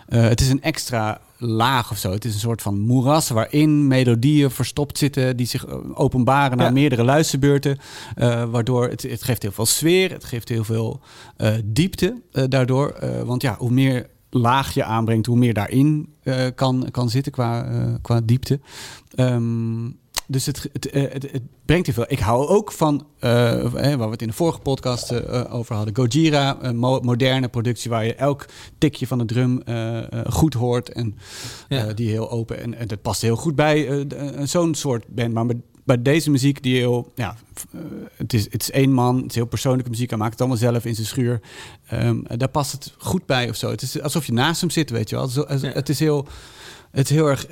eh, 0.09 0.29
het 0.29 0.41
is 0.41 0.49
een 0.49 0.63
extra 0.63 1.21
laag 1.43 1.91
of 1.91 1.99
zo. 1.99 2.11
Het 2.11 2.25
is 2.25 2.35
een 2.35 2.41
soort 2.41 2.63
van 2.63 2.79
moeras 2.81 3.29
waarin 3.29 3.87
melodieën 3.87 4.51
verstopt 4.51 4.99
zitten. 4.99 5.37
die 5.37 5.47
zich 5.47 5.67
eh, 5.67 5.77
openbaren 5.95 6.57
naar 6.57 6.67
Ja. 6.67 6.73
meerdere 6.73 7.05
luisterbeurten. 7.05 7.79
eh, 8.15 8.45
waardoor 8.51 8.89
het, 8.89 9.03
het 9.03 9.23
geeft 9.23 9.43
heel 9.43 9.53
veel 9.53 9.67
sfeer. 9.67 10.11
Het 10.11 10.25
geeft 10.25 10.49
heel 10.49 10.65
veel 10.65 11.01
eh, 11.37 11.55
diepte 11.65 12.23
daardoor. 12.49 12.95
Want 13.25 13.43
ja, 13.43 13.57
hoe 13.59 13.71
meer 13.71 14.11
laag 14.31 14.75
je 14.75 14.85
aanbrengt, 14.85 15.27
hoe 15.27 15.37
meer 15.37 15.55
daarin 15.55 16.15
kan, 16.55 16.89
kan 16.91 17.11
zitten 17.11 17.33
qua, 17.33 17.67
qua 18.03 18.21
diepte. 18.25 18.61
Ehm, 19.15 19.85
dus 20.33 20.47
het, 20.47 20.69
het, 20.73 20.91
eh, 20.91 21.03
het, 21.13 21.33
het 21.33 21.43
brengt 21.65 21.87
heel 21.87 21.95
veel. 21.95 22.05
Ik 22.09 22.19
hou 22.19 22.47
ook 22.47 22.73
van, 22.73 23.07
eh, 23.19 23.31
waar 23.71 23.99
we 23.99 24.11
het 24.11 24.23
in 24.23 24.29
de 24.29 24.35
vorige 24.35 24.59
podcast 24.61 25.13
over 25.51 25.75
hadden, 25.75 25.97
Gojira, 25.97 26.57
een 26.61 26.77
mo- 26.77 27.01
moderne 27.01 27.49
productie 27.49 27.91
waar 27.91 28.05
je 28.05 28.15
elk 28.15 28.47
tikje 28.79 29.07
van 29.07 29.19
de 29.19 29.25
drum 29.25 29.63
goed 30.31 30.55
hoort 30.55 30.89
en 30.93 31.17
Ja. 31.69 31.93
die 31.93 32.09
heel 32.11 32.31
open 32.31 32.61
en, 32.63 32.75
en 32.75 32.89
dat 32.89 33.03
past 33.03 33.23
heel 33.23 33.37
goed 33.37 33.55
bij 33.55 34.07
zo'n 34.45 34.75
soort 34.75 35.07
band. 35.09 35.33
Maar 35.33 35.47
bij, 35.85 36.03
deze 36.03 36.31
muziek 36.31 36.63
die 36.63 36.77
heel, 36.77 37.13
ja, 37.15 37.37
het 38.17 38.33
is, 38.33 38.45
het 38.51 38.63
is 38.63 38.71
één 38.71 38.93
man, 38.93 39.17
het 39.17 39.29
is 39.31 39.35
heel 39.35 39.45
persoonlijke 39.47 39.91
muziek, 39.91 40.09
hij 40.11 40.19
maakt 40.19 40.31
het 40.31 40.41
allemaal 40.41 40.59
zelf 40.59 40.85
in 40.85 40.95
zijn 40.95 41.07
schuur. 41.07 41.41
Ehm, 41.87 42.21
daar 42.37 42.49
past 42.49 42.73
het 42.73 42.95
goed 42.99 43.27
bij 43.27 43.49
of 43.49 43.57
zo. 43.57 43.71
Het 43.71 43.83
is 43.83 44.01
alsof 44.01 44.27
je 44.27 44.33
naast 44.33 44.61
hem 44.61 44.71
zit, 44.71 44.91
weet 44.91 45.11
je 45.11 45.17
wel. 45.17 45.47
Het 45.61 45.89
is 45.89 45.99
heel, 45.99 46.27
het 46.91 47.11
is 47.11 47.17
heel 47.17 47.27
erg, 47.29 47.47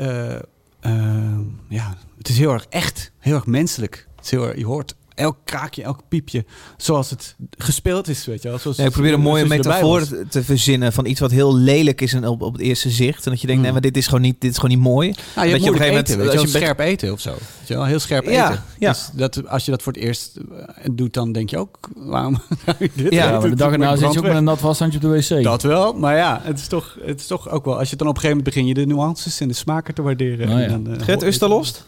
ja, 1.68 1.96
het 2.18 2.28
is 2.28 2.38
heel 2.38 2.52
erg 2.52 2.66
echt, 2.68 3.12
heel 3.18 3.34
erg 3.34 3.46
menselijk. 3.46 4.06
Het 4.16 4.24
is 4.24 4.30
heel 4.30 4.46
erg, 4.46 4.56
je 4.56 4.66
hoort 4.66 4.96
elk 5.20 5.36
kraakje, 5.44 5.82
elk 5.82 6.00
piepje, 6.08 6.44
zoals 6.76 7.10
het 7.10 7.36
gespeeld 7.58 8.08
is, 8.08 8.26
weet 8.26 8.42
je 8.42 8.48
wel. 8.48 8.58
Zoals, 8.58 8.76
Nee, 8.76 8.86
ik 8.86 8.92
probeer 8.92 9.12
een 9.12 9.20
mooie 9.20 9.46
metafoor 9.46 10.02
te- 10.28 10.42
verzinnen 10.44 10.92
van 10.92 11.06
iets 11.06 11.20
wat 11.20 11.30
heel 11.30 11.56
lelijk 11.56 12.00
is 12.00 12.12
en 12.12 12.26
op, 12.26 12.42
op 12.42 12.52
het 12.52 12.62
eerste 12.62 12.90
zicht. 12.90 13.24
En 13.24 13.30
dat 13.30 13.40
je 13.40 13.46
denkt, 13.46 13.56
Mm. 13.62 13.62
nee, 13.62 13.72
maar 13.72 13.80
dit 13.90 13.96
is 13.96 14.06
gewoon 14.06 14.20
niet, 14.20 14.40
dit 14.40 14.50
is 14.50 14.56
gewoon 14.58 14.70
niet 14.76 14.84
mooi. 14.84 15.14
Nou, 15.34 15.46
je 15.46 15.52
Dat 15.52 15.62
je 15.62 15.68
op 15.68 15.74
een 15.74 15.80
gegeven 15.80 16.00
eten, 16.00 16.16
moment- 16.18 16.32
weet 16.32 16.32
je 16.32 16.46
als 16.46 16.52
je 16.52 16.58
scherp 16.64 16.78
eten 16.78 17.12
of 17.12 17.20
zo. 17.20 17.30
Weet 17.30 17.68
je 17.68 17.74
wel, 17.74 17.84
heel 17.84 17.98
scherp 17.98 18.24
Ja, 18.24 18.50
eten. 18.50 18.62
ja. 18.78 18.90
Dus 18.90 19.10
dat, 19.14 19.48
als 19.48 19.64
je 19.64 19.70
dat 19.70 19.82
voor 19.82 19.92
het 19.92 20.02
eerst 20.02 20.36
eh, 20.36 20.84
doet, 20.92 21.14
dan 21.14 21.32
denk 21.32 21.50
je 21.50 21.58
ook, 21.58 21.78
waarom 21.96 22.38
zou 22.64 22.76
je 22.78 22.90
dit 22.94 23.12
Ja, 23.12 23.38
de 23.38 23.54
dag 23.54 23.72
erna 23.72 23.96
zit 23.96 24.12
je 24.12 24.18
ook 24.18 24.24
met 24.26 24.34
een 24.36 24.44
nat 24.44 24.60
washandje 24.60 24.98
op 24.98 25.04
de 25.12 25.36
wc. 25.36 25.42
Dat 25.42 25.62
wel, 25.62 25.92
maar 25.92 26.16
ja, 26.16 26.40
het 26.42 26.58
is, 26.58 26.66
toch, 26.66 26.96
het 27.04 27.20
is 27.20 27.26
toch 27.26 27.48
ook 27.50 27.64
wel... 27.64 27.78
Als 27.78 27.90
je 27.90 27.96
dan 27.96 28.08
op 28.08 28.14
een 28.14 28.20
gegeven 28.20 28.44
moment 28.44 28.54
begin 28.54 28.66
je 28.68 28.86
de 28.86 28.94
nuances 28.94 29.40
en 29.40 29.48
de 29.48 29.54
smaken 29.54 29.94
te 29.94 30.02
waarderen. 30.02 30.48
Nou 30.48 30.60
ja. 30.60 30.66
en 30.66 30.84
dan, 30.84 30.96
eh, 30.96 31.04
Gert 31.04 31.22
Ustalost? 31.22 31.84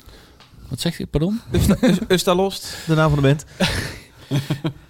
Wat 0.73 0.81
zeg 0.81 0.99
je? 0.99 1.07
Pardon? 1.07 1.41
Ustalost, 2.09 2.77
de 2.87 2.95
naam 2.95 3.11
van 3.11 3.23
de 3.23 3.29
band. 3.29 3.45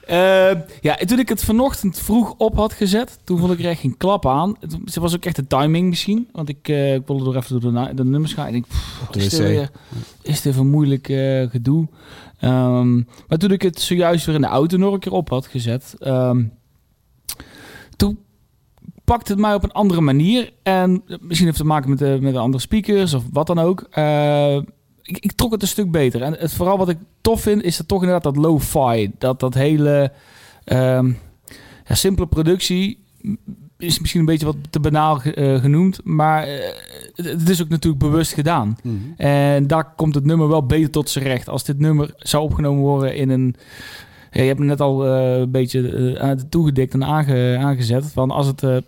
Eh, 0.02 0.50
ja, 0.80 0.98
en 0.98 1.06
toen 1.06 1.18
ik 1.18 1.28
het 1.28 1.44
vanochtend 1.44 1.98
vroeg 1.98 2.34
op 2.38 2.56
had 2.56 2.72
gezet, 2.72 3.18
toen 3.24 3.38
vond 3.38 3.52
ik 3.52 3.58
er 3.58 3.68
echt 3.68 3.80
geen 3.80 3.96
klap 3.96 4.26
aan. 4.26 4.56
Het 4.60 4.96
was 4.96 5.14
ook 5.14 5.24
echt 5.24 5.36
de 5.36 5.46
timing 5.46 5.88
misschien. 5.88 6.28
Want 6.32 6.48
ik, 6.48 6.68
eh, 6.68 6.94
ik 6.94 7.06
wilde 7.06 7.30
er 7.30 7.36
even 7.36 7.60
door 7.60 7.94
de, 7.94 8.04
nummers 8.04 8.32
gaan. 8.32 8.46
Ik 8.46 8.52
denk, 8.52 8.66
pff, 8.66 9.08
is, 9.12 9.28
dit 9.28 9.38
weer, 9.38 9.70
is 10.22 10.40
dit 10.40 10.56
een 10.56 10.70
moeilijk 10.70 11.08
eh, 11.08 11.50
gedoe? 11.50 11.88
Ehm, 12.38 12.94
maar 13.28 13.38
toen 13.38 13.50
ik 13.50 13.62
het 13.62 13.80
zojuist 13.80 14.26
weer 14.26 14.34
in 14.34 14.40
de 14.40 14.46
auto 14.46 14.76
nog 14.76 14.92
een 14.92 15.00
keer 15.00 15.12
op 15.12 15.28
had 15.28 15.46
gezet... 15.46 15.94
ehm, 15.98 16.44
toen 17.96 18.18
pakte 19.04 19.32
het 19.32 19.40
mij 19.40 19.54
op 19.54 19.64
een 19.64 19.72
andere 19.72 20.00
manier. 20.00 20.52
En 20.62 21.02
misschien 21.06 21.28
heeft 21.28 21.40
het 21.40 21.56
te 21.56 21.64
maken 21.64 21.90
met 21.90 21.98
de, 21.98 22.18
met 22.20 22.32
de 22.32 22.38
andere 22.38 22.62
speakers 22.62 23.14
of 23.14 23.24
wat 23.32 23.46
dan 23.46 23.58
ook. 23.58 23.86
Ik, 25.02 25.18
ik 25.18 25.32
trok 25.32 25.52
het 25.52 25.62
een 25.62 25.68
stuk 25.68 25.90
beter. 25.90 26.22
En 26.22 26.32
het, 26.32 26.52
vooral 26.52 26.78
wat 26.78 26.88
ik 26.88 26.98
tof 27.20 27.40
vind, 27.40 27.62
is 27.62 27.76
dat 27.76 27.88
toch 27.88 28.02
inderdaad 28.02 28.34
dat 28.34 28.44
lo-fi. 28.44 29.10
Dat, 29.18 29.40
dat 29.40 29.54
hele 29.54 30.12
ehm, 30.64 31.12
ja, 31.86 31.94
simpele 31.94 32.26
productie 32.26 32.98
is 33.82 33.98
misschien 34.00 34.20
een 34.20 34.26
beetje 34.26 34.46
wat 34.46 34.56
te 34.70 34.80
banaal 34.80 35.22
eh, 35.22 35.60
genoemd. 35.60 36.00
Maar 36.04 36.42
eh, 36.42 36.74
het, 37.14 37.26
het 37.26 37.48
is 37.48 37.62
ook 37.62 37.68
natuurlijk 37.68 38.02
bewust 38.02 38.32
gedaan. 38.32 38.76
Mhm. 38.82 38.96
En 39.16 39.66
daar 39.66 39.94
komt 39.94 40.14
het 40.14 40.24
nummer 40.24 40.48
wel 40.48 40.66
beter 40.66 40.90
tot 40.90 41.10
zijn 41.10 41.24
recht. 41.24 41.48
Als 41.48 41.64
dit 41.64 41.78
nummer 41.78 42.14
zou 42.16 42.44
opgenomen 42.44 42.82
worden 42.82 43.16
in 43.16 43.30
een... 43.30 43.54
Ja, 44.30 44.40
je 44.40 44.46
hebt 44.46 44.58
het 44.58 44.68
net 44.68 44.80
al 44.80 45.06
eh, 45.06 45.38
een 45.38 45.50
beetje 45.50 46.46
toegedikt 46.48 46.94
en 46.94 47.04
aange, 47.04 47.56
aangezet. 47.60 48.12
Van 48.12 48.30
als 48.30 48.46
het 48.46 48.84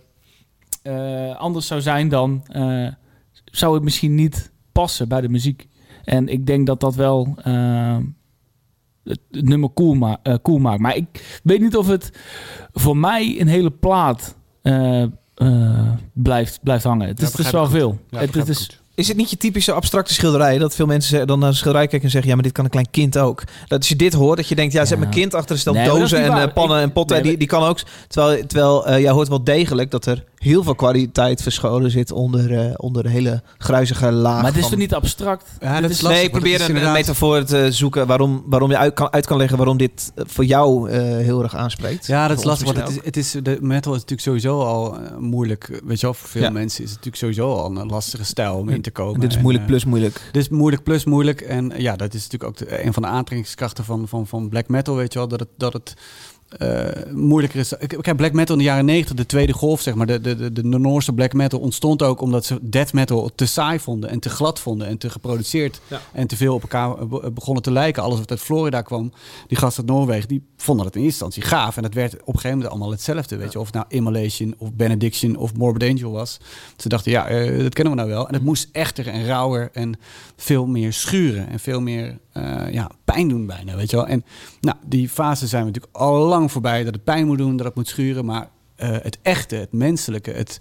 anders 1.37 1.67
zou 1.67 1.81
zijn, 1.81 2.09
dan 2.09 2.43
zou 3.45 3.73
het 3.73 3.83
misschien 3.83 4.15
niet 4.15 4.51
passen 4.71 5.07
bij 5.07 5.21
de 5.21 5.29
muziek. 5.29 5.67
En 6.05 6.27
ik 6.27 6.45
denk 6.45 6.67
dat 6.67 6.79
dat 6.79 6.95
wel 6.95 7.35
eh, 7.43 7.97
het, 9.03 9.19
het 9.31 9.45
nummer 9.45 9.69
cool, 9.73 9.93
ma 9.93 10.19
eh, 10.23 10.35
cool 10.41 10.57
maakt. 10.57 10.79
Maar 10.79 10.95
ik 10.95 11.39
weet 11.43 11.61
niet 11.61 11.75
of 11.77 11.87
het 11.87 12.11
voor 12.73 12.97
mij 12.97 13.35
een 13.39 13.47
hele 13.47 13.71
plaat 13.71 14.35
eh, 14.61 15.01
eh, 15.35 15.89
blijft, 16.13 16.59
blijft 16.63 16.83
hangen. 16.83 17.07
Het 17.07 17.19
Ja, 17.19 17.25
is, 17.25 17.31
het 17.31 17.45
is 17.45 17.51
wel 17.51 17.67
veel. 17.69 17.99
Ja, 18.09 18.19
het, 18.19 18.33
het 18.33 18.47
is. 18.49 18.79
Is 18.95 19.07
het 19.07 19.17
niet 19.17 19.29
je 19.29 19.37
typische 19.37 19.71
abstracte 19.71 20.13
schilderij? 20.13 20.57
Dat 20.57 20.75
veel 20.75 20.85
mensen 20.85 21.27
dan 21.27 21.39
naar 21.39 21.49
een 21.49 21.55
schilderij 21.55 21.87
kijken 21.87 22.05
en 22.05 22.09
zeggen... 22.11 22.29
ja, 22.29 22.35
maar 22.35 22.43
dit 22.43 22.53
kan 22.53 22.63
een 22.63 22.69
klein 22.69 22.89
kind 22.91 23.17
ook. 23.17 23.43
Dat 23.67 23.77
als 23.79 23.87
je 23.89 23.95
dit 23.95 24.13
hoort, 24.13 24.37
dat 24.37 24.47
je 24.47 24.55
denkt... 24.55 24.73
ja, 24.73 24.79
zet 24.85 24.89
Ja. 24.89 24.97
mijn 24.97 25.11
kind 25.11 25.33
achter 25.33 25.51
een 25.51 25.61
stel 25.61 25.73
Nee, 25.73 25.85
dozen 25.87 26.23
en 26.23 26.29
waar. 26.31 26.53
pannen 26.53 26.77
Ik- 26.77 26.83
en 26.83 26.91
potten. 26.91 27.15
nee, 27.17 27.25
die, 27.25 27.37
die 27.37 27.47
kan 27.47 27.63
ook. 27.63 27.79
Terwijl, 28.07 28.45
terwijl 28.45 28.85
eh, 28.87 28.99
jij 29.01 29.11
hoort 29.11 29.27
wel 29.27 29.43
degelijk 29.43 29.91
dat 29.91 30.05
er 30.05 30.23
heel 30.45 30.63
veel 30.63 30.75
kwaliteit 30.75 31.41
verscholen 31.41 31.91
zit... 31.91 32.11
onder, 32.11 32.59
eh, 32.59 32.73
onder 32.75 33.03
de 33.03 33.09
hele 33.09 33.41
gruizige 33.57 34.11
laag 34.11 34.35
maar 34.41 34.45
het 34.45 34.55
is 34.55 34.61
van... 34.61 34.69
toch 34.69 34.79
niet 34.79 34.93
abstract? 34.93 35.49
Ja, 35.59 35.81
dat 35.81 35.89
is- 35.89 36.01
lastig. 36.01 36.21
nee, 36.21 36.29
probeer 36.29 36.61
een, 36.61 36.67
inderdaad- 36.67 36.93
metafoor 36.93 37.43
te 37.43 37.71
zoeken... 37.71 38.07
waarom, 38.07 38.43
waarom 38.45 38.69
je 38.69 38.77
uit 38.77 38.93
kan, 38.93 39.11
uit 39.11 39.25
kan 39.25 39.37
leggen 39.37 39.57
waarom 39.57 39.77
dit 39.77 40.11
eh, 40.15 40.23
voor 40.27 40.45
jou 40.45 40.89
eh, 40.89 41.01
heel 41.01 41.43
erg 41.43 41.55
aanspreekt. 41.55 42.05
Ja, 42.07 42.27
dat 42.27 42.37
is 42.37 42.43
lastig, 42.43 42.65
want 42.73 42.77
het 42.79 42.89
is, 42.89 43.03
het 43.03 43.17
is, 43.17 43.31
de 43.43 43.57
metal 43.61 43.91
is 43.93 43.99
natuurlijk 43.99 44.27
sowieso 44.27 44.59
al 44.61 44.97
moeilijk. 45.19 45.81
Weet 45.85 45.99
je 45.99 46.05
wel, 46.05 46.13
voor 46.13 46.29
veel 46.29 46.41
Ja. 46.41 46.49
mensen 46.49 46.83
is 46.83 46.89
het 46.91 47.05
natuurlijk 47.05 47.35
sowieso 47.35 47.55
al 47.61 47.77
een 47.77 47.87
lastige 47.87 48.23
stijl 48.25 48.55
om 48.55 48.69
in 48.69 48.81
te 48.81 48.91
komen. 48.91 49.19
Dit 49.19 49.29
is 49.29 49.35
En, 49.35 49.41
moeilijk 49.41 49.65
plus 49.65 49.85
moeilijk. 49.85 50.29
Dit 50.31 50.41
is 50.41 50.49
moeilijk 50.49 50.83
plus 50.83 51.05
moeilijk. 51.05 51.41
En 51.41 51.71
ja, 51.77 51.95
dat 51.95 52.13
is 52.13 52.23
natuurlijk 52.29 52.43
ook 52.43 52.57
de- 52.69 52.85
een 52.85 52.93
van 52.93 53.03
de 53.03 53.09
aantrekkingskrachten 53.09 53.83
van, 53.83 54.07
van, 54.07 54.27
van 54.27 54.49
black 54.49 54.67
metal, 54.67 54.95
weet 54.95 55.13
je 55.13 55.19
wel. 55.19 55.27
Dat 55.27 55.39
het, 55.39 55.49
dat 55.57 55.73
het 55.73 55.93
moeilijker 57.11 57.59
is. 57.59 57.73
Heb 58.01 58.17
black 58.17 58.31
metal 58.33 58.55
in 58.55 58.61
de 58.61 58.67
jaren 58.67 58.85
90, 58.85 59.15
de 59.15 59.25
tweede 59.25 59.53
golf, 59.53 59.81
zeg 59.81 59.95
maar. 59.95 60.05
De, 60.05 60.21
de, 60.21 60.35
de, 60.35 60.51
de 60.51 60.63
Noorse 60.63 61.13
black 61.13 61.33
metal 61.33 61.59
ontstond 61.59 62.01
ook 62.03 62.21
omdat 62.21 62.45
ze 62.45 62.59
death 62.61 62.93
metal 62.93 63.31
te 63.35 63.45
saai 63.45 63.79
vonden 63.79 64.09
en 64.09 64.19
te 64.19 64.29
glad 64.29 64.59
vonden 64.59 64.87
en 64.87 64.97
te 64.97 65.09
geproduceerd 65.09 65.81
Ja. 65.87 66.01
en 66.13 66.27
te 66.27 66.35
veel 66.35 66.53
op 66.53 66.61
elkaar 66.61 66.97
eh, 66.97 67.05
be- 67.05 67.31
begonnen 67.31 67.63
te 67.63 67.71
lijken. 67.71 68.03
Alles 68.03 68.19
wat 68.19 68.29
uit 68.31 68.39
Florida 68.39 68.81
kwam, 68.81 69.11
die 69.47 69.57
gasten 69.57 69.83
uit 69.87 69.91
Noorwegen, 69.97 70.27
die 70.27 70.43
vonden 70.57 70.85
het 70.85 70.95
in 70.95 71.01
eerste 71.03 71.23
instantie 71.25 71.51
gaaf. 71.57 71.77
En 71.77 71.83
het 71.83 71.93
werd 71.93 72.13
op 72.13 72.19
een 72.19 72.25
gegeven 72.33 72.49
moment 72.51 72.69
allemaal 72.69 72.91
hetzelfde, 72.91 73.35
weet 73.37 73.51
je. 73.51 73.59
Of 73.59 73.65
het 73.65 73.75
nou 73.75 73.85
Immolation 73.89 74.55
of 74.57 74.73
Benediction 74.73 75.35
of 75.35 75.53
Morbid 75.55 75.89
Angel 75.89 76.11
was. 76.11 76.37
Ze 76.77 76.89
dachten, 76.89 77.11
ja, 77.11 77.27
eh, 77.27 77.59
dat 77.63 77.73
kennen 77.73 77.93
we 77.93 77.99
nou 77.99 78.09
wel. 78.13 78.27
En 78.27 78.33
het 78.33 78.43
moest 78.43 78.69
echter 78.71 79.07
en 79.07 79.25
rauwer 79.25 79.69
en 79.73 79.99
veel 80.37 80.65
meer 80.65 80.93
schuren 80.93 81.47
en 81.49 81.59
veel 81.59 81.81
meer 81.81 82.17
eh, 82.35 82.73
ja, 82.73 82.89
pijn 83.05 83.27
doen 83.27 83.45
bijna, 83.45 83.75
weet 83.75 83.89
je 83.89 83.95
wel. 83.95 84.07
En 84.07 84.23
nou, 84.61 84.77
die 84.85 85.09
fase 85.09 85.47
zijn 85.47 85.65
we 85.65 85.67
natuurlijk 85.67 85.97
al 85.97 86.27
lang 86.27 86.51
voorbij, 86.51 86.83
dat 86.83 86.93
het 86.93 87.03
pijn 87.03 87.25
moet 87.25 87.37
doen, 87.37 87.57
dat 87.57 87.65
het 87.65 87.75
moet 87.75 87.87
schuren. 87.87 88.25
Maar 88.25 88.49
eh, 88.75 88.89
het 88.91 89.17
echte, 89.21 89.55
het 89.55 89.71
menselijke, 89.71 90.31
het, 90.31 90.59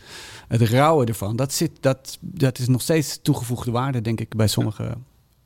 het 0.48 0.60
rauwe 0.60 1.04
ervan, 1.04 1.36
dat, 1.36 1.52
zit, 1.52 1.70
dat, 1.80 2.18
dat 2.20 2.58
is 2.58 2.68
nog 2.68 2.80
steeds 2.80 3.18
toegevoegde 3.22 3.70
waarde, 3.70 4.00
denk 4.00 4.20
ik, 4.20 4.36
bij 4.36 4.46
sommige 4.46 4.94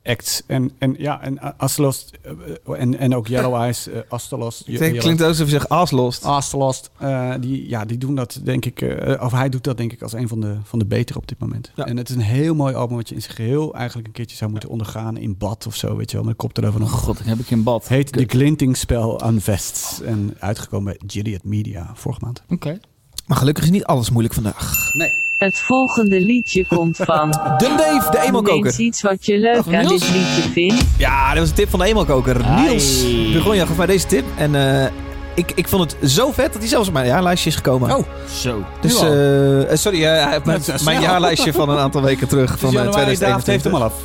acts. 0.09 0.41
En, 0.45 0.71
en 0.77 0.95
ja, 0.97 1.21
en 1.21 1.57
Astelost 1.57 2.11
eh, 2.21 2.79
en, 2.79 2.97
en 2.97 3.15
ook 3.15 3.27
Yellow 3.27 3.55
Eyes, 3.61 3.87
eh 3.87 3.99
Astelost. 4.07 4.65
Het 4.65 4.97
klinkt 4.97 5.21
alsof 5.21 5.45
je 5.45 5.51
zegt 5.51 5.69
aaslost. 5.69 6.25
Astelost, 6.25 6.89
eh, 6.97 7.33
die, 7.39 7.69
ja, 7.69 7.85
die 7.85 7.97
doen 7.97 8.15
dat 8.15 8.39
denk 8.43 8.65
ik, 8.65 8.81
eh, 8.81 9.23
of 9.23 9.31
hij 9.31 9.49
doet 9.49 9.63
dat 9.63 9.77
denk 9.77 9.91
ik 9.91 10.01
als 10.01 10.13
een 10.13 10.27
van 10.27 10.41
de, 10.41 10.57
van 10.63 10.79
de 10.79 10.85
betere 10.85 11.19
op 11.19 11.27
dit 11.27 11.39
moment. 11.39 11.71
Ja. 11.75 11.85
En 11.85 11.97
het 11.97 12.09
is 12.09 12.15
een 12.15 12.21
heel 12.21 12.55
mooi 12.55 12.73
album 12.73 12.95
wat 12.95 13.09
je 13.09 13.15
in 13.15 13.21
zijn 13.21 13.35
geheel 13.35 13.73
eigenlijk 13.73 14.07
een 14.07 14.13
keertje 14.13 14.37
zou 14.37 14.51
moeten 14.51 14.69
ondergaan 14.69 15.17
in 15.17 15.37
bad 15.37 15.67
of 15.67 15.75
zo, 15.75 15.95
weet 15.95 16.11
je 16.11 16.15
wel, 16.15 16.25
met 16.25 16.33
een 16.33 16.39
koptelefoon 16.39 16.81
Oh 16.81 16.91
god, 16.91 17.17
dan 17.17 17.27
heb 17.27 17.39
ik 17.39 17.45
geen 17.45 17.63
bad. 17.63 17.87
Heet 17.87 18.09
Kut. 18.09 18.29
The 18.29 18.37
Glinting 18.37 18.77
Spell 18.77 18.97
on 18.97 19.39
Vests. 19.39 20.01
En 20.01 20.35
uitgekomen 20.39 20.97
bij 20.97 21.09
Gilead 21.09 21.43
Media 21.43 21.91
vorige 21.93 22.21
maand. 22.23 22.43
Oké. 22.49 22.79
Maar 23.27 23.37
gelukkig 23.37 23.63
is 23.63 23.69
niet 23.69 23.83
alles 23.83 24.09
moeilijk 24.09 24.33
vandaag. 24.33 24.93
Nee. 24.93 25.28
Het 25.39 25.59
volgende 25.59 26.21
liedje 26.21 26.65
komt 26.65 26.97
van. 27.03 27.29
Dun 27.57 27.77
Dave, 27.81 28.11
de 28.11 28.17
Noem 28.17 28.27
emo-koker. 28.27 28.65
eens 28.65 28.77
iets 28.77 29.01
wat 29.01 29.25
je 29.25 29.37
leuk 29.37 29.55
aan 29.65 29.85
Niels? 29.85 29.89
dit 30.01 30.09
liedje 30.11 30.49
vindt. 30.51 30.83
Ja, 30.97 31.29
dat 31.29 31.39
was 31.39 31.49
een 31.49 31.55
tip 31.55 31.69
van 31.69 31.79
de 31.79 31.85
emo-koker. 31.85 32.43
Ai. 32.43 32.67
Niels 32.69 33.03
Begonia 33.33 33.65
gaf 33.65 33.77
mij 33.77 33.85
deze 33.85 34.05
tip. 34.05 34.25
En 34.37 34.55
eh, 34.83 34.91
ik, 35.35 35.51
ik 35.55 35.67
vond 35.67 35.91
het 36.01 36.11
zo 36.11 36.31
vet 36.31 36.51
dat 36.51 36.61
hij 36.61 36.67
zelfs 36.67 36.87
op 36.87 36.93
mijn 36.93 37.05
jaarlijstje 37.05 37.49
is 37.49 37.55
gekomen. 37.55 37.95
Oh, 37.97 38.03
Zo. 38.33 38.63
Dus, 38.81 39.01
eh, 39.01 39.71
eh, 39.71 39.77
sorry, 39.77 40.01
hij 40.01 40.29
heeft 40.31 40.45
mijn, 40.45 40.61
mijn 40.83 41.01
jaarlijstje 41.01 41.53
van 41.53 41.69
een 41.69 41.77
aantal 41.77 42.01
weken 42.01 42.27
terug. 42.27 42.49
Van 42.49 42.57
van 42.59 42.71
januari 42.71 43.17
David 43.17 43.19
heeft 43.19 43.43
2021. 43.43 43.71
hem 43.71 43.81
al 43.81 43.83
af. 43.83 43.93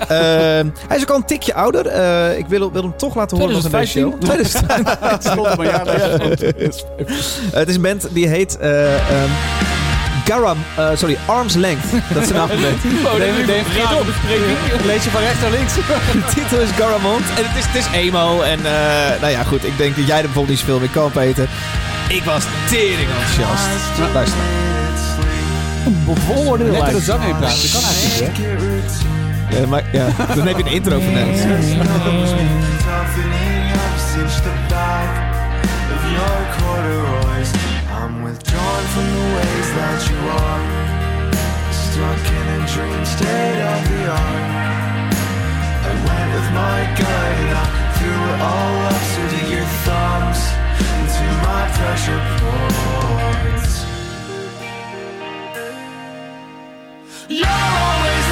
Eh, 0.00 0.08
hij 0.88 0.96
is 0.96 1.02
ook 1.02 1.10
al 1.10 1.16
een 1.16 1.24
tikje 1.24 1.54
ouder. 1.54 1.86
Eh, 1.86 2.38
ik 2.38 2.46
wil, 2.46 2.72
wil 2.72 2.82
hem 2.82 2.96
toch 2.96 3.14
laten 3.14 3.38
horen 3.38 3.62
van 3.62 3.70
deze 3.70 3.98
show. 3.98 4.20
2015. 4.20 4.84
Het 7.58 7.68
is 7.68 7.74
een 7.74 7.82
band 7.82 8.08
die 8.12 8.28
heet... 8.28 8.58
eh, 8.58 8.94
ehm, 8.94 9.28
Garam, 10.26 10.58
eh, 10.76 10.88
sorry, 10.94 11.18
Arms 11.26 11.54
Length. 11.54 11.84
Dat 12.14 12.22
is 12.22 12.28
de 12.28 12.34
naam 12.34 12.48
van 12.48 12.56
de 12.56 12.62
band. 12.62 12.82
Lees 14.84 15.04
je 15.04 15.10
van 15.10 15.20
rechts 15.20 15.40
naar 15.40 15.50
links. 15.50 15.74
De 16.12 16.24
titel 16.34 16.60
is 16.60 16.68
Garamond. 16.70 17.24
En 17.36 17.44
het 17.48 17.56
is, 17.58 17.64
het 17.66 17.74
is 17.74 17.86
emo. 17.92 18.40
En 18.40 18.58
eh, 18.66 19.20
nou 19.20 19.32
ja, 19.32 19.42
goed. 19.42 19.64
Ik 19.64 19.76
denk 19.76 19.96
dat 19.96 20.06
jij 20.06 20.16
er 20.16 20.22
bijvoorbeeld 20.22 20.48
niet 20.48 20.58
zoveel 20.58 20.78
mee 20.78 20.90
kan, 20.90 21.10
Peter. 21.10 21.48
Ik 22.08 22.24
was 22.24 22.44
tering 22.68 23.08
enthousiast. 23.08 23.66
Luister. 24.14 24.38
Bevooroordeel 25.84 26.66
Net 26.66 26.80
er 26.80 26.84
de 26.86 26.90
lijkt. 26.92 27.06
zang 27.06 27.22
heen 27.22 27.36
praten. 27.36 27.62
Dat 27.62 27.70
kan 27.72 27.82
eigenlijk 27.82 28.38
niet, 28.38 28.92
hè? 29.48 29.58
Ja, 29.60 29.66
maar, 29.66 29.84
ja, 29.92 30.06
dan 30.34 30.46
heb 30.46 30.56
je 30.56 30.64
een 30.64 30.70
intro 30.72 31.00
van 31.00 31.12
net. 31.12 31.46
That 39.76 40.00
you 40.08 40.18
are. 40.40 40.64
Stuck 41.84 42.24
in 42.38 42.46
a 42.56 42.60
dream 42.72 43.04
state 43.04 43.60
of 43.72 43.80
the 43.90 44.02
art. 44.08 45.12
I 45.88 45.92
went 46.06 46.28
with 46.34 46.48
my 46.60 46.80
and 47.44 47.58
I 47.60 47.66
threw 47.96 48.20
it 48.32 48.38
all 48.50 48.76
up 48.88 49.02
that 49.14 49.46
your 49.52 49.68
thumbs 49.84 50.40
into 50.96 51.26
my 51.44 51.62
pressure 51.76 52.22
points. 52.40 53.72
You're 57.28 57.62
always 57.84 58.25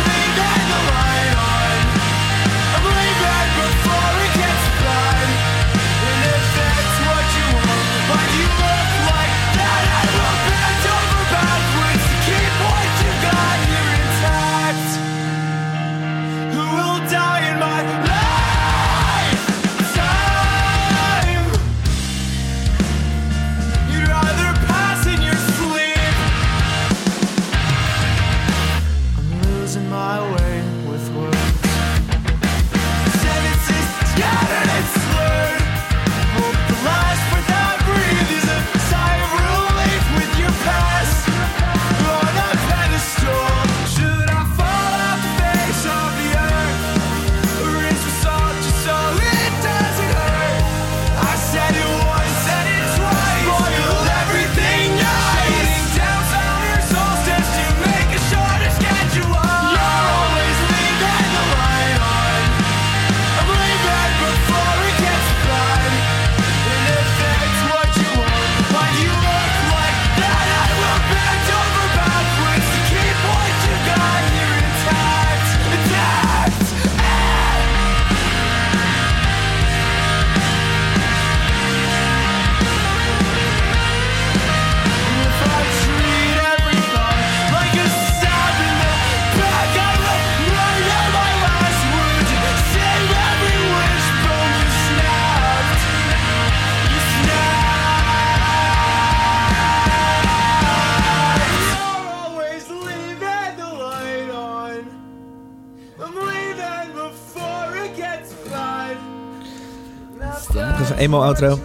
emo-outro. 111.04 111.58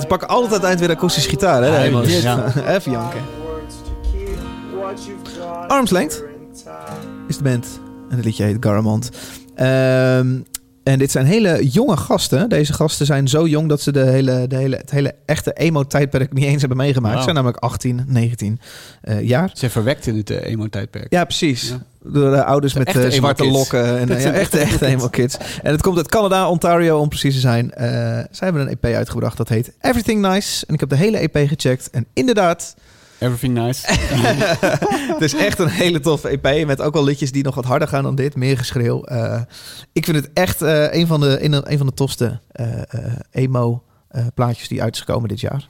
Ze 0.00 0.06
pakken 0.06 0.28
altijd 0.28 0.52
aan 0.52 0.58
het 0.58 0.66
eind 0.66 0.80
weer 0.80 0.90
akoestische 0.90 1.28
gitaar, 1.28 1.62
hè? 1.62 1.68
Ja, 1.68 1.82
emo's. 1.82 2.22
ja. 2.22 2.52
Even 2.66 2.92
janken. 2.92 3.20
Arms 5.66 5.90
Length 5.90 6.22
is 7.28 7.36
de 7.36 7.42
band. 7.42 7.80
En 8.10 8.16
het 8.16 8.24
liedje 8.24 8.44
heet 8.44 8.56
Garamond. 8.60 9.10
Ehm, 9.54 10.38
en 10.86 10.98
dit 10.98 11.10
zijn 11.10 11.26
hele 11.26 11.68
jonge 11.68 11.96
gasten. 11.96 12.48
Deze 12.48 12.72
gasten 12.72 13.06
zijn 13.06 13.28
zo 13.28 13.46
jong 13.46 13.68
dat 13.68 13.80
ze 13.80 13.92
de 13.92 14.04
hele, 14.04 14.46
de 14.46 14.56
hele, 14.56 14.76
het 14.76 14.90
hele 14.90 15.14
echte 15.24 15.52
emo-tijdperk 15.52 16.32
niet 16.32 16.44
eens 16.44 16.60
hebben 16.60 16.78
meegemaakt. 16.78 17.16
Ze 17.16 17.22
zijn 17.22 17.34
namelijk 17.34 17.62
18, 17.62 18.04
19 18.06 18.60
eh, 19.00 19.22
jaar. 19.22 19.50
Ze 19.52 19.70
verwekt 19.70 20.06
in 20.06 20.16
het 20.16 20.30
eh, 20.30 20.50
emo-tijdperk. 20.50 21.06
Ja, 21.12 21.24
precies. 21.24 21.68
Ja. 21.68 21.82
Door 22.12 22.30
de 22.30 22.44
ouders 22.44 22.72
De 22.72 22.78
met 22.78 22.96
eh, 22.96 23.10
zwarte 23.10 23.44
lokken. 23.44 23.98
En, 23.98 24.08
eh, 24.08 24.22
ja, 24.22 24.32
echte, 24.32 24.58
echte 24.58 24.58
echte 24.58 24.86
emo-kids. 24.86 25.36
En 25.62 25.72
het 25.72 25.82
komt 25.82 25.96
uit 25.96 26.08
Canada, 26.08 26.48
Ontario 26.48 26.98
om 26.98 27.08
precies 27.08 27.34
te 27.34 27.40
zijn. 27.40 27.72
Eh 27.72 27.86
zij 28.30 28.48
hebben 28.48 28.62
een 28.62 28.78
EP 28.80 28.84
uitgebracht 28.84 29.36
dat 29.36 29.48
heet 29.48 29.72
Everything 29.80 30.20
Nice. 30.20 30.66
En 30.66 30.74
ik 30.74 30.80
heb 30.80 30.88
de 30.88 30.96
hele 30.96 31.18
EP 31.18 31.48
gecheckt. 31.48 31.90
En 31.90 32.06
inderdaad, 32.12 32.76
Everything 33.18 33.54
nice. 33.54 33.86
het 35.12 35.20
is 35.22 35.34
echt 35.34 35.58
een 35.58 35.68
hele 35.68 36.00
toffe 36.00 36.28
EP. 36.28 36.66
Met 36.66 36.80
ook 36.80 36.94
wel 36.94 37.04
liedjes 37.04 37.32
die 37.32 37.42
nog 37.44 37.54
wat 37.54 37.64
harder 37.64 37.88
gaan 37.88 38.02
dan 38.02 38.14
dit. 38.14 38.34
Meer 38.36 38.58
geschreeuw. 38.58 39.02
Eh, 39.04 39.40
ik 39.92 40.04
vind 40.04 40.16
het 40.16 40.30
echt 40.32 40.62
eh, 40.62 40.94
een, 40.94 41.06
van 41.06 41.20
de, 41.20 41.44
een, 41.44 41.72
een 41.72 41.78
van 41.78 41.86
de 41.86 41.94
tofste 41.94 42.40
eh, 42.52 42.82
eh, 42.88 43.12
emo-plaatjes 43.30 44.68
die 44.68 44.82
uit 44.82 44.94
is 44.94 45.00
gekomen 45.00 45.28
dit 45.28 45.40
jaar. 45.40 45.66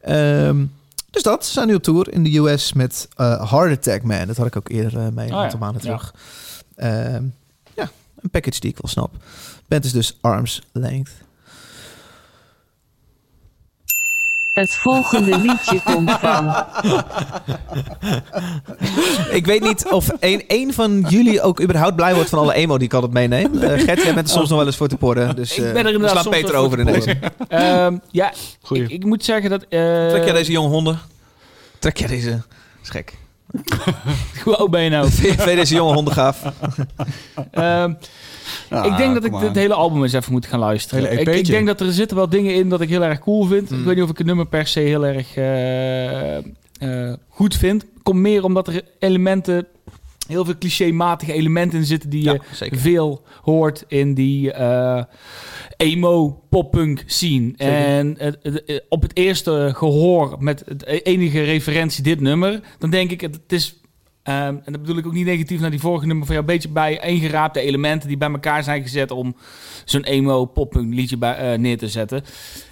Ehm, 0.00 0.64
dus 1.10 1.22
dat. 1.22 1.46
Ze 1.46 1.52
zijn 1.52 1.66
nu 1.66 1.74
op 1.74 1.82
tour 1.82 2.12
in 2.12 2.22
de 2.24 2.38
US 2.38 2.72
met 2.72 3.08
Heart 3.16 3.72
Attack 3.72 4.02
Man. 4.02 4.26
Dat 4.26 4.36
had 4.36 4.46
ik 4.46 4.56
ook 4.56 4.68
eerder 4.68 5.12
mee 5.12 5.26
een 5.28 5.34
ja. 5.34 5.42
aantal 5.42 5.58
maanden 5.58 5.82
Ja. 5.84 5.88
terug. 5.88 6.14
Ehm, 6.76 7.24
ja, 7.74 7.90
een 8.20 8.30
package 8.30 8.60
die 8.60 8.70
ik 8.70 8.78
wel 8.80 8.90
snap. 8.90 9.10
Band 9.68 9.84
is 9.84 9.92
dus 9.92 10.18
Arms 10.20 10.62
Length. 10.72 11.10
Het 14.52 14.74
volgende 14.74 15.38
liedje 15.38 15.80
komt 15.84 16.10
van. 16.10 16.54
Ik 19.30 19.46
weet 19.46 19.62
niet 19.62 19.86
of 19.90 20.08
een, 20.20 20.44
een 20.48 20.72
van 20.74 21.04
jullie 21.08 21.42
ook 21.42 21.62
überhaupt 21.62 21.96
blij 21.96 22.14
wordt 22.14 22.30
van 22.30 22.38
alle 22.38 22.54
emo 22.54 22.76
die 22.78 22.86
ik 22.86 22.94
altijd 22.94 23.12
meeneem. 23.12 23.62
Eh 23.62 23.68
Gert, 23.80 24.02
jij 24.02 24.14
bent 24.14 24.26
er 24.28 24.34
soms 24.34 24.48
nog 24.48 24.58
wel 24.58 24.66
eens 24.66 24.76
voor 24.76 24.88
te 24.88 24.96
porren. 24.96 25.36
Dus 25.36 25.58
Ik 25.58 25.64
eh, 25.64 25.72
ben 25.72 25.86
er 25.86 25.92
inderdaad 25.92 26.22
soms 26.22 26.36
Peter 26.36 26.54
over 26.54 26.78
in 26.78 26.86
deze. 26.86 27.16
Ehm, 27.48 27.96
ja, 28.10 28.32
Goeie. 28.62 28.82
ik, 28.82 28.90
ik 28.90 29.04
moet 29.04 29.24
zeggen 29.24 29.50
dat... 29.50 29.62
eh 29.62 30.08
Trek 30.08 30.24
jij 30.24 30.32
deze 30.32 30.52
jonge 30.52 30.68
honden? 30.68 30.98
Trek 31.78 31.96
jij 31.96 32.08
deze... 32.08 32.30
Dat 32.30 32.42
is 32.82 32.88
gek. 32.88 33.12
Hoe 34.44 34.56
oud 34.56 34.70
ben 34.70 34.82
je 34.82 34.90
nou? 34.90 35.10
Vind 35.10 35.42
je 35.44 35.54
deze 35.54 35.74
jonge 35.74 35.94
honden 35.94 36.14
gaaf? 36.14 36.42
Ehm, 37.50 37.92
Ah, 38.70 38.86
ik 38.86 38.96
denk 38.96 39.14
dat 39.14 39.24
ik 39.24 39.34
aan. 39.34 39.56
hele 39.56 39.74
album 39.74 40.02
eens 40.02 40.12
even 40.12 40.32
moet 40.32 40.46
gaan 40.46 40.58
luisteren. 40.58 41.04
Hele 41.04 41.20
Ik, 41.20 41.28
ik 41.28 41.34
EP'tje. 41.34 41.52
denk 41.52 41.66
dat 41.66 41.80
er 41.80 41.92
zitten 41.92 42.16
wel 42.16 42.28
dingen 42.28 42.54
in 42.54 42.68
dat 42.68 42.80
ik 42.80 42.88
heel 42.88 43.02
erg 43.02 43.18
cool 43.18 43.44
vind. 43.44 43.70
Mm. 43.70 43.78
Ik 43.78 43.84
weet 43.84 43.94
niet 43.94 44.04
of 44.04 44.10
ik 44.10 44.18
het 44.18 44.26
nummer 44.26 44.46
per 44.46 44.66
se 44.66 44.80
heel 44.80 45.06
erg 45.06 45.36
eh, 45.36 46.36
eh, 46.36 47.14
goed 47.28 47.56
vind. 47.56 47.86
Komt 48.02 48.20
meer 48.20 48.44
omdat 48.44 48.68
er 48.68 48.82
elementen, 48.98 49.66
heel 50.26 50.44
veel 50.44 50.58
clichématige 50.58 51.32
elementen 51.32 51.78
in 51.78 51.84
zitten 51.84 52.10
die 52.10 52.24
je 52.24 52.40
zeker. 52.52 52.78
veel 52.78 53.22
hoort 53.42 53.84
in 53.88 54.14
die 54.14 54.52
eh, 54.52 55.02
emo 55.76 56.42
poppunk 56.48 57.02
scene. 57.06 57.52
Zeker. 57.56 57.74
En 57.74 58.18
op 58.88 59.02
het 59.02 59.16
eerste 59.16 59.70
gehoor 59.74 60.36
met 60.38 60.62
het 60.66 60.86
enige 60.86 61.42
referentie 61.42 62.02
dit 62.02 62.20
nummer, 62.20 62.60
dan 62.78 62.90
denk 62.90 63.10
ik 63.10 63.20
het 63.20 63.40
is 63.46 63.79
en 64.22 64.62
dat 64.64 64.80
bedoel 64.80 64.96
ik 64.96 65.06
ook 65.06 65.12
niet 65.12 65.26
negatief 65.26 65.60
naar 65.60 65.70
die 65.70 65.80
vorige 65.80 66.06
nummer 66.06 66.26
van 66.26 66.34
jou, 66.34 66.46
een 66.46 66.54
beetje 66.54 66.68
bij 66.68 67.00
ingeraapte 67.04 67.60
elementen 67.60 68.08
die 68.08 68.16
bij 68.16 68.30
elkaar 68.30 68.62
zijn 68.62 68.82
gezet 68.82 69.10
om 69.10 69.36
zo'n 69.84 70.04
emo 70.04 70.44
poppunk 70.44 70.94
liedje 70.94 71.16
bij, 71.16 71.36
eh, 71.36 71.58
neer 71.58 71.78
te 71.78 71.88
zetten. 71.88 72.22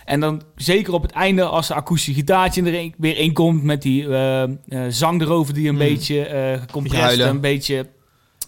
En 0.05 0.21
dan 0.21 0.43
zeker 0.57 0.93
op 0.93 1.03
het 1.03 1.11
einde 1.11 1.45
als 1.45 1.69
de 1.69 1.75
akoestische 1.75 2.21
gitaartje 2.21 2.63
er 2.63 2.75
een- 2.75 2.95
weer 2.99 3.17
in 3.19 3.33
komt 3.33 3.63
met 3.63 3.83
die 3.83 4.09
eh, 4.09 4.43
eh, 4.43 4.49
zang 4.89 5.21
erover 5.21 5.55
die 5.55 5.67
een 5.69 5.73
Mm. 5.75 5.79
beetje 5.79 6.25
gecompressed, 6.61 7.03
huilen. 7.05 7.29
een 7.29 7.41
beetje 7.41 7.87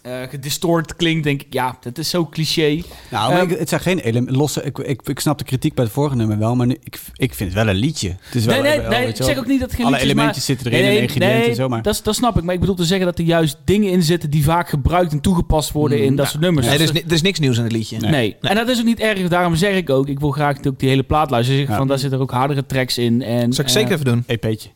eh 0.02 0.12
gedistort 0.30 0.96
klinkt, 0.96 1.24
denk 1.24 1.40
ik, 1.42 1.52
ja, 1.52 1.76
dat 1.80 1.98
is 1.98 2.10
zo 2.10 2.26
cliché. 2.26 2.82
Nou, 3.10 3.32
maar 3.32 3.40
Ehm, 3.42 3.50
ik- 3.50 3.58
het 3.58 3.68
zijn 3.68 3.80
geen 3.80 3.98
ele- 4.00 4.24
losse... 4.26 4.62
Ik, 4.62 4.78
ik, 4.78 5.00
ik 5.08 5.20
snap 5.20 5.38
de 5.38 5.44
kritiek 5.44 5.74
bij 5.74 5.84
het 5.84 5.92
vorige 5.92 6.16
nummer 6.16 6.38
wel, 6.38 6.56
maar 6.56 6.66
nu, 6.66 6.76
ik, 6.84 7.00
ik 7.14 7.34
vind 7.34 7.54
het 7.54 7.64
wel 7.64 7.68
een 7.74 7.80
liedje. 7.80 8.08
Het 8.20 8.34
is 8.34 8.44
wel, 8.44 8.62
Nee, 8.62 8.70
nee, 8.70 8.80
wel, 8.80 8.90
nee, 8.90 9.06
ik 9.08 9.16
zeg 9.16 9.38
ook 9.38 9.46
niet 9.46 9.60
dat 9.60 9.68
het 9.68 9.76
geen 9.78 9.86
Alle 9.86 9.96
liedjes, 9.96 10.12
elementjes 10.12 10.48
maar- 10.48 10.56
zitten 10.56 10.72
erin 10.72 10.96
en 10.96 11.02
ingrediënten 11.02 11.48
en 11.48 11.54
zo, 11.54 11.68
maar... 11.68 11.82
Dat, 11.82 12.00
dat 12.04 12.14
snap 12.14 12.36
ik. 12.38 12.42
Maar 12.44 12.54
ik 12.54 12.60
bedoel 12.60 12.74
te 12.74 12.84
zeggen 12.84 13.06
dat 13.06 13.18
er 13.18 13.24
juist 13.24 13.56
dingen 13.64 13.90
in 13.92 14.02
zitten 14.02 14.30
die 14.30 14.44
vaak 14.44 14.68
gebruikt 14.68 15.12
en 15.12 15.20
toegepast 15.20 15.72
worden 15.72 15.98
Mm, 15.98 16.04
in 16.04 16.16
dat 16.16 16.24
ja. 16.24 16.30
soort 16.30 16.42
nummers. 16.42 16.66
Nee, 16.66 16.74
er, 16.76 16.82
is, 16.82 16.90
er 16.90 17.12
is 17.12 17.22
niks 17.22 17.38
nieuws 17.38 17.56
in 17.58 17.62
het 17.62 17.72
liedje. 17.72 17.98
Nee. 17.98 18.36
En 18.40 18.54
dat 18.54 18.68
is 18.68 18.78
ook 18.78 18.84
niet 18.84 19.00
erg. 19.00 19.28
Daarom 19.28 19.54
zeg 19.54 19.74
ik 19.76 19.90
ook, 19.90 20.08
ik 20.08 20.20
wil 20.20 20.30
graag 20.30 20.56
ook 20.66 20.78
die 20.78 20.88
hele 20.88 21.02
plaat 21.02 21.30
luisteren. 21.30 21.60
Dus 21.60 21.68
Ja. 21.70 21.76
van, 21.76 21.86
daar 21.88 21.98
zitten 21.98 22.18
ook 22.20 22.30
hardere 22.30 22.66
tracks 22.66 22.98
in. 22.98 23.22
En, 23.22 23.52
Zal 23.52 23.64
ik 23.64 23.70
eh, 23.70 23.76
zeker 23.76 23.92
even 23.92 24.04
doen. 24.04 24.24
EP'tje. 24.26 24.68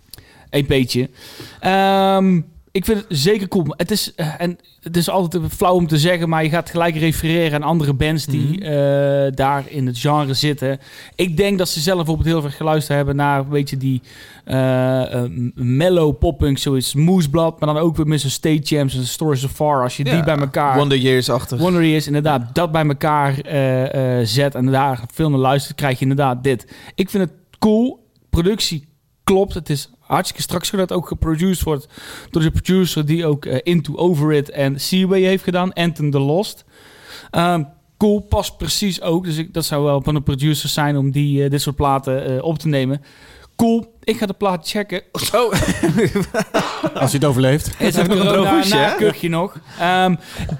EP'tje. 0.50 1.08
Ehm, 1.60 2.40
ik 2.74 2.84
vind 2.84 2.98
het 2.98 3.06
zeker 3.18 3.48
cool. 3.48 3.64
Het 3.68 3.90
is, 3.90 4.14
eh, 4.14 4.40
en 4.40 4.58
het 4.80 4.96
is 4.96 5.08
altijd 5.08 5.42
flauw 5.56 5.74
om 5.74 5.86
te 5.86 5.98
zeggen, 5.98 6.28
maar 6.28 6.42
je 6.42 6.48
gaat 6.48 6.70
gelijk 6.70 6.96
refereren 6.96 7.54
aan 7.54 7.68
andere 7.68 7.92
bands 7.94 8.26
die 8.26 8.46
Mhm. 8.48 8.62
eh, 8.62 9.32
daar 9.34 9.64
in 9.68 9.86
het 9.86 9.98
genre 9.98 10.34
zitten. 10.34 10.78
Ik 11.14 11.36
denk 11.36 11.58
dat 11.58 11.68
ze 11.68 11.80
zelf 11.80 11.96
bijvoorbeeld 11.96 12.26
heel 12.28 12.40
veel 12.40 12.50
geluisterd 12.50 12.96
hebben 12.96 13.16
naar, 13.16 13.48
weet 13.48 13.70
je, 13.70 13.76
die 13.76 14.02
eh, 14.44 15.14
eh, 15.14 15.30
mellow 15.54 16.18
poppunk, 16.18 16.58
zoiets 16.58 16.94
Moesblad, 16.94 17.60
maar 17.60 17.74
dan 17.74 17.82
ook 17.82 17.96
weer 17.96 18.06
met 18.06 18.20
State 18.20 18.60
Champs 18.62 18.96
en 18.96 19.06
Stories 19.06 19.44
of 19.44 19.50
Far. 19.50 19.82
Als 19.82 19.96
je 19.96 20.04
die 20.04 20.24
bij 20.24 20.36
elkaar... 20.36 20.76
Wonder 20.76 20.98
Years 20.98 21.30
achter. 21.30 21.58
Wonder 21.58 21.94
is 21.94 22.06
inderdaad 22.06 22.54
dat 22.54 22.72
bij 22.72 22.86
elkaar 22.86 23.34
zet 24.26 24.54
en 24.54 24.66
daar 24.66 25.00
veel 25.12 25.30
naar 25.30 25.38
luistert, 25.38 25.76
krijg 25.76 25.94
je 25.94 26.02
inderdaad 26.02 26.44
dit. 26.44 26.74
Ik 26.94 27.10
vind 27.10 27.24
het 27.24 27.32
cool. 27.58 28.08
Productie 28.30 28.88
klopt. 29.24 29.54
Het 29.54 29.70
is 29.70 29.90
hartstikke 30.06 30.42
straks 30.42 30.70
dat 30.70 30.92
ook 30.92 31.08
geproduced 31.08 31.64
wordt 31.64 31.88
door 32.30 32.42
de 32.42 32.50
producer 32.50 33.06
die 33.06 33.26
ook 33.26 33.44
eh, 33.44 33.58
Into 33.62 33.96
Over 33.96 34.32
It 34.32 34.50
en 34.50 34.80
Seaway 34.80 35.20
heeft 35.20 35.44
gedaan. 35.44 35.72
Anton 35.72 36.10
the 36.10 36.18
Lost. 36.18 36.64
Ehm, 37.30 37.62
cool, 37.96 38.20
past 38.20 38.56
precies 38.56 39.00
ook. 39.00 39.24
Dus 39.24 39.36
ik, 39.36 39.54
dat 39.54 39.64
zou 39.64 39.84
wel 39.84 40.02
van 40.02 40.14
de 40.14 40.20
producers 40.20 40.72
zijn 40.72 40.96
om 40.96 41.10
die, 41.10 41.44
eh, 41.44 41.50
dit 41.50 41.62
soort 41.62 41.76
platen 41.76 42.26
eh, 42.26 42.44
op 42.44 42.58
te 42.58 42.68
nemen. 42.68 43.02
Cool. 43.56 43.92
Ik 44.04 44.18
ga 44.18 44.26
de 44.26 44.32
plaat 44.32 44.68
checken. 44.68 45.02
Oh, 45.34 45.52
Als 47.02 47.10
je 47.10 47.16
het 47.18 47.24
overleeft. 47.24 47.70
Is 47.78 47.96
het 47.96 48.06
nog 48.08 48.18
een 48.18 48.26
droog 48.26 48.48
hoesje, 48.50 48.74
na 48.74 48.90
kuchje 48.90 49.28
nog? 49.28 49.56
Ehm, 49.80 50.12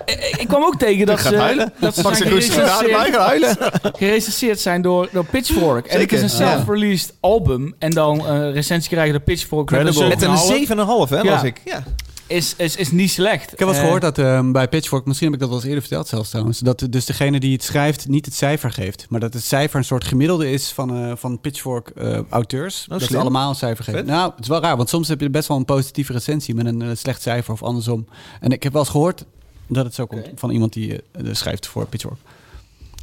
ik, 0.04 0.36
ik 0.38 0.48
kwam 0.48 0.62
ook 0.62 0.76
tegen 0.78 1.06
dat 1.06 1.20
ze, 1.20 1.36
huilen. 1.36 1.72
dat 1.80 1.94
ze 1.94 2.02
Pak 2.02 2.14
zijn 2.14 2.28
gerecenseerd- 2.28 3.14
huilen. 3.16 3.56
gerecenseerd 3.98 4.60
zijn 4.60 4.82
door, 4.82 5.08
door 5.12 5.24
Pitchfork. 5.24 5.86
En 5.86 5.90
het 6.00 6.10
Zeker, 6.10 6.24
is 6.24 6.32
een 6.32 6.44
ja. 6.46 6.52
self-released 6.54 7.14
album. 7.20 7.74
En 7.78 7.90
dan 7.90 8.26
eh 8.26 8.52
recensie 8.52 8.90
krijgen 8.90 9.12
door 9.12 9.22
Pitchfork. 9.22 9.70
met 9.70 9.80
Credible. 9.80 10.08
Met 10.08 10.22
een 10.22 10.66
7,5 11.06 11.08
hè, 11.10 11.16
Ja. 11.20 11.30
las 11.30 11.42
ik. 11.42 11.60
Ja. 11.64 11.82
Is, 12.26 12.56
is, 12.56 12.76
is 12.76 12.90
niet 12.90 13.10
slecht. 13.10 13.52
Ik 13.52 13.58
heb 13.58 13.58
wel 13.58 13.68
eens 13.68 13.76
Eh, 13.78 13.82
gehoord 13.84 14.02
dat 14.02 14.18
ehm, 14.18 14.52
bij 14.52 14.68
Pitchfork, 14.68 15.06
misschien 15.06 15.26
heb 15.26 15.36
ik 15.36 15.40
dat 15.40 15.50
wel 15.50 15.58
eens 15.58 15.68
eerder 15.68 15.82
verteld 15.82 16.08
zelfs 16.08 16.28
trouwens, 16.30 16.58
dat 16.58 16.86
dus 16.90 17.04
degene 17.04 17.40
die 17.40 17.52
het 17.52 17.62
schrijft 17.62 18.08
niet 18.08 18.24
het 18.24 18.34
cijfer 18.34 18.70
geeft. 18.72 19.06
Maar 19.08 19.20
dat 19.20 19.34
het 19.34 19.44
cijfer 19.44 19.78
een 19.78 19.84
soort 19.84 20.04
gemiddelde 20.04 20.50
is 20.50 20.70
van, 20.70 20.96
eh, 20.96 21.12
van 21.16 21.40
Pitchfork 21.40 21.88
eh, 21.88 22.18
auteurs. 22.28 22.84
dat 22.88 23.02
ze 23.02 23.18
allemaal 23.18 23.48
een 23.48 23.54
cijfer 23.54 23.84
geven. 23.84 24.00
Vet. 24.00 24.08
Nou, 24.08 24.30
het 24.30 24.40
is 24.40 24.48
wel 24.48 24.60
raar, 24.60 24.76
want 24.76 24.88
soms 24.88 25.08
heb 25.08 25.20
je 25.20 25.30
best 25.30 25.48
wel 25.48 25.56
een 25.56 25.64
positieve 25.64 26.12
recensie 26.12 26.54
met 26.54 26.66
een 26.66 26.82
eh, 26.82 26.88
slecht 26.94 27.22
cijfer 27.22 27.52
of 27.52 27.62
andersom. 27.62 28.06
En 28.40 28.50
ik 28.50 28.62
heb 28.62 28.72
wel 28.72 28.82
eens 28.82 28.90
gehoord 28.90 29.24
dat 29.66 29.84
het 29.84 29.94
zo 29.94 30.06
komt 30.06 30.30
van 30.34 30.50
iemand 30.50 30.72
die 30.72 31.00
schrijft 31.32 31.66
voor 31.66 31.86
Pitchfork. 31.86 32.18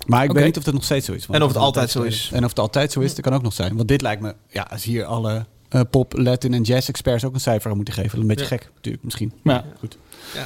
Maar 0.05 0.23
ik 0.23 0.31
weet 0.31 0.45
niet 0.45 0.57
of 0.57 0.63
dat 0.63 0.73
nog 0.73 0.83
steeds 0.83 1.05
zo 1.05 1.13
is. 1.13 1.27
En 1.29 1.41
of 1.43 1.47
het 1.47 1.57
altijd 1.57 1.89
zo 1.91 2.01
is. 2.01 2.29
En 2.33 2.43
of 2.43 2.49
het 2.49 2.59
altijd 2.59 2.91
zo 2.91 2.99
is, 2.99 3.15
dat 3.15 3.25
kan 3.25 3.33
ook 3.33 3.41
nog 3.41 3.53
zijn. 3.53 3.75
Want 3.75 3.87
dit 3.87 4.01
lijkt 4.01 4.21
me, 4.21 4.35
ja, 4.47 4.67
als 4.69 4.83
hier 4.83 5.05
alle 5.05 5.45
eh, 5.71 5.81
pop, 5.89 6.13
Latin 6.17 6.53
en 6.53 6.61
jazz 6.61 6.89
experts 6.89 7.25
ook 7.25 7.33
een 7.33 7.39
cijfer 7.39 7.69
aan 7.69 7.75
moeten 7.75 7.93
geven. 7.93 8.19
Een 8.19 8.27
beetje 8.27 8.43
Ja. 8.43 8.49
gek, 8.49 8.69
natuurlijk, 8.75 9.03
misschien. 9.03 9.31
Ja. 9.43 9.65
Goed. 9.79 9.97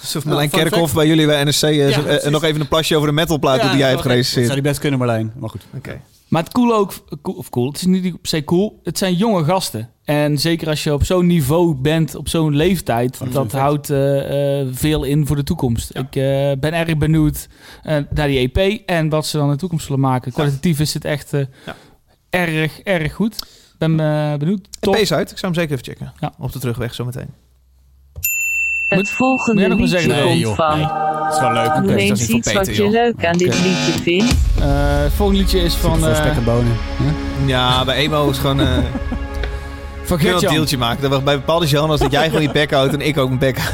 Alsof 0.00 0.24
Nou, 0.24 0.26
Marlijn 0.36 0.50
Kerkhoff 0.50 0.94
bij 0.94 1.06
jullie 1.06 1.26
bij 1.26 1.44
eh, 1.44 1.50
zo- 1.52 1.66
eh, 1.66 1.90
precies. 2.04 2.30
nog 2.30 2.42
even 2.44 2.60
een 2.60 2.68
plasje 2.68 2.96
over 2.96 3.08
de 3.08 3.14
metalplaat 3.14 3.60
die 3.60 3.70
jij 3.70 3.88
hebt 3.88 3.92
Dat 4.02 4.10
gerecenseerd. 4.10 4.44
zou 4.46 4.60
die 4.60 4.68
best 4.68 4.80
kunnen, 4.80 4.98
Marlijn. 4.98 5.32
Maar 5.38 5.50
goed. 5.50 5.66
Oké. 5.76 6.00
Maar 6.28 6.42
het 6.42 6.52
cool 6.52 6.74
ook, 6.74 6.92
of 7.22 7.50
cool, 7.50 7.66
het 7.66 7.76
is 7.76 7.82
niet 7.84 8.02
per 8.02 8.18
se 8.22 8.44
cool. 8.44 8.80
Het 8.82 8.98
zijn 8.98 9.14
jonge 9.14 9.44
gasten. 9.44 9.90
En 10.04 10.38
zeker 10.38 10.68
als 10.68 10.84
je 10.84 10.92
op 10.92 11.04
zo'n 11.04 11.26
niveau 11.26 11.74
bent, 11.74 12.14
op 12.14 12.28
zo'n 12.28 12.56
leeftijd, 12.56 13.18
dat 13.32 13.50
vet. 13.50 13.60
houdt 13.60 13.90
eh, 13.90 14.60
eh, 14.60 14.66
veel 14.72 15.04
in 15.04 15.26
voor 15.26 15.36
de 15.36 15.42
toekomst. 15.42 15.90
Ik 15.90 16.16
eh, 16.16 16.52
ben 16.60 16.72
erg 16.72 16.96
benieuwd 16.96 17.48
eh, 17.82 17.96
naar 18.14 18.26
die 18.28 18.50
EP 18.52 18.80
en 18.86 19.08
wat 19.08 19.26
ze 19.26 19.36
dan 19.36 19.46
in 19.46 19.52
de 19.52 19.58
toekomst 19.58 19.84
zullen 19.86 20.00
maken. 20.00 20.32
Kwalitatief 20.32 20.80
is 20.80 20.94
het 20.94 21.04
echt 21.04 21.32
eh, 21.32 21.40
Ja. 21.66 21.76
erg, 22.30 22.80
erg 22.80 23.12
goed. 23.14 23.46
Ben 23.78 24.00
eh, 24.00 24.38
benieuwd. 24.38 24.68
Top. 24.80 24.96
is 24.96 25.12
uit. 25.12 25.30
Ik 25.30 25.38
zou 25.38 25.52
hem 25.52 25.60
zeker 25.60 25.78
even 25.78 25.92
checken. 25.92 26.12
Ja. 26.20 26.32
Op 26.38 26.52
de 26.52 26.58
terugweg 26.58 26.94
zometeen. 26.94 27.28
Het 28.88 29.10
volgende 29.10 29.68
moet 29.68 29.78
liedje 29.78 29.88
zeggen? 29.98 30.10
komt 30.10 30.24
Nee, 30.24 30.38
joh, 30.38 30.56
van. 30.56 30.78
nee. 30.78 30.86
Dat 30.86 31.34
is 31.34 31.40
wel 31.40 31.52
leuk. 31.52 31.74
Noem 31.74 31.88
eens 31.88 32.28
iets 32.28 32.52
Peter, 32.52 32.54
wat 32.54 32.66
je 32.66 32.82
joh. 32.82 32.90
leuk 32.90 33.26
aan 33.26 33.36
dit 33.36 33.54
liedje 33.62 33.92
vindt. 34.02 34.34
Eh, 34.60 34.66
het 35.02 35.12
volgende 35.12 35.40
liedje 35.40 35.60
is 35.60 35.74
van, 35.74 35.98
Voor 35.98 36.08
eh, 36.08 36.16
spek 36.16 36.32
en 36.36 36.44
bonen. 36.44 36.76
Ja? 37.46 37.76
Ja, 37.76 37.84
bij 37.84 37.96
emo 37.96 38.30
is 38.30 38.38
gewoon... 38.38 38.60
eh 38.60 38.66
van 40.04 40.16
kun 40.18 40.26
je 40.26 40.32
wel 40.32 40.42
een 40.42 40.54
deeltje 40.54 40.78
maken. 40.78 41.10
Dat 41.10 41.18
we 41.18 41.24
bij 41.24 41.36
bepaalde 41.36 41.66
genres 41.66 42.00
dat 42.00 42.10
jij 42.10 42.26
gewoon 42.26 42.42
je 42.42 42.50
bek 42.50 42.70
houdt 42.70 42.92
en 42.92 43.00
ik 43.00 43.18
ook 43.18 43.28
mijn 43.28 43.40
bek. 43.40 43.72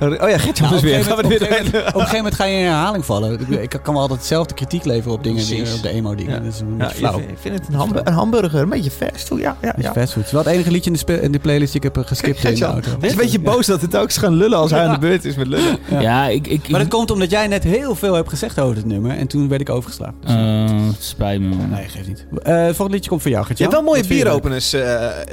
Oh 0.00 0.28
ja, 0.30 0.38
Gertjan 0.38 0.70
Nou, 0.70 0.80
dus 0.80 0.90
op, 0.90 0.96
een 0.98 1.04
weer. 1.04 1.08
moment, 1.08 1.08
er 1.08 1.12
op, 1.12 1.22
een 1.22 1.28
weer 1.28 1.38
gegeven 1.38 1.64
moment- 1.64 1.86
op 1.86 1.94
een 1.94 2.00
gegeven 2.00 2.16
moment 2.16 2.34
ga 2.34 2.44
je 2.44 2.58
in 2.58 2.64
herhaling 2.64 3.04
vallen. 3.04 3.40
Ik, 3.62 3.68
kan 3.82 3.92
wel 3.92 4.02
altijd 4.02 4.18
hetzelfde 4.18 4.54
kritiek 4.54 4.84
leveren 4.84 5.12
op 5.12 5.24
dingen 5.24 5.46
die, 5.46 5.74
op 5.74 5.82
de 5.82 5.88
emo-dingen. 5.88 6.32
Ja. 6.32 6.38
Dat 6.40 6.52
is 6.54 6.60
een 6.60 6.66
Ja, 6.68 6.74
beetje 6.76 6.92
ik 6.92 6.98
flauw. 6.98 7.18
vind- 7.18 7.30
ik 7.30 7.38
vind 7.40 7.58
het 7.58 7.68
een, 7.68 7.74
hambu- 7.74 8.00
een 8.04 8.12
hamburger, 8.12 8.60
een 8.60 8.68
beetje 8.68 8.90
fastfood. 8.90 9.38
Ja, 9.40 9.56
ja, 9.62 9.72
Beetje 9.76 9.82
ja. 9.82 9.92
fastfood. 10.00 10.14
Het 10.16 10.26
is 10.26 10.32
wel 10.32 10.42
het 10.42 10.50
enige 10.52 10.70
liedje 10.70 10.90
in 10.90 10.98
de, 11.06 11.20
in 11.20 11.32
de 11.32 11.38
playlist 11.38 11.72
die 11.72 11.80
ik 11.82 11.94
heb 11.94 12.02
eh, 12.02 12.08
geskipt 12.08 12.44
in 12.44 12.54
de 12.54 12.64
auto. 12.64 12.90
is 13.00 13.10
een 13.10 13.16
beetje 13.18 13.40
boos 13.40 13.66
dat 13.66 13.80
het 13.80 13.96
ook 13.96 14.08
is 14.08 14.16
gaan 14.16 14.34
lullen 14.34 14.58
als 14.58 14.70
hij 14.70 14.80
aan 14.86 14.92
de 14.94 14.98
beurt 15.00 15.24
is 15.24 15.36
met 15.36 15.46
lullen. 15.46 15.78
Ja, 16.00 16.26
ik... 16.28 16.46
ik 16.46 16.68
Maar 16.68 16.80
dat 16.80 16.88
komt 16.88 17.10
omdat 17.10 17.30
jij 17.30 17.46
net 17.46 17.64
heel 17.64 17.94
veel 17.94 18.14
hebt 18.14 18.28
gezegd 18.28 18.58
over 18.60 18.74
dit 18.74 18.84
nummer. 18.84 19.16
En 19.16 19.26
toen 19.26 19.48
werd 19.48 19.60
ik 19.60 19.70
overgeslagen. 19.70 20.14
Dus, 20.20 20.30
Eh, 20.34 20.78
spijt 20.98 21.40
me, 21.40 21.48
man. 21.48 21.68
nee, 21.70 21.88
geeft 21.88 22.06
niet. 22.08 22.26
Eh 22.42 22.54
het 22.56 22.64
volgende 22.66 22.92
liedje 22.92 23.10
komt 23.10 23.22
voor 23.22 23.30
jou, 23.30 23.42
Je 23.42 23.46
Gertjan. 23.48 23.68
hebt 23.70 23.80
wel 23.82 23.90
mooie 23.92 24.02
je 24.02 24.08
bieropeners 24.08 24.74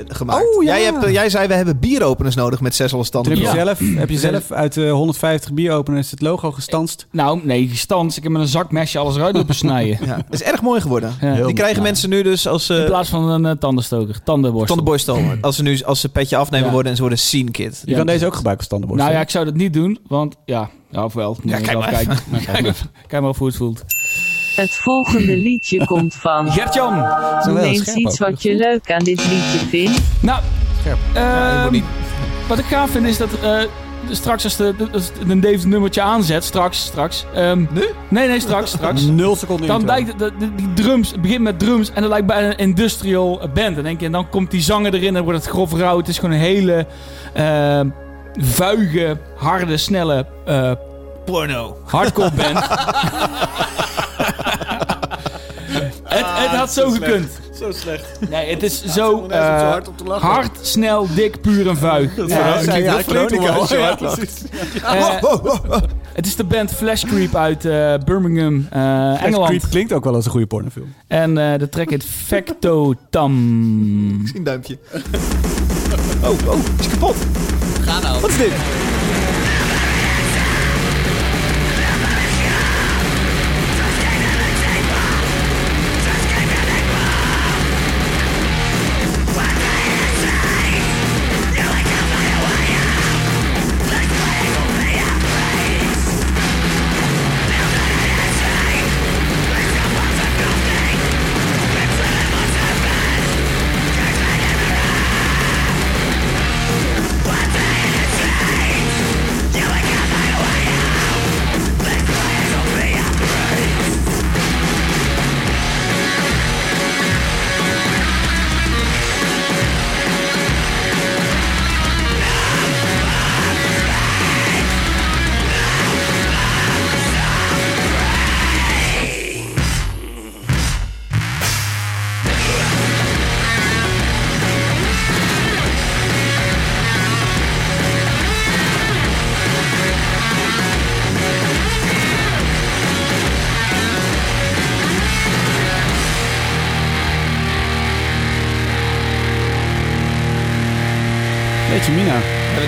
gemaakt. 0.07 0.43
Oh, 0.55 0.63
ja. 0.63 0.75
jij, 0.77 0.83
hebt, 0.83 1.09
jij 1.11 1.29
zei, 1.29 1.47
we 1.47 1.53
hebben 1.53 1.79
bieropeners 1.79 2.35
nodig 2.35 2.61
met 2.61 2.75
zes 2.75 2.93
standen. 3.01 3.31
heb 3.31 3.41
je, 3.41 3.49
zelf, 3.49 3.79
heb 3.95 4.09
je 4.09 4.17
zelf 4.17 4.49
uit 4.57 4.73
de 4.73 4.89
150 4.89 5.53
bieropeners 5.53 6.11
het 6.11 6.21
logo 6.21 6.51
gestanst. 6.51 7.07
Nou, 7.11 7.39
nee, 7.43 7.69
stans. 7.73 8.17
Ik 8.17 8.23
heb 8.23 8.31
met 8.31 8.41
een 8.41 8.47
zakmesje 8.47 8.97
alles 8.99 9.15
eruit 9.15 9.35
lopen 9.35 9.55
snijden. 9.55 9.97
Ja, 10.07 10.15
dat 10.15 10.25
is 10.29 10.43
erg 10.43 10.61
mooi 10.61 10.81
geworden. 10.81 11.13
Ja. 11.21 11.45
Die 11.45 11.53
krijgen 11.53 11.83
mensen 11.83 12.09
nu 12.09 12.21
dus 12.23 12.47
als 12.47 12.69
In 12.69 12.75
ze 12.75 12.83
plaats 12.87 13.09
van 13.09 13.29
een 13.29 13.45
eh, 13.45 13.51
tandenstoker. 13.51 14.23
Tandenborstel. 14.23 14.75
tandenborstel. 14.75 15.21
Als 15.41 15.55
ze 15.55 15.63
nu 15.63 15.81
als 15.83 15.99
ze 15.99 16.09
petje 16.09 16.35
afnemen 16.37 16.65
Ja. 16.67 16.71
worden 16.73 16.89
en 16.89 16.95
ze 16.95 17.01
worden 17.03 17.19
scene 17.19 17.51
kid. 17.51 17.81
Je 17.85 17.95
kan 17.95 18.05
deze 18.05 18.25
ook 18.25 18.35
gebruiken 18.35 18.57
als 18.57 18.67
tandenborstel. 18.67 19.07
Nou 19.07 19.17
ja, 19.19 19.25
ik 19.25 19.31
zou 19.31 19.45
dat 19.45 19.53
niet 19.53 19.73
doen, 19.73 19.99
want 20.07 20.35
ja, 20.45 20.69
ja 20.91 21.03
of 21.03 21.13
wel. 21.13 21.37
Kijk 21.47 21.73
maar. 21.73 21.89
kijken. 21.89 22.17
Nou, 22.31 22.43
kijk, 22.43 22.61
maar. 22.63 22.75
kijk 23.07 23.21
maar 23.21 23.29
of 23.31 23.37
hoe 23.37 23.47
het 23.47 23.55
voelt. 23.55 23.83
Het 24.55 24.71
volgende 24.71 25.37
liedje 25.37 25.85
komt 25.93 26.13
van. 26.15 26.51
Gertjan! 26.51 26.93
Zo 27.43 27.45
Noem 27.45 27.53
wel 27.55 27.63
eens 27.63 27.93
iets 27.93 28.21
ook. 28.21 28.29
wat 28.29 28.41
je 28.41 28.55
leuk 28.55 28.91
aan 28.91 29.03
dit 29.03 29.17
liedje 29.29 29.67
vindt. 29.69 30.01
Nou, 30.21 30.41
Scherp. 30.79 30.97
Ja, 31.13 31.69
niet- 31.69 31.83
wat 32.47 32.59
ik 32.59 32.65
gaaf 32.65 32.89
vind 32.89 33.05
is 33.05 33.17
dat 33.17 33.29
eh, 33.43 33.59
straks 34.11 34.43
als 34.43 34.55
de, 34.55 34.73
als 34.93 35.11
een 35.27 35.39
Dave 35.41 35.67
nummertje 35.67 36.01
aanzet, 36.01 36.43
straks, 36.43 36.85
straks. 36.85 37.25
ehm, 37.33 37.59
Nu? 37.71 37.83
Nee, 38.09 38.27
nee, 38.27 38.39
straks, 38.39 38.71
straks. 38.71 39.01
Nul 39.21 39.35
seconden 39.35 39.67
Dan 39.67 39.85
lijkt 39.85 40.07
het, 40.07 40.19
de- 40.19 40.31
de- 40.39 40.55
die 40.55 40.73
drums, 40.73 41.11
het 41.11 41.21
begint 41.21 41.41
met 41.41 41.59
drums 41.59 41.91
en 41.93 42.01
dan 42.01 42.09
lijkt 42.09 42.27
bij 42.27 42.45
een 42.47 42.57
industrial 42.57 43.49
band. 43.53 43.75
Dan 43.75 43.83
denk 43.83 43.99
je, 43.99 44.05
en 44.05 44.11
dan 44.11 44.29
komt 44.29 44.51
die 44.51 44.61
zanger 44.61 44.93
erin 44.93 45.15
en 45.15 45.23
wordt 45.23 45.39
het 45.39 45.49
grof 45.49 45.73
rauw. 45.73 45.97
Het 45.97 46.07
is 46.07 46.17
gewoon 46.19 46.35
een 46.35 46.41
hele 46.41 46.85
eh, 47.33 47.79
vuige, 48.33 49.17
harde, 49.37 49.77
snelle 49.77 50.25
eh, 50.45 50.71
Porno. 51.25 51.77
hardcore 51.85 52.31
band. 52.35 52.57
het, 56.03 56.25
het 56.25 56.57
had 56.59 56.73
zo 56.73 56.89
gekund. 56.89 57.39
Zo 57.59 57.71
slecht. 57.71 58.05
Nee, 58.29 58.49
het 58.49 58.63
is 58.63 58.83
zo 58.97 59.25
eh, 59.27 59.75
hard, 60.07 60.57
snel, 60.61 61.07
dik, 61.15 61.41
puur 61.41 61.67
en 61.69 61.77
vuig. 61.77 62.17
Eh, 62.17 62.27
Ja, 62.27 62.75
ja, 62.77 63.03
Veronica 63.03 63.49
als 63.53 63.69
je 63.69 63.77
Ja, 63.77 63.83
hard 63.85 64.01
lacht. 64.01 64.43
eh, 64.83 65.79
het 66.13 66.25
is 66.25 66.35
de 66.35 66.43
band 66.43 66.71
Flash 66.71 67.03
Creep 67.03 67.35
uit 67.35 67.65
eh, 67.65 67.93
Birmingham, 68.05 68.67
eh, 68.71 69.23
Engeland. 69.23 69.49
Creep 69.49 69.63
klinkt 69.69 69.93
ook 69.93 70.03
wel 70.03 70.13
als 70.15 70.25
een 70.25 70.31
goede 70.31 70.47
pornofilm. 70.47 70.93
En 71.07 71.37
eh, 71.37 71.59
de 71.59 71.69
track 71.69 71.89
heet 71.89 72.05
Facto 72.25 72.93
Tam. 73.09 73.31
Ik 74.21 74.27
zie 74.27 74.37
een 74.37 74.43
duimpje. 74.43 74.77
Oh, 76.23 76.29
oh, 76.29 76.53
het 76.71 76.79
is 76.79 76.87
kapot. 76.87 77.15
Ga 77.81 77.99
nou. 77.99 78.21
Wat 78.21 78.29
is 78.29 78.37
dit? 78.37 78.51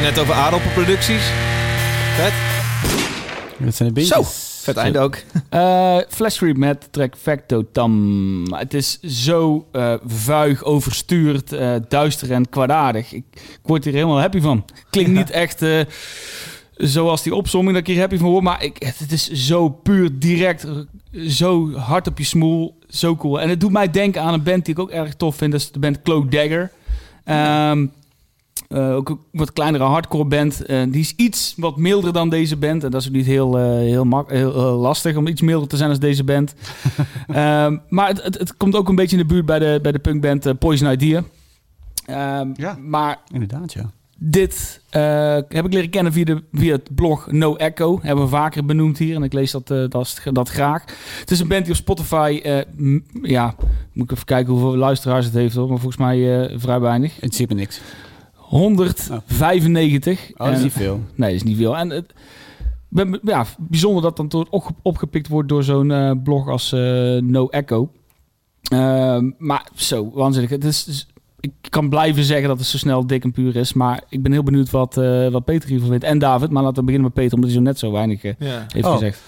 Net 0.09 0.19
over 0.19 0.33
aardappelproducties. 0.33 1.31
Vet. 2.15 2.33
Dat 3.57 3.75
zijn 3.75 3.93
de 3.93 4.01
Zo. 4.01 4.15
beentjes. 4.15 4.61
Vet 4.63 4.77
eind 4.77 4.97
ook. 4.97 5.17
Eh 5.49 5.97
Flash 6.09 6.37
Creep 6.37 6.57
met 6.57 6.87
track 6.91 7.15
Facto 7.17 7.65
Tam. 7.71 8.53
Het 8.53 8.73
is 8.73 8.99
zo 8.99 9.67
eh, 9.71 9.93
vuig, 10.05 10.63
overstuurd, 10.63 11.53
eh, 11.53 11.75
duister 11.87 12.31
en 12.31 12.49
kwaadaardig. 12.49 13.13
Ik, 13.13 13.23
ik 13.33 13.59
word 13.63 13.83
hier 13.83 13.93
helemaal 13.93 14.19
happy 14.19 14.39
van. 14.41 14.65
Klinkt 14.89 15.11
niet 15.11 15.29
echt 15.29 15.65
zoals 16.75 17.23
die 17.23 17.35
opzomming 17.35 17.77
dat 17.77 17.87
ik 17.87 17.93
hier 17.93 18.01
happy 18.01 18.17
van 18.17 18.29
word. 18.29 18.43
Maar 18.43 18.63
ik, 18.63 18.75
het, 18.97 19.11
is 19.11 19.31
zo 19.31 19.69
puur 19.69 20.19
direct, 20.19 20.67
zo 21.27 21.73
hard 21.73 22.07
op 22.07 22.17
je 22.17 22.23
smoel. 22.23 22.77
Zo 22.87 23.15
cool. 23.15 23.41
En 23.41 23.49
het 23.49 23.59
doet 23.59 23.71
mij 23.71 23.91
denken 23.91 24.21
aan 24.21 24.33
een 24.33 24.43
band 24.43 24.65
die 24.65 24.73
ik 24.73 24.79
ook 24.79 24.91
erg 24.91 25.15
tof 25.15 25.35
vind. 25.35 25.51
Dat 25.51 25.61
is 25.61 25.71
de 25.71 25.79
band 25.79 26.01
Cloak 26.01 26.31
Dagger. 26.31 26.71
Ehm, 27.23 27.85
eh, 28.69 28.95
ook 28.95 29.09
een 29.09 29.19
wat 29.31 29.53
kleinere 29.53 29.83
hardcore 29.83 30.25
band. 30.25 30.65
Eh, 30.65 30.81
die 30.89 31.01
is 31.01 31.13
iets 31.15 31.53
wat 31.57 31.77
milder 31.77 32.13
dan 32.13 32.29
deze 32.29 32.57
band. 32.57 32.83
En 32.83 32.91
dat 32.91 33.01
is 33.01 33.09
niet 33.09 33.25
heel, 33.25 33.57
eh, 33.57 33.65
heel, 33.65 34.05
mak- 34.05 34.29
heel, 34.31 34.51
lastig 34.77 35.15
om 35.15 35.27
iets 35.27 35.41
milder 35.41 35.67
te 35.69 35.77
zijn 35.77 35.89
als 35.89 35.99
deze 35.99 36.23
band. 36.23 36.53
Ehm, 37.27 37.77
maar 37.89 38.07
het, 38.07 38.23
het, 38.23 38.37
het 38.37 38.57
komt 38.57 38.75
ook 38.75 38.89
een 38.89 38.95
beetje 38.95 39.17
in 39.17 39.21
de 39.27 39.33
buurt 39.33 39.45
bij 39.45 39.59
de, 39.59 39.79
bij 39.81 39.91
de 39.91 39.99
punkband 39.99 40.59
Poison 40.59 40.91
Idea. 40.91 41.23
Ehm, 42.05 42.49
Ja. 42.55 42.77
Maar 42.81 43.17
Inderdaad, 43.33 43.73
ja. 43.73 43.91
dit 44.17 44.81
heb 45.49 45.65
ik 45.65 45.73
leren 45.73 45.89
kennen 45.89 46.13
via, 46.13 46.23
de, 46.23 46.43
via 46.53 46.71
het 46.75 46.95
blog 46.95 47.31
No 47.31 47.55
Echo. 47.55 47.99
Hebben 48.01 48.23
we 48.23 48.29
vaker 48.29 48.65
benoemd 48.65 48.97
hier 48.97 49.15
en 49.15 49.23
ik 49.23 49.33
lees 49.33 49.51
dat, 49.51 49.67
dat, 49.67 50.21
dat 50.33 50.49
graag. 50.49 50.83
Het 51.19 51.31
is 51.31 51.39
een 51.39 51.47
band 51.47 51.61
die 51.65 51.73
op 51.73 51.79
Spotify, 51.79 52.41
ja, 53.21 53.55
moet 53.93 54.03
ik 54.05 54.11
even 54.11 54.25
kijken 54.25 54.53
hoeveel 54.53 54.75
luisteraars 54.77 55.25
het 55.25 55.33
heeft 55.33 55.55
hoor. 55.55 55.67
Maar 55.69 55.79
volgens 55.79 56.01
mij 56.01 56.49
vrij 56.57 56.79
weinig. 56.79 57.19
Het 57.19 57.35
zit 57.35 57.49
me 57.49 57.55
niks. 57.55 57.81
195. 58.49 60.31
Oh, 60.31 60.37
dat 60.37 60.47
is 60.49 60.55
En- 60.57 60.63
niet 60.63 60.71
veel. 60.73 60.99
Nee, 61.15 61.33
is 61.35 61.43
niet 61.43 61.57
veel. 61.57 61.77
En 61.77 61.89
het, 61.89 62.13
ben- 62.87 63.19
ja, 63.23 63.45
bijzonder 63.57 64.01
dat 64.01 64.17
dan 64.17 64.27
toch 64.27 64.45
opge- 64.49 64.73
opgepikt 64.81 65.27
wordt 65.27 65.49
door 65.49 65.63
zo'n 65.63 65.91
eh, 65.91 66.11
blog 66.23 66.47
als 66.47 66.71
eh, 66.71 66.79
No 67.17 67.47
Echo. 67.47 67.91
Ehm, 68.71 69.31
maar 69.37 69.67
zo, 69.75 70.11
waanzinnig. 70.13 70.49
Het 70.51 70.63
is, 70.63 70.87
is- 70.87 71.07
ik 71.39 71.51
kan 71.69 71.89
blijven 71.89 72.23
zeggen 72.23 72.47
dat 72.47 72.57
het 72.57 72.67
zo 72.67 72.77
snel 72.77 73.07
dik 73.07 73.23
en 73.23 73.31
puur 73.31 73.55
is. 73.55 73.73
Maar 73.73 74.03
ik 74.09 74.23
ben 74.23 74.31
heel 74.31 74.43
benieuwd 74.43 74.69
wat, 74.69 74.97
eh, 74.97 75.27
wat 75.27 75.45
Peter 75.45 75.69
hiervan 75.69 75.89
vindt. 75.89 76.03
En 76.03 76.19
David. 76.19 76.49
Maar 76.49 76.63
laten 76.63 76.77
we 76.77 76.83
beginnen 76.83 77.11
met 77.13 77.19
Peter, 77.23 77.33
omdat 77.35 77.49
hij 77.49 77.59
zo 77.59 77.65
net 77.65 77.79
zo 77.79 77.91
weinig 77.91 78.21
Ja. 78.21 78.35
heeft 78.67 78.85
Oh. 78.85 78.91
gezegd. 78.93 79.21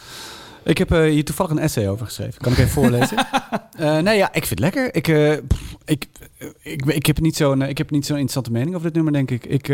Ik 0.64 0.78
heb 0.78 0.92
eh, 0.92 1.02
hier 1.02 1.26
toevallig 1.26 1.52
een 1.52 1.60
essay 1.60 1.90
over 1.90 2.06
geschreven. 2.06 2.42
Kan 2.42 2.52
ik 2.52 2.58
even 2.58 2.72
voorlezen? 2.72 3.18
Eh, 3.72 4.00
nee, 4.00 4.18
ja, 4.18 4.28
ik 4.28 4.46
vind 4.46 4.50
het 4.50 4.60
lekker. 4.60 4.96
Ik, 4.96 5.08
eh, 5.08 5.38
pff, 5.48 5.76
ik, 5.86 6.08
ik, 6.62 6.86
ik, 6.86 7.06
heb 7.06 7.20
niet 7.20 7.36
zo'n, 7.36 7.62
ik 7.62 7.78
heb 7.78 7.90
niet 7.90 8.06
zo'n 8.06 8.16
interessante 8.16 8.52
mening 8.52 8.76
over 8.76 8.86
dit 8.86 8.96
nummer, 8.96 9.14
denk 9.14 9.32
ik. 9.32 9.46
Ik, 9.46 9.68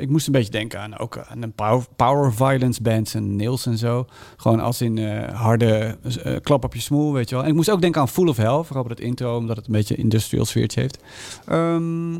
ik 0.00 0.08
moest 0.08 0.26
een 0.26 0.32
beetje 0.32 0.50
denken 0.50 0.80
aan 0.80 0.98
ook 0.98 1.18
aan 1.18 1.42
een 1.42 1.52
power, 1.52 1.84
power 1.96 2.32
violence 2.32 2.82
bands 2.82 3.14
en 3.14 3.36
Nails 3.36 3.66
en 3.66 3.78
zo. 3.78 4.06
Gewoon 4.36 4.60
als 4.60 4.80
in 4.80 4.98
harde 5.32 5.98
klap 6.42 6.64
op 6.64 6.74
je 6.74 6.80
smoel, 6.80 7.12
weet 7.12 7.28
je 7.28 7.34
wel. 7.34 7.44
En 7.44 7.50
ik 7.50 7.56
moest 7.56 7.70
ook 7.70 7.80
denken 7.80 8.00
aan 8.00 8.08
Full 8.08 8.28
of 8.28 8.36
Hell, 8.36 8.62
vooral 8.62 8.84
bij 8.84 8.94
dat 8.94 9.04
intro, 9.04 9.36
omdat 9.36 9.56
het 9.56 9.66
een 9.66 9.72
beetje 9.72 9.96
industrial 9.96 10.44
sfeertje 10.44 10.80
heeft. 10.80 10.98
Ehm, 11.46 12.12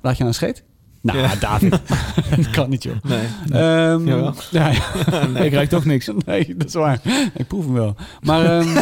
laat 0.00 0.16
je 0.16 0.22
aan 0.22 0.28
een 0.28 0.34
scheet? 0.34 0.64
Nou, 1.02 1.18
Ja. 1.18 1.34
David. 1.40 1.70
dat 2.36 2.50
kan 2.50 2.70
niet, 2.70 2.82
joh. 2.82 2.94
Nee. 3.02 3.26
Ehm, 3.50 4.08
ja, 4.08 4.32
ja. 4.50 4.70
Ik 5.44 5.50
krijg 5.50 5.68
toch 5.68 5.84
niks. 5.84 6.10
Nee, 6.26 6.56
dat 6.56 6.68
is 6.68 6.74
waar. 6.74 7.00
Ik 7.34 7.46
proef 7.46 7.64
hem 7.64 7.74
wel. 7.74 7.94
Maar 8.20 8.44
ehm, 8.44 8.76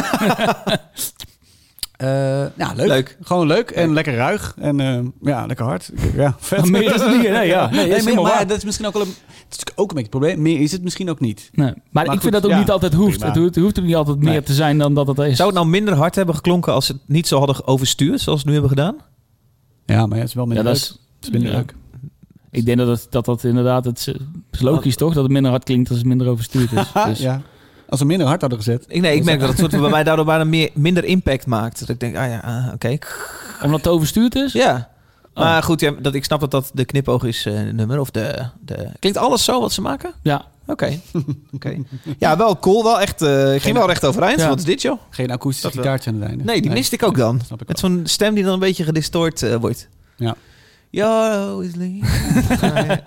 Eh, 1.97 2.07
ja, 2.57 2.73
leuk. 2.75 2.87
Leuk. 2.87 3.17
Gewoon 3.21 3.47
leuk 3.47 3.69
en 3.71 3.93
lekker 3.93 4.13
ruig. 4.15 4.53
En 4.59 4.79
eh, 4.79 4.99
ja, 5.21 5.45
lekker 5.45 5.65
hard. 5.65 5.91
Ja, 6.15 6.35
vet. 6.39 6.65
Meer 6.69 6.95
is 6.95 7.01
het 7.01 7.11
niet. 7.17 7.29
Nee, 7.29 7.47
ja. 7.47 7.69
Nee, 7.69 7.87
Nee, 7.87 7.95
is 7.97 8.03
meer, 8.03 8.13
maar 8.15 8.23
waar. 8.23 8.47
dat 8.47 8.57
is 8.57 8.63
misschien 8.63 8.85
ook 8.87 8.93
wel 8.93 9.01
een, 9.01 9.07
het 9.07 9.17
is 9.27 9.57
natuurlijk 9.57 9.79
ook 9.79 9.89
een 9.89 9.95
beetje 9.95 10.09
het 10.11 10.19
probleem. 10.19 10.41
Meer 10.41 10.59
is 10.59 10.71
het 10.71 10.83
misschien 10.83 11.09
ook 11.09 11.19
niet. 11.19 11.49
Nee. 11.53 11.65
Maar, 11.67 11.75
Maar 11.91 12.03
ik 12.05 12.11
goed, 12.11 12.21
vind 12.21 12.33
dat 12.33 12.45
ook 12.45 12.51
ja, 12.51 12.57
niet 12.59 12.69
altijd 12.71 12.93
hoeft. 12.93 13.11
prima. 13.17 13.25
Het 13.27 13.35
hoeft, 13.35 13.55
het 13.55 13.63
hoeft 13.63 13.79
ook 13.79 13.85
niet 13.85 13.95
altijd 13.95 14.17
meer 14.19 14.29
Nee. 14.31 14.43
te 14.43 14.53
zijn 14.53 14.77
dan 14.77 14.93
dat 14.93 15.07
het 15.07 15.17
is. 15.19 15.35
Zou 15.35 15.49
het 15.49 15.57
nou 15.57 15.69
minder 15.69 15.93
hard 15.95 16.15
hebben 16.15 16.35
geklonken 16.35 16.73
als 16.73 16.85
ze 16.85 16.91
het 16.91 17.01
niet 17.05 17.27
zo 17.27 17.37
hadden 17.37 17.67
overstuurd 17.67 18.21
zoals 18.21 18.41
ze 18.41 18.45
het 18.47 18.55
nu 18.55 18.61
hebben 18.61 18.69
gedaan? 18.69 18.95
Ja, 19.85 20.05
maar 20.05 20.15
ja, 20.15 20.21
het 20.21 20.29
is 20.29 20.33
wel 20.35 20.43
ja, 20.47 20.53
minder 20.53 20.73
dat 20.73 20.81
leuk. 20.81 20.91
is, 20.91 21.01
Het 21.15 21.23
is 21.25 21.29
minder 21.29 21.51
ja. 21.51 21.57
leuk. 21.57 21.75
Ik 22.51 22.65
denk 22.65 22.77
dat 22.77 22.87
het, 22.87 23.07
dat, 23.09 23.25
dat 23.25 23.43
inderdaad... 23.43 23.85
Het 23.85 23.97
is- 23.97 24.13
is 24.51 24.61
logisch 24.61 24.95
toch? 24.95 25.13
Dat 25.13 25.23
het 25.23 25.31
minder 25.31 25.51
hard 25.51 25.63
klinkt 25.63 25.89
als 25.89 25.97
het 25.97 26.07
minder 26.07 26.27
overstuurd 26.27 26.71
is. 26.71 26.91
Dus. 27.05 27.19
ja. 27.19 27.41
Als 27.89 27.99
we 27.99 28.05
minder 28.05 28.27
hard 28.27 28.41
hadden 28.41 28.59
gezet. 28.59 28.85
Ik, 28.87 29.01
nee, 29.01 29.15
ik 29.15 29.23
merk 29.23 29.39
dat 29.39 29.49
het 29.49 29.57
soort 29.57 29.71
van 29.71 29.81
bij 29.87 29.89
mij 29.89 30.03
daardoor 30.03 30.25
bijna 30.25 30.43
meer, 30.43 30.69
minder 30.73 31.03
impact 31.03 31.45
maakt. 31.45 31.79
Dat 31.79 31.89
ik 31.89 31.99
denk, 31.99 32.15
ah 32.15 32.27
ja, 32.27 32.39
ah, 32.39 32.73
oké. 32.73 32.97
Omdat 33.63 33.79
het 33.79 33.87
overstuurd 33.87 34.35
is? 34.35 34.53
Ja. 34.53 34.89
Oh. 35.33 35.43
Maar 35.43 35.63
goed, 35.63 35.79
ja, 35.79 35.91
dat, 36.01 36.13
ik 36.13 36.23
snap 36.23 36.39
dat 36.39 36.51
dat 36.51 36.71
de 36.73 36.85
knipoog 36.85 37.23
is 37.23 37.45
eh, 37.45 37.53
nummer. 37.71 37.99
Of 37.99 38.11
de, 38.11 38.45
de... 38.65 38.87
Klinkt 38.99 39.17
alles 39.19 39.43
zo 39.43 39.59
wat 39.59 39.71
ze 39.71 39.81
maken? 39.81 40.13
Ja. 40.21 40.45
Oké. 40.67 40.99
Oké. 41.55 41.77
Ja, 42.17 42.37
wel 42.37 42.59
cool. 42.59 42.83
Wel 42.83 42.99
echt, 42.99 43.21
eh, 43.21 43.55
ik 43.55 43.61
ging 43.61 43.77
wel 43.77 43.87
recht 43.87 44.05
overeind. 44.05 44.39
Ja. 44.39 44.47
Wat 44.47 44.57
is 44.59 44.65
dit, 44.65 44.81
joh? 44.81 44.99
Geen 45.09 45.31
akoestisch 45.31 45.63
Dat 45.63 45.73
wel. 45.73 45.83
gitaartje 45.83 46.09
aan 46.09 46.19
het 46.19 46.29
einde. 46.29 46.43
Nee, 46.43 46.61
die 46.61 46.71
miste 46.71 46.95
ik 46.95 47.03
ook 47.03 47.17
dan. 47.17 47.39
Snap 47.45 47.61
ik 47.61 47.67
Met 47.67 47.79
zo'n 47.79 48.01
stem 48.03 48.33
die 48.33 48.43
dan 48.43 48.53
een 48.53 48.59
beetje 48.59 48.83
gedistort 48.83 49.43
eh, 49.43 49.55
wordt. 49.55 49.87
Ja. 50.15 50.35
You're 50.91 51.35
always 51.37 51.75
leaving. 51.75 52.05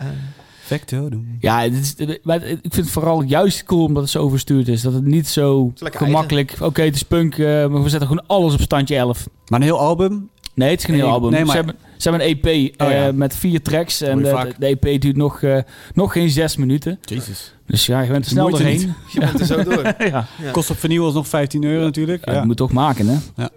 Factotum. 0.64 1.36
Ja, 1.40 1.60
het 1.62 1.72
is, 1.98 2.16
maar 2.22 2.42
ik 2.42 2.58
vind 2.60 2.76
het 2.76 2.90
vooral 2.90 3.22
juist 3.22 3.64
cool 3.64 3.84
omdat 3.84 4.02
het 4.02 4.12
zo 4.12 4.22
overstuurd 4.22 4.68
is. 4.68 4.82
Dat 4.82 4.92
het 4.92 5.04
niet 5.04 5.28
zo 5.28 5.72
gemakkelijk... 5.78 6.54
Oké, 6.60 6.82
het 6.82 6.94
is 6.94 7.02
punk, 7.02 7.38
eh, 7.38 7.46
maar 7.46 7.82
we 7.82 7.88
zetten 7.88 8.08
gewoon 8.08 8.24
alles 8.26 8.54
op 8.54 8.60
standje 8.60 8.96
11. 8.96 9.26
Maar 9.48 9.60
een 9.60 9.66
heel 9.66 9.78
album. 9.80 10.28
Nee, 10.54 10.70
het 10.70 10.78
is 10.78 10.84
geen 10.84 10.94
heel 10.94 11.08
album. 11.08 11.30
nee, 11.30 11.44
maar- 11.44 11.50
ze, 11.50 11.56
hebben, 11.56 11.74
ze 11.96 12.08
hebben 12.10 12.28
een 12.28 12.38
EP 12.42 12.72
Oh, 12.80 12.88
ja. 12.90 13.06
eh, 13.06 13.12
met 13.12 13.36
vier 13.36 13.62
tracks. 13.62 14.00
En 14.00 14.18
je 14.18 14.24
de, 14.24 14.54
de 14.58 14.66
EP 14.80 15.00
duurt 15.00 15.16
nog, 15.16 15.42
eh, 15.42 15.58
nog 15.94 16.12
geen 16.12 16.30
zes 16.30 16.56
minuten. 16.56 16.98
Jezus. 17.04 17.54
Dus 17.66 17.86
ja, 17.86 18.00
je 18.00 18.10
bent 18.10 18.24
er 18.24 18.30
snel 18.30 18.50
doorheen. 18.50 18.94
Je 19.12 19.20
bent 19.20 19.40
er 19.40 19.46
zo 19.46 19.62
door. 19.74 19.82
ja. 19.98 20.26
Ja. 20.42 20.50
Kost 20.52 20.70
op 20.70 20.78
vernieuw 20.78 21.04
alsnog 21.04 21.28
15 21.28 21.64
euro 21.64 21.84
natuurlijk. 21.84 22.24
Ja, 22.26 22.32
Ja. 22.32 22.40
je 22.40 22.46
moet 22.46 22.56
toch 22.56 22.72
maken, 22.72 23.06
hè? 23.06 23.16
Ja. 23.36 23.50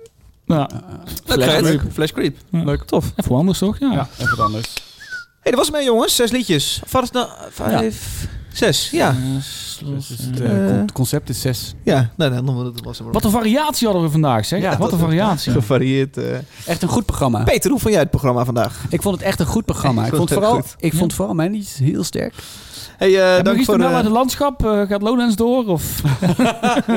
Ja, 0.47 0.69
Leuk, 1.25 1.43
Flash 1.43 1.61
leuk. 1.61 1.77
Creep. 1.79 1.93
Flash 1.93 2.11
Creep. 2.11 2.37
Ja. 2.49 2.63
Leuk, 2.63 2.83
tof. 2.83 3.05
even 3.15 3.31
wat 3.31 3.39
anders 3.39 3.57
toch? 3.59 3.79
Ja. 3.79 3.91
ja, 3.91 4.07
even 4.17 4.37
wat 4.37 4.45
anders. 4.45 4.73
hey, 5.41 5.51
dat 5.51 5.55
was 5.55 5.65
het 5.67 5.75
mee, 5.75 5.85
jongens. 5.85 6.15
Zes 6.15 6.31
liedjes. 6.31 6.81
Het 6.89 7.13
nou? 7.13 7.27
Vijf, 7.51 8.27
zes. 8.53 8.89
Ja. 8.89 9.15
Dus 9.85 10.09
het, 10.17 10.41
eh, 10.41 10.79
eh, 10.79 10.85
concept 10.93 11.29
is 11.29 11.41
6. 11.41 11.73
Ja, 11.83 12.09
nou, 12.15 12.31
we 12.31 12.63
het 12.63 12.83
was 12.83 12.99
Wat 13.11 13.23
een 13.23 13.31
variatie 13.31 13.87
hadden 13.87 14.05
we 14.05 14.11
vandaag, 14.11 14.45
zeg. 14.45 14.61
Ja, 14.61 14.77
wat 14.77 14.91
een 14.91 14.99
variatie. 14.99 15.51
gevarieerd. 15.51 16.17
eh. 16.17 16.37
Echt 16.65 16.81
een 16.81 16.89
goed 16.89 17.05
programma. 17.05 17.43
Peter, 17.43 17.69
hoe 17.71 17.79
vond 17.79 17.91
jij 17.93 18.01
het 18.01 18.11
programma 18.11 18.45
vandaag? 18.45 18.85
Ik 18.89 19.01
vond 19.01 19.15
het 19.15 19.23
echt 19.23 19.39
een 19.39 19.45
goed 19.45 19.65
programma. 19.65 20.01
Ik 20.05 20.07
Ik 20.11 20.15
vond 20.15 20.29
vond 20.29 20.39
het 20.41 20.49
vooral, 20.49 20.61
goed. 20.71 20.75
ik 20.83 20.93
vond 20.93 21.13
vooral 21.13 21.33
mijn 21.33 21.51
liedjes 21.51 21.77
heel 21.77 22.03
sterk. 22.03 22.33
Hey, 22.97 23.15
eh, 23.15 23.33
Dank 23.33 23.45
dank 23.45 23.63
voor 23.65 23.77
wel 23.77 23.89
de... 23.89 23.95
uit 23.95 24.03
het 24.03 24.13
landschap. 24.13 24.65
eh, 24.65 24.81
gaat 24.87 25.01
Lowlands 25.01 25.35
door? 25.35 25.65
Of? 25.67 25.83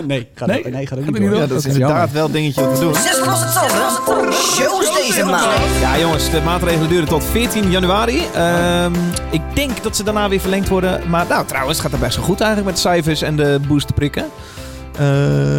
nee, 0.06 0.28
ga 0.34 0.46
Nee? 0.46 0.64
nee, 0.68 0.86
gaat 0.86 0.98
ook 0.98 1.04
niet 1.04 1.16
door. 1.16 1.30
door? 1.30 1.38
Ja, 1.38 1.46
dat 1.46 1.58
is 1.58 1.64
inderdaad 1.66 2.12
wel 2.12 2.26
een 2.26 2.32
dingetje 2.32 2.66
om 2.68 2.74
te 2.74 2.80
doen. 2.80 2.94
Zes 2.94 3.18
losse 3.26 3.46
tanden. 4.06 4.32
Shows 4.32 5.06
deze 5.06 5.24
maand. 5.24 5.52
Ja, 5.80 5.98
jongens, 5.98 6.30
de 6.30 6.40
maatregelen 6.44 6.88
duren 6.88 7.08
tot 7.08 7.24
14 7.24 7.70
januari. 7.70 8.22
Ehm, 8.34 8.92
ik 9.30 9.40
denk 9.54 9.82
dat 9.82 9.96
ze 9.96 10.02
daarna 10.04 10.28
weer 10.28 10.40
verlengd 10.40 10.68
worden. 10.68 11.00
Maar 11.08 11.26
nou, 11.28 11.46
trouwens, 11.46 11.78
het 11.78 11.86
gaat 11.86 11.94
er 12.00 12.04
best 12.04 12.16
wel 12.16 12.24
goed 12.24 12.40
eigenlijk 12.40 12.70
met 12.70 12.82
de 12.82 12.88
cijfers 12.88 13.22
en 13.22 13.36
de 13.36 13.60
boosterprikken. 13.68 14.24
Eh 14.98 15.58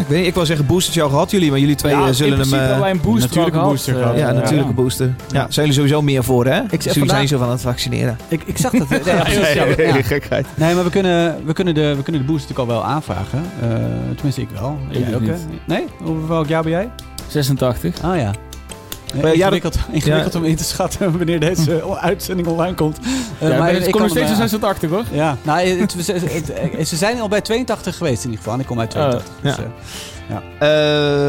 ik 0.00 0.06
weet 0.06 0.18
niet, 0.18 0.26
ik 0.26 0.34
wil 0.34 0.46
zeggen 0.46 0.66
boostertje 0.66 1.02
al 1.02 1.08
gehad 1.08 1.30
jullie, 1.30 1.50
maar 1.50 1.58
jullie 1.58 1.74
twee 1.74 1.92
Ja, 1.92 2.06
eh, 2.06 2.12
zullen 2.12 2.38
in 2.40 2.50
hem... 2.50 2.70
eh, 2.70 2.78
wij 2.80 2.90
een 2.90 3.00
booster 3.00 3.20
natuurlijke 3.28 3.52
gehad, 3.58 3.70
booster 3.70 3.94
eh, 3.96 4.00
gehad. 4.02 4.18
ja, 4.18 4.32
natuurlijke 4.32 4.72
booster. 4.72 5.06
Ja, 5.06 5.40
zijn 5.48 5.50
jullie 5.66 5.72
sowieso 5.72 6.02
meer 6.02 6.24
voor, 6.24 6.44
hè? 6.46 6.60
Dus 6.60 6.70
jullie 6.70 6.88
vandaag- 6.92 7.08
zijn 7.08 7.20
niet 7.20 7.28
zo 7.28 7.38
van 7.38 7.50
het 7.50 7.60
vaccineren. 7.60 8.18
Ik, 8.28 8.42
ik 8.46 8.58
zag 8.58 8.72
dat. 8.72 8.88
Ja, 9.04 9.22
precies, 9.22 9.52
ja, 9.52 9.64
ja. 9.64 10.02
gekheid. 10.02 10.46
Nee, 10.54 10.74
maar 10.74 10.84
we 10.84 10.90
kunnen, 10.90 11.36
we, 11.44 11.52
kunnen 11.52 11.74
de, 11.74 11.94
we 11.96 12.02
kunnen 12.02 12.20
de 12.26 12.32
boost 12.32 12.48
natuurlijk 12.48 12.68
al 12.70 12.74
wel 12.76 12.84
aanvragen. 12.84 13.42
Eh, 13.62 13.68
tenminste, 14.14 14.40
ik 14.40 14.48
wel. 14.60 14.78
Ik 14.90 14.96
Jij 14.96 15.04
dus 15.04 15.14
ook, 15.14 15.26
hè? 15.26 15.34
Nee? 15.66 15.84
Hoe- 16.02 16.26
Welk 16.26 16.46
jaar 16.48 16.62
ben 16.62 16.72
jij? 16.72 16.90
86. 17.28 18.02
Ah 18.02 18.16
ja. 18.16 18.30
Ja, 19.14 19.28
ingewikkeld 19.32 19.78
ingewikkeld 19.90 20.34
om 20.34 20.44
in 20.44 20.56
te 20.56 20.64
schatten 20.64 21.12
wanneer 21.16 21.40
deze 21.40 21.82
uitzending 22.00 22.48
online 22.48 22.74
komt. 22.74 22.98
Eh, 23.38 23.48
Ja, 23.48 23.58
maar 23.58 23.72
ik 23.72 23.90
kon 23.90 24.00
nog 24.00 24.10
steeds 24.10 24.24
eh, 24.26 24.30
een 24.30 24.36
86 24.48 24.90
hoor. 24.90 25.04
Ja, 25.12 25.36
nou, 25.42 25.60
het, 25.68 25.92
het- 25.94 26.06
het- 26.06 26.52
het- 26.76 26.88
ze 26.88 26.96
zijn 26.96 27.20
al 27.20 27.28
bij 27.28 27.40
82 27.40 27.96
geweest 27.96 28.18
in 28.24 28.30
ieder 28.30 28.38
geval. 28.38 28.54
En 28.54 28.60
ik 28.60 28.66
kom 28.66 28.80
uit 28.80 28.90
82. 28.90 29.32
ja. 29.42 29.48
dus, 29.50 29.58
eh, 29.58 29.64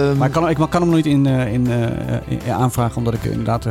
Ehm, 0.10 0.18
maar 0.18 0.28
ik 0.28 0.34
kan, 0.34 0.50
ik 0.50 0.56
kan 0.56 0.70
hem 0.72 0.86
nog 0.86 0.96
niet 0.96 1.06
in, 1.06 1.26
eh, 1.26 1.54
in, 1.54 1.68
eh, 1.72 1.82
in- 2.28 2.42
in 2.46 2.52
aanvragen, 2.54 2.98
omdat 2.98 3.14
ik 3.14 3.24
inderdaad... 3.24 3.66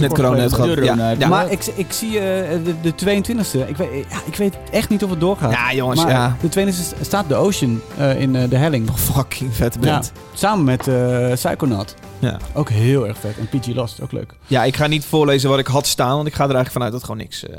eh, 0.00 0.08
net 0.08 0.18
corona 0.18 0.40
hebt 0.40 0.54
gehad. 0.54 1.18
Ja. 1.18 1.28
Maar 1.28 1.50
ik, 1.50 1.64
ik 1.74 1.92
zie 1.92 2.18
eh, 2.18 2.58
de, 2.64 2.74
de 2.80 2.92
22e. 2.92 3.68
Ik 3.68 3.76
weet, 3.76 4.06
ja, 4.10 4.18
ik 4.26 4.36
weet 4.36 4.54
echt 4.70 4.88
niet 4.88 5.04
of 5.04 5.10
het 5.10 5.20
doorgaat. 5.20 5.52
ja, 5.52 5.72
jongens, 5.74 6.02
maar 6.02 6.10
ja. 6.12 6.36
de 6.40 6.72
22e 6.72 7.00
staat 7.00 7.28
de 7.28 7.34
Ocean 7.34 7.80
eh, 7.96 8.20
in 8.20 8.36
eh, 8.36 8.48
de 8.50 8.56
helling. 8.56 8.90
Fucking 8.94 9.54
vette 9.54 9.78
Ja, 9.80 9.90
band. 9.92 10.12
samen 10.34 10.64
met 10.64 10.88
eh 10.88 11.32
Psychonaut. 11.32 11.94
Ja. 12.18 12.38
Ook 12.54 12.68
heel 12.68 13.06
erg 13.08 13.18
vet. 13.18 13.34
En 13.38 13.48
PG 13.60 13.66
Lost, 13.74 14.00
ook 14.00 14.12
leuk. 14.12 14.32
Ja, 14.46 14.64
ik 14.64 14.76
ga 14.76 14.86
niet 14.86 15.04
voorlezen 15.04 15.50
wat 15.50 15.58
ik 15.58 15.66
had 15.66 15.86
staan, 15.86 16.14
want 16.16 16.26
ik 16.26 16.34
ga 16.34 16.44
er 16.44 16.54
eigenlijk 16.54 16.72
vanuit 16.72 16.92
dat 16.92 17.00
gewoon 17.04 17.16
niks, 17.16 17.46
eh, 17.46 17.56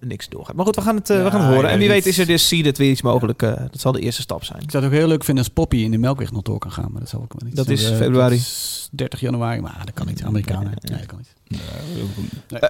niks 0.00 0.28
doorgaat. 0.28 0.56
Maar 0.56 0.64
goed, 0.64 0.76
we 0.76 0.82
gaan 0.82 0.96
het, 0.96 1.10
eh, 1.10 1.22
we 1.22 1.30
gaan 1.30 1.40
het 1.40 1.48
horen. 1.48 1.64
ja, 1.64 1.70
en 1.70 1.78
wie 1.78 1.88
weet 1.88 2.06
is 2.06 2.18
er 2.18 2.26
dus 2.26 2.48
zie 2.48 2.62
dat 2.62 2.76
weer 2.78 2.90
iets 2.90 3.02
mogelijk. 3.02 3.42
eh, 3.42 3.56
dat 3.56 3.80
zal 3.80 3.92
de 3.92 4.00
eerste 4.00 4.22
stap 4.22 4.44
zijn. 4.44 4.62
Ik 4.62 4.70
zou 4.70 4.84
het 4.84 4.92
ook 4.92 4.98
heel 4.98 5.08
leuk 5.08 5.24
vinden 5.24 5.44
als 5.44 5.52
Poppy 5.52 5.76
in 5.76 5.90
de 5.90 5.98
Melkweg 5.98 6.32
nog 6.32 6.42
door 6.42 6.58
kan 6.58 6.72
gaan. 6.72 6.88
Maar 6.92 7.00
dat 7.00 7.08
zal 7.10 7.20
ook 7.20 7.32
wel 7.38 7.48
niet. 7.48 7.56
Dat 7.56 7.68
is 7.68 7.90
eh, 7.90 7.96
februari. 7.96 8.36
dat 8.36 8.44
is 8.44 8.88
30 8.92 9.20
januari, 9.20 9.60
maar 9.60 9.82
dat 9.84 9.94
kan 9.94 10.06
niet. 10.06 10.22
Amerikanen. 10.22 10.72
Nee, 10.80 10.98
dat 10.98 11.06
kan 11.06 11.18
niet. 11.18 11.60
Eh, 12.48 12.68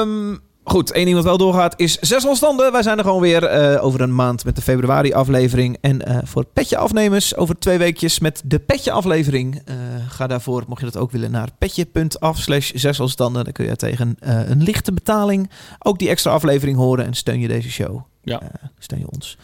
ehm, 0.00 0.36
goed, 0.68 0.92
één 0.92 1.04
ding 1.04 1.16
wat 1.16 1.24
wel 1.24 1.38
doorgaat 1.38 1.74
is 1.76 1.98
zes. 1.98 2.24
Wij 2.72 2.82
zijn 2.82 2.98
er 2.98 3.04
gewoon 3.04 3.20
weer 3.20 3.44
eh, 3.44 3.84
over 3.84 4.00
een 4.00 4.14
maand 4.14 4.44
met 4.44 4.56
de 4.56 4.62
februari 4.62 5.12
aflevering. 5.12 5.76
En 5.80 6.06
eh, 6.06 6.18
voor 6.24 6.44
petje 6.44 6.76
afnemers 6.76 7.36
over 7.36 7.58
twee 7.58 7.78
weekjes 7.78 8.18
met 8.18 8.42
de 8.44 8.58
petje 8.58 8.90
aflevering. 8.90 9.62
Eh, 9.64 9.74
ga 10.08 10.26
daarvoor, 10.26 10.64
mocht 10.68 10.80
je 10.80 10.86
dat 10.86 10.96
ook 10.96 11.10
willen, 11.10 11.30
naar 11.30 11.48
petje.af 11.58 12.38
slash 12.38 12.70
zes. 12.74 13.16
Dan 13.16 13.46
kun 13.52 13.64
je 13.64 13.76
tegen 13.76 14.16
een 14.20 14.62
lichte 14.62 14.92
betaling 14.92 15.50
ook 15.78 15.98
die 15.98 16.08
extra 16.08 16.30
aflevering 16.30 16.76
horen. 16.76 17.04
En 17.04 17.14
steun 17.14 17.40
je 17.40 17.48
deze 17.48 17.70
show. 17.70 18.00
Ja. 18.22 18.40
Steun 18.78 18.98
je 18.98 19.10
ons. 19.10 19.38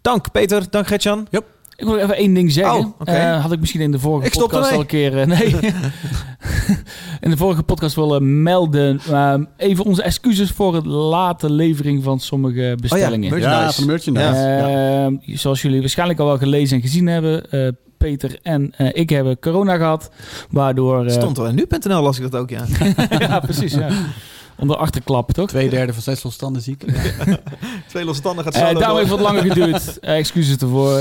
Dank 0.00 0.30
Peter, 0.30 0.70
dank 0.70 0.86
Gertjan. 0.86 1.26
Ik 1.80 1.86
wil 1.86 1.96
even 1.98 2.16
één 2.16 2.34
ding 2.34 2.52
zeggen. 2.52 2.78
Oh. 2.78 3.14
Eh, 3.14 3.42
had 3.42 3.52
ik 3.52 3.60
misschien 3.60 3.80
in 3.80 3.90
de 3.90 3.98
vorige 3.98 4.26
Ik 4.26 4.38
podcast 4.38 4.72
al 4.72 4.80
een 4.80 4.86
keer... 4.86 5.18
eh, 5.20 5.26
nee. 5.26 5.54
in 7.20 7.30
de 7.30 7.36
vorige 7.36 7.62
podcast 7.62 7.94
willen 7.94 8.42
melden. 8.42 9.00
ehm, 9.10 9.44
even 9.56 9.84
onze 9.84 10.02
excuses 10.02 10.50
voor 10.50 10.74
het 10.74 10.86
late 10.86 11.50
levering 11.52 12.04
van 12.04 12.20
sommige 12.20 12.76
bestellingen. 12.80 13.30
merch- 13.30 13.42
Merchandise. 13.44 13.66
Ja, 13.66 13.72
van 13.72 13.86
merchandise. 13.86 14.48
Ja. 14.48 15.04
Ehm, 15.04 15.36
Zoals 15.36 15.62
jullie 15.62 15.80
waarschijnlijk 15.80 16.18
al 16.20 16.26
wel 16.26 16.38
gelezen 16.38 16.76
en 16.76 16.82
gezien 16.82 17.06
hebben... 17.06 17.50
eh, 17.50 17.68
Peter 17.98 18.38
en 18.42 18.72
eh, 18.76 18.88
ik 18.92 19.10
hebben 19.10 19.38
corona 19.38 19.76
gehad. 19.76 20.10
Waardoor... 20.50 21.04
eh, 21.06 21.12
Stond 21.12 21.38
al 21.38 21.46
in 21.46 21.54
nu.nl 21.54 22.02
las 22.02 22.18
ik 22.18 22.30
dat 22.30 22.40
ook, 22.40 22.50
ja. 22.50 22.64
ja, 23.18 23.40
precies. 23.40 23.74
Ja. 23.74 23.88
Onder 24.60 24.76
achterklap, 24.76 25.32
toch? 25.32 25.48
Twee 25.48 25.70
derde 25.70 25.92
van 25.92 26.02
zes 26.02 26.22
losstanden 26.22 26.62
ziek. 26.62 26.84
Twee 27.88 28.04
losstanden 28.04 28.44
gaat 28.44 28.54
Eh, 28.54 28.60
zo 28.60 28.66
daarom 28.66 28.88
door. 28.88 28.98
heeft 28.98 29.10
het 29.10 29.20
wat 29.20 29.30
langer 29.32 29.42
geduurd. 29.52 29.98
Eh, 30.00 30.16
excuses 30.16 30.56
ervoor. 30.56 30.98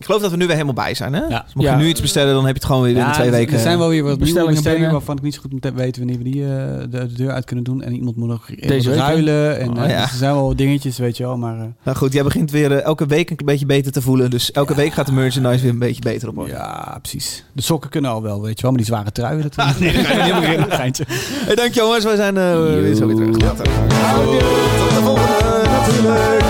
Ja. 0.00 0.06
Ik 0.06 0.06
geloof 0.06 0.20
dat 0.22 0.30
we 0.30 0.36
nu 0.36 0.44
weer 0.46 0.54
helemaal 0.54 0.84
bij 0.84 0.94
zijn, 0.94 1.12
hè? 1.12 1.20
Ja. 1.20 1.42
Dus 1.44 1.54
mocht 1.54 1.68
Ja. 1.68 1.76
je 1.76 1.82
nu 1.82 1.88
iets 1.88 2.00
bestellen, 2.00 2.34
dan 2.34 2.44
heb 2.44 2.52
je 2.54 2.58
het 2.60 2.64
gewoon 2.64 2.82
weer 2.82 2.94
binnen 2.94 3.12
twee 3.12 3.26
er- 3.26 3.32
weken. 3.32 3.54
Er 3.54 3.60
zijn 3.60 3.78
wel 3.78 3.88
weer 3.88 4.02
wat 4.02 4.18
Bestellingen 4.18 4.54
bestellingen, 4.54 4.92
waarvan 4.92 5.16
ik 5.16 5.22
niet 5.22 5.34
zo 5.34 5.40
goed 5.40 5.52
moet 5.52 5.70
weten 5.74 6.02
wanneer 6.06 6.18
we 6.24 6.30
die 6.30 6.42
eh, 6.44 6.48
de, 6.80 6.88
de 6.88 7.12
deur 7.12 7.30
uit 7.30 7.44
kunnen 7.44 7.64
doen. 7.64 7.82
En 7.82 7.92
iemand 7.94 8.16
moet 8.16 8.28
nog 8.28 8.46
Deze 8.66 8.94
ruilen. 8.94 9.58
En, 9.58 9.70
Oh, 9.70 9.84
eh, 9.84 9.90
ja. 9.90 10.00
dus 10.02 10.10
er 10.10 10.16
zijn 10.16 10.34
wel 10.34 10.46
wat 10.46 10.58
dingetjes, 10.58 10.98
weet 10.98 11.16
je 11.16 11.22
wel. 11.22 11.36
Maar 11.36 11.54
eh, 11.58 11.64
Nou 11.84 11.96
goed, 11.96 12.12
jij 12.12 12.22
begint 12.22 12.50
weer 12.50 12.72
elke 12.72 13.06
week 13.06 13.30
een 13.30 13.36
beetje 13.44 13.66
beter 13.66 13.92
te 13.92 14.02
voelen. 14.02 14.30
Dus 14.30 14.52
elke 14.52 14.74
week 14.74 14.92
gaat 14.92 15.06
de 15.06 15.12
merchandise 15.12 15.62
weer 15.62 15.72
een 15.72 15.78
beetje 15.78 16.02
beter 16.02 16.28
op 16.28 16.38
orde. 16.38 16.50
ja, 16.50 16.98
precies. 17.00 17.44
De 17.52 17.62
sokken 17.62 17.90
kunnen 17.90 18.10
al 18.10 18.22
wel, 18.22 18.42
weet 18.42 18.56
je 18.56 18.62
wel. 18.62 18.70
Maar 18.70 18.80
die 18.80 18.88
zware 18.90 19.12
truien, 19.12 19.42
dat 19.48 19.56
Ah, 19.56 19.78
nee, 19.78 19.90
helemaal 20.06 20.42
in. 20.42 20.70
Geintje. 20.70 21.04
Hey, 21.08 21.54
dank 21.54 21.74
jongens, 21.74 22.04
wij 22.04 22.16
zijn 22.16 22.36
eh, 22.36 22.52
weer 22.54 22.94
zo 22.94 23.06
weer 23.06 23.16
terug. 23.16 23.40
Later. 23.40 23.64
Tot 23.64 24.90
de 24.90 25.00
volgende, 25.02 25.68
natuurlijk. 25.70 26.42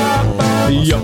Ja. 0.86 0.98